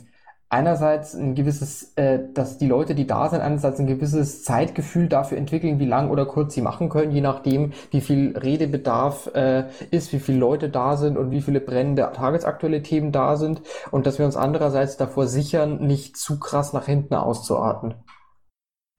[0.50, 5.38] einerseits ein gewisses, äh, dass die Leute, die da sind, einerseits ein gewisses Zeitgefühl dafür
[5.38, 10.14] entwickeln, wie lang oder kurz sie machen können, je nachdem, wie viel Redebedarf äh, ist,
[10.14, 13.62] wie viele Leute da sind und wie viele brennende tagesaktuelle Themen da sind
[13.92, 17.96] und dass wir uns andererseits davor sichern, nicht zu krass nach hinten auszuarten.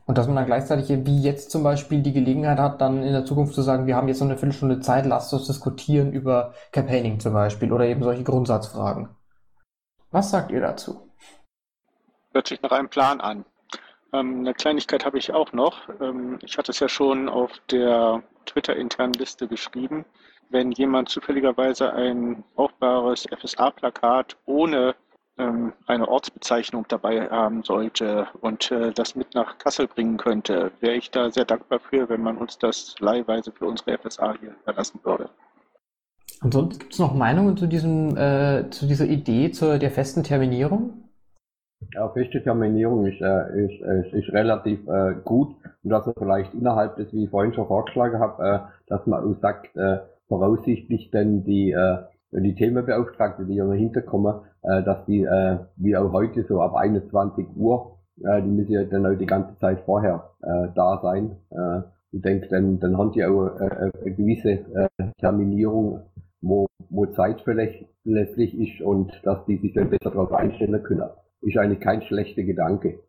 [0.04, 3.26] Und dass man dann gleichzeitig, wie jetzt zum Beispiel, die Gelegenheit hat, dann in der
[3.26, 7.20] Zukunft zu sagen, wir haben jetzt noch eine Viertelstunde Zeit, lasst uns diskutieren über Campaigning
[7.20, 9.10] zum Beispiel oder eben solche Grundsatzfragen.
[10.10, 11.07] Was sagt ihr dazu?
[12.32, 13.44] Hört sich nach einem Plan an.
[14.12, 15.88] Ähm, eine Kleinigkeit habe ich auch noch.
[16.00, 20.04] Ähm, ich hatte es ja schon auf der Twitter-internen Liste geschrieben.
[20.50, 24.94] Wenn jemand zufälligerweise ein brauchbares FSA-Plakat ohne
[25.36, 30.96] ähm, eine Ortsbezeichnung dabei haben sollte und äh, das mit nach Kassel bringen könnte, wäre
[30.96, 35.00] ich da sehr dankbar für, wenn man uns das leihweise für unsere FSA hier überlassen
[35.02, 35.28] würde.
[36.40, 41.07] Ansonsten gibt es noch Meinungen zu diesem, äh, zu dieser Idee zur der festen Terminierung?
[41.94, 46.96] Ja, Terminierung ist, äh, ist, ist, ist relativ äh, gut und dass man vielleicht innerhalb
[46.96, 49.98] des, wie ich vorhin schon vorgeschlagen habe, äh, dass man auch sagt, äh,
[50.28, 51.98] voraussichtlich denn die, äh,
[52.32, 57.46] die Themenbeauftragte, die dahinter kommen, äh, dass die, äh, wie auch heute so ab 21
[57.56, 61.36] Uhr, äh, die müssen ja dann auch die ganze Zeit vorher äh, da sein.
[61.50, 61.80] Äh,
[62.12, 64.88] ich denke, dann, dann haben die auch äh, eine gewisse äh,
[65.18, 66.02] Terminierung,
[66.40, 71.08] wo, wo zeitverlässlich ist und dass die sich dann besser darauf einstellen können.
[71.40, 73.00] Ist eigentlich kein schlechter Gedanke.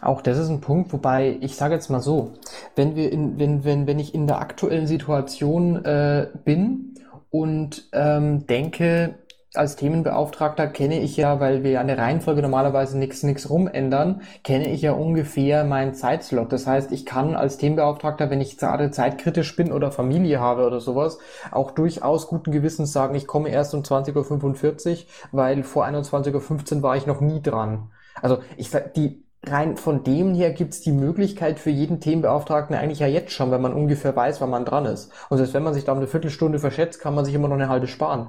[0.00, 2.34] Auch das ist ein Punkt, wobei ich sage jetzt mal so,
[2.74, 6.94] wenn wir in, wenn, wenn, wenn ich in der aktuellen Situation äh, bin
[7.30, 9.14] und ähm, denke,
[9.56, 14.68] als Themenbeauftragter kenne ich ja, weil wir an der Reihenfolge normalerweise nichts nichts rumändern, kenne
[14.68, 16.52] ich ja ungefähr meinen Zeitslot.
[16.52, 20.80] Das heißt, ich kann als Themenbeauftragter, wenn ich gerade zeitkritisch bin oder Familie habe oder
[20.80, 21.18] sowas,
[21.50, 24.98] auch durchaus guten Gewissens sagen, ich komme erst um 20.45 Uhr,
[25.32, 27.90] weil vor 21.15 Uhr war ich noch nie dran.
[28.22, 32.98] Also ich sag, die rein von dem her gibt's die Möglichkeit für jeden Themenbeauftragten eigentlich
[32.98, 35.12] ja jetzt schon, wenn man ungefähr weiß, wann man dran ist.
[35.28, 37.56] Und selbst wenn man sich da um eine Viertelstunde verschätzt, kann man sich immer noch
[37.56, 38.28] eine halbe sparen.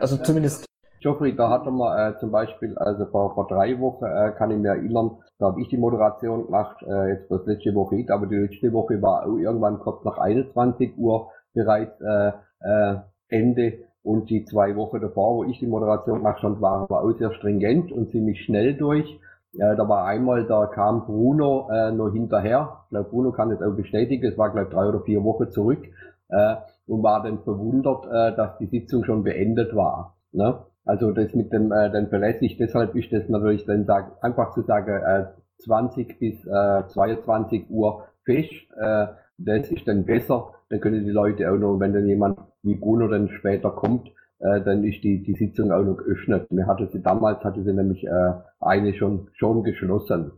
[0.00, 0.66] Also zumindest.
[1.00, 4.50] Geoffrey, da hat er mal äh, zum Beispiel, also vor, vor drei Wochen äh, kann
[4.50, 8.10] ich mir erinnern, da habe ich die Moderation gemacht, äh, jetzt das letzte Woche nicht,
[8.10, 12.96] aber die letzte Woche war auch irgendwann kurz nach 21 Uhr bereits äh, äh,
[13.28, 17.12] Ende und die zwei Wochen davor, wo ich die Moderation gemacht habe, waren wir auch
[17.18, 19.20] sehr stringent und ziemlich schnell durch.
[19.52, 22.80] Ja, da war einmal, da kam Bruno äh, noch hinterher.
[22.84, 24.26] Ich glaube, Bruno kann das auch bestätigen.
[24.26, 25.84] Es war, glaube drei oder vier Wochen zurück
[26.28, 30.16] äh, und war dann verwundert, äh, dass die Sitzung schon beendet war.
[30.32, 30.58] Ne?
[30.84, 34.62] Also das mit dem äh, dann verlässlich, deshalb ist das natürlich dann sag, einfach zu
[34.62, 35.26] sagen, äh,
[35.62, 39.06] 20 bis äh, 22 Uhr fest, äh,
[39.38, 40.52] das ist dann besser.
[40.68, 44.08] Dann können die Leute auch noch, wenn dann jemand wie Bruno dann später kommt,
[44.40, 46.50] äh, dann ist die, die Sitzung auch noch geöffnet.
[46.52, 50.32] Mir hatte sie damals hatte sie nämlich äh, eine schon schon geschlossen.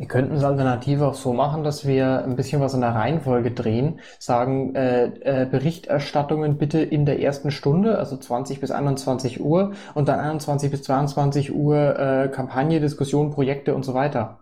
[0.00, 3.50] Wir könnten es alternativ auch so machen, dass wir ein bisschen was in der Reihenfolge
[3.50, 9.72] drehen, sagen äh, äh, Berichterstattungen bitte in der ersten Stunde, also 20 bis 21 Uhr
[9.92, 14.40] und dann 21 bis 22 Uhr äh, Kampagne, Diskussion, Projekte und so weiter.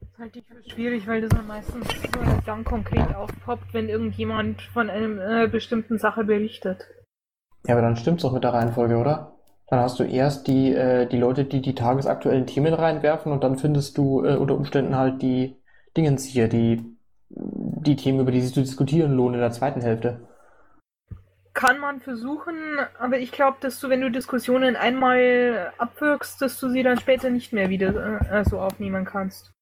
[0.00, 4.62] Das halte ich für schwierig, weil das dann meistens äh, dann konkret aufpoppt, wenn irgendjemand
[4.62, 6.86] von einer äh, bestimmten Sache berichtet.
[7.66, 9.37] Ja, aber dann stimmt's doch mit der Reihenfolge, oder?
[9.70, 13.56] Dann hast du erst die, äh, die Leute, die die tagesaktuellen Themen reinwerfen und dann
[13.56, 15.56] findest du äh, unter Umständen halt die
[15.96, 16.96] Dingens hier, die,
[17.28, 20.26] die Themen, über die sich zu diskutieren lohnen in der zweiten Hälfte.
[21.52, 22.54] Kann man versuchen,
[22.98, 27.30] aber ich glaube, dass du, wenn du Diskussionen einmal abwirkst, dass du sie dann später
[27.30, 29.52] nicht mehr wieder äh, so aufnehmen kannst.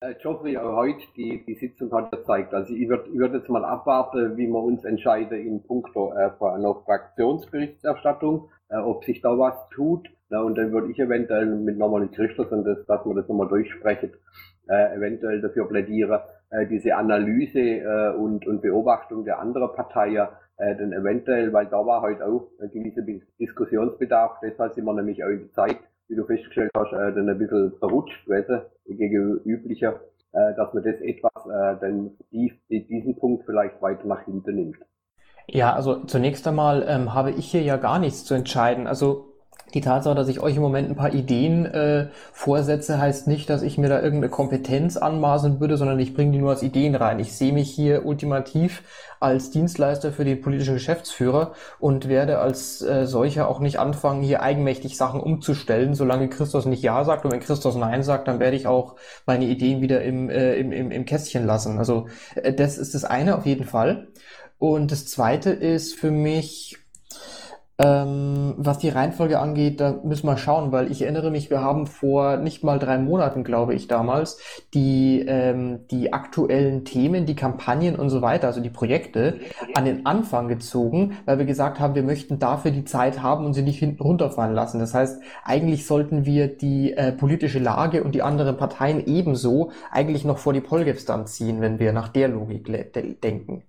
[0.00, 2.52] Äh, Geoffrey, heute, die, die Sitzung hat gezeigt.
[2.52, 6.30] Also ich würde ich würd jetzt mal abwarten, wie wir uns entscheiden in puncto äh,
[6.38, 10.08] einer Fraktionsberichterstattung, äh, ob sich da was tut.
[10.28, 13.48] Na, und dann würde ich eventuell mit nochmal Christus und das, dass wir das nochmal
[13.48, 14.12] durchsprechen,
[14.68, 16.20] äh, eventuell dafür plädieren,
[16.50, 20.28] äh, diese Analyse äh, und, und Beobachtung der anderen Parteien,
[20.58, 23.02] äh, dann eventuell, weil da war heute auch ein gewisser
[23.38, 25.78] Diskussionsbedarf, deshalb sind wir nämlich auch in der Zeit,
[26.08, 30.00] wie du festgestellt hast, äh, dann ein bisschen verrutscht, du, gegenüber üblicher,
[30.32, 34.78] äh, dass man das etwas, äh, dann die, diesen Punkt vielleicht weiter nach hinten nimmt.
[35.48, 38.86] Ja, also zunächst einmal ähm, habe ich hier ja gar nichts zu entscheiden.
[38.86, 39.26] Also
[39.74, 43.62] die Tatsache, dass ich euch im Moment ein paar Ideen äh, vorsetze, heißt nicht, dass
[43.62, 47.18] ich mir da irgendeine Kompetenz anmaßen würde, sondern ich bringe die nur als Ideen rein.
[47.18, 48.82] Ich sehe mich hier ultimativ
[49.18, 54.42] als Dienstleister für den politischen Geschäftsführer und werde als äh, solcher auch nicht anfangen, hier
[54.42, 57.24] eigenmächtig Sachen umzustellen, solange Christus nicht Ja sagt.
[57.24, 58.94] Und wenn Christus Nein sagt, dann werde ich auch
[59.26, 61.78] meine Ideen wieder im, äh, im, im, im Kästchen lassen.
[61.78, 62.06] Also
[62.36, 64.08] äh, das ist das eine auf jeden Fall.
[64.58, 66.78] Und das zweite ist für mich
[67.78, 71.86] ähm, was die Reihenfolge angeht, da müssen wir schauen, weil ich erinnere mich, wir haben
[71.86, 74.38] vor nicht mal drei Monaten, glaube ich, damals,
[74.72, 79.40] die, ähm, die aktuellen Themen, die Kampagnen und so weiter, also die Projekte,
[79.74, 83.52] an den Anfang gezogen, weil wir gesagt haben, wir möchten dafür die Zeit haben und
[83.52, 84.78] sie nicht hinten runterfallen lassen.
[84.78, 90.24] Das heißt, eigentlich sollten wir die äh, politische Lage und die anderen Parteien ebenso eigentlich
[90.24, 92.70] noch vor die Polgeps dann ziehen, wenn wir nach der Logik
[93.22, 93.64] denken.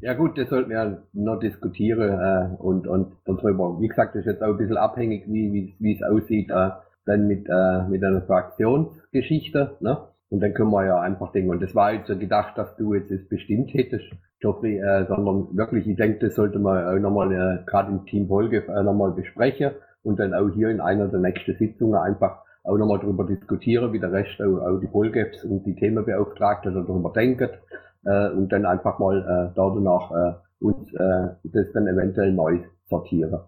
[0.00, 3.80] Ja gut, das sollten wir noch diskutieren äh, und, und darüber.
[3.80, 6.70] Wie gesagt, das ist jetzt auch ein bisschen abhängig, wie, wie, es aussieht, äh,
[7.04, 9.76] dann mit, äh, mit einer Fraktionsgeschichte.
[9.80, 9.98] Ne?
[10.30, 12.94] Und dann können wir ja einfach denken, und das war jetzt so gedacht, dass du
[12.94, 14.04] jetzt es bestimmt hättest,
[14.40, 18.28] Geoffrey, äh, sondern wirklich, ich denke, das sollte man auch nochmal äh, gerade im Team
[18.28, 19.72] Folge äh, nochmal besprechen
[20.04, 23.98] und dann auch hier in einer der nächsten Sitzungen einfach auch nochmal darüber diskutieren, wie
[23.98, 27.48] der Rest auch, auch die Polgaps und die Themenbeauftragte darüber denken
[28.04, 32.60] äh, und dann einfach mal äh, da danach äh, uns äh, das dann eventuell neu
[32.88, 33.38] sortieren.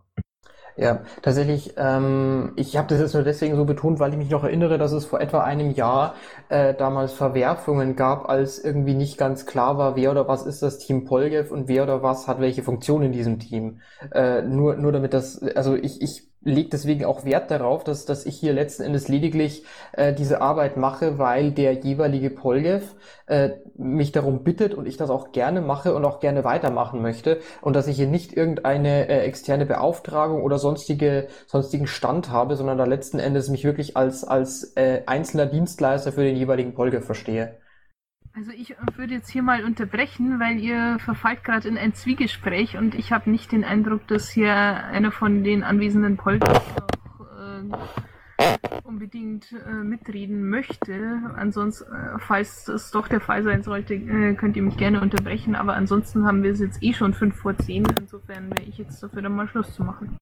[0.77, 4.45] Ja, tatsächlich, ähm, ich habe das jetzt nur deswegen so betont, weil ich mich noch
[4.45, 6.15] erinnere, dass es vor etwa einem Jahr
[6.49, 10.79] äh, damals Verwerfungen gab, als irgendwie nicht ganz klar war, wer oder was ist das
[10.79, 13.81] Team Polgev und wer oder was hat welche Funktion in diesem Team.
[14.13, 18.25] Äh, nur, nur damit das, also ich, ich lege deswegen auch Wert darauf, dass, dass
[18.25, 22.95] ich hier letzten Endes lediglich äh, diese Arbeit mache, weil der jeweilige Polgev
[23.27, 27.41] äh, mich darum bittet und ich das auch gerne mache und auch gerne weitermachen möchte
[27.61, 32.79] und dass ich hier nicht irgendeine äh, externe Beauftragung oder sonstige sonstigen Stand habe, sondern
[32.79, 37.60] da letzten Endes mich wirklich als als äh, einzelner Dienstleister für den jeweiligen Polgev verstehe.
[38.33, 42.95] Also ich würde jetzt hier mal unterbrechen, weil ihr verfallt gerade in ein Zwiegespräch und
[42.95, 49.53] ich habe nicht den Eindruck, dass hier einer von den anwesenden Polters noch äh, unbedingt
[49.53, 51.21] äh, mitreden möchte.
[51.37, 55.57] Ansonsten, äh, falls das doch der Fall sein sollte, äh, könnt ihr mich gerne unterbrechen,
[55.57, 57.85] aber ansonsten haben wir es jetzt eh schon fünf vor zehn.
[57.99, 60.17] Insofern wäre ich jetzt dafür, dann mal Schluss zu machen.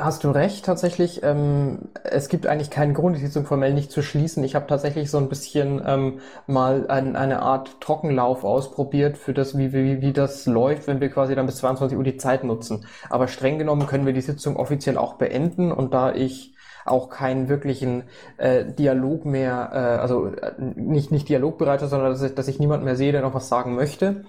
[0.00, 1.24] Hast du recht, tatsächlich.
[1.24, 4.44] Ähm, es gibt eigentlich keinen Grund, die Sitzung formell nicht zu schließen.
[4.44, 9.58] Ich habe tatsächlich so ein bisschen ähm, mal ein, eine Art Trockenlauf ausprobiert für das,
[9.58, 12.86] wie, wie, wie das läuft, wenn wir quasi dann bis 22 Uhr die Zeit nutzen.
[13.10, 16.54] Aber streng genommen können wir die Sitzung offiziell auch beenden und da ich
[16.88, 18.04] auch keinen wirklichen
[18.36, 22.84] äh, Dialog mehr, äh, also äh, nicht, nicht Dialogbereiter, sondern dass ich, dass ich niemand
[22.84, 24.24] mehr sehe, der noch was sagen möchte,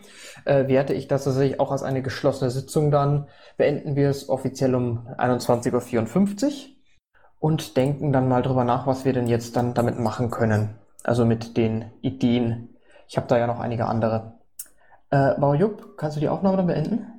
[0.45, 3.27] äh, werte ich das tatsächlich auch als eine geschlossene Sitzung dann.
[3.57, 6.51] Beenden wir es offiziell um 21.54 Uhr
[7.39, 10.75] und denken dann mal drüber nach, was wir denn jetzt dann damit machen können.
[11.03, 12.69] Also mit den Ideen.
[13.07, 14.33] Ich habe da ja noch einige andere.
[15.09, 17.18] Äh, Bauer Jupp, kannst du die Aufnahme dann beenden?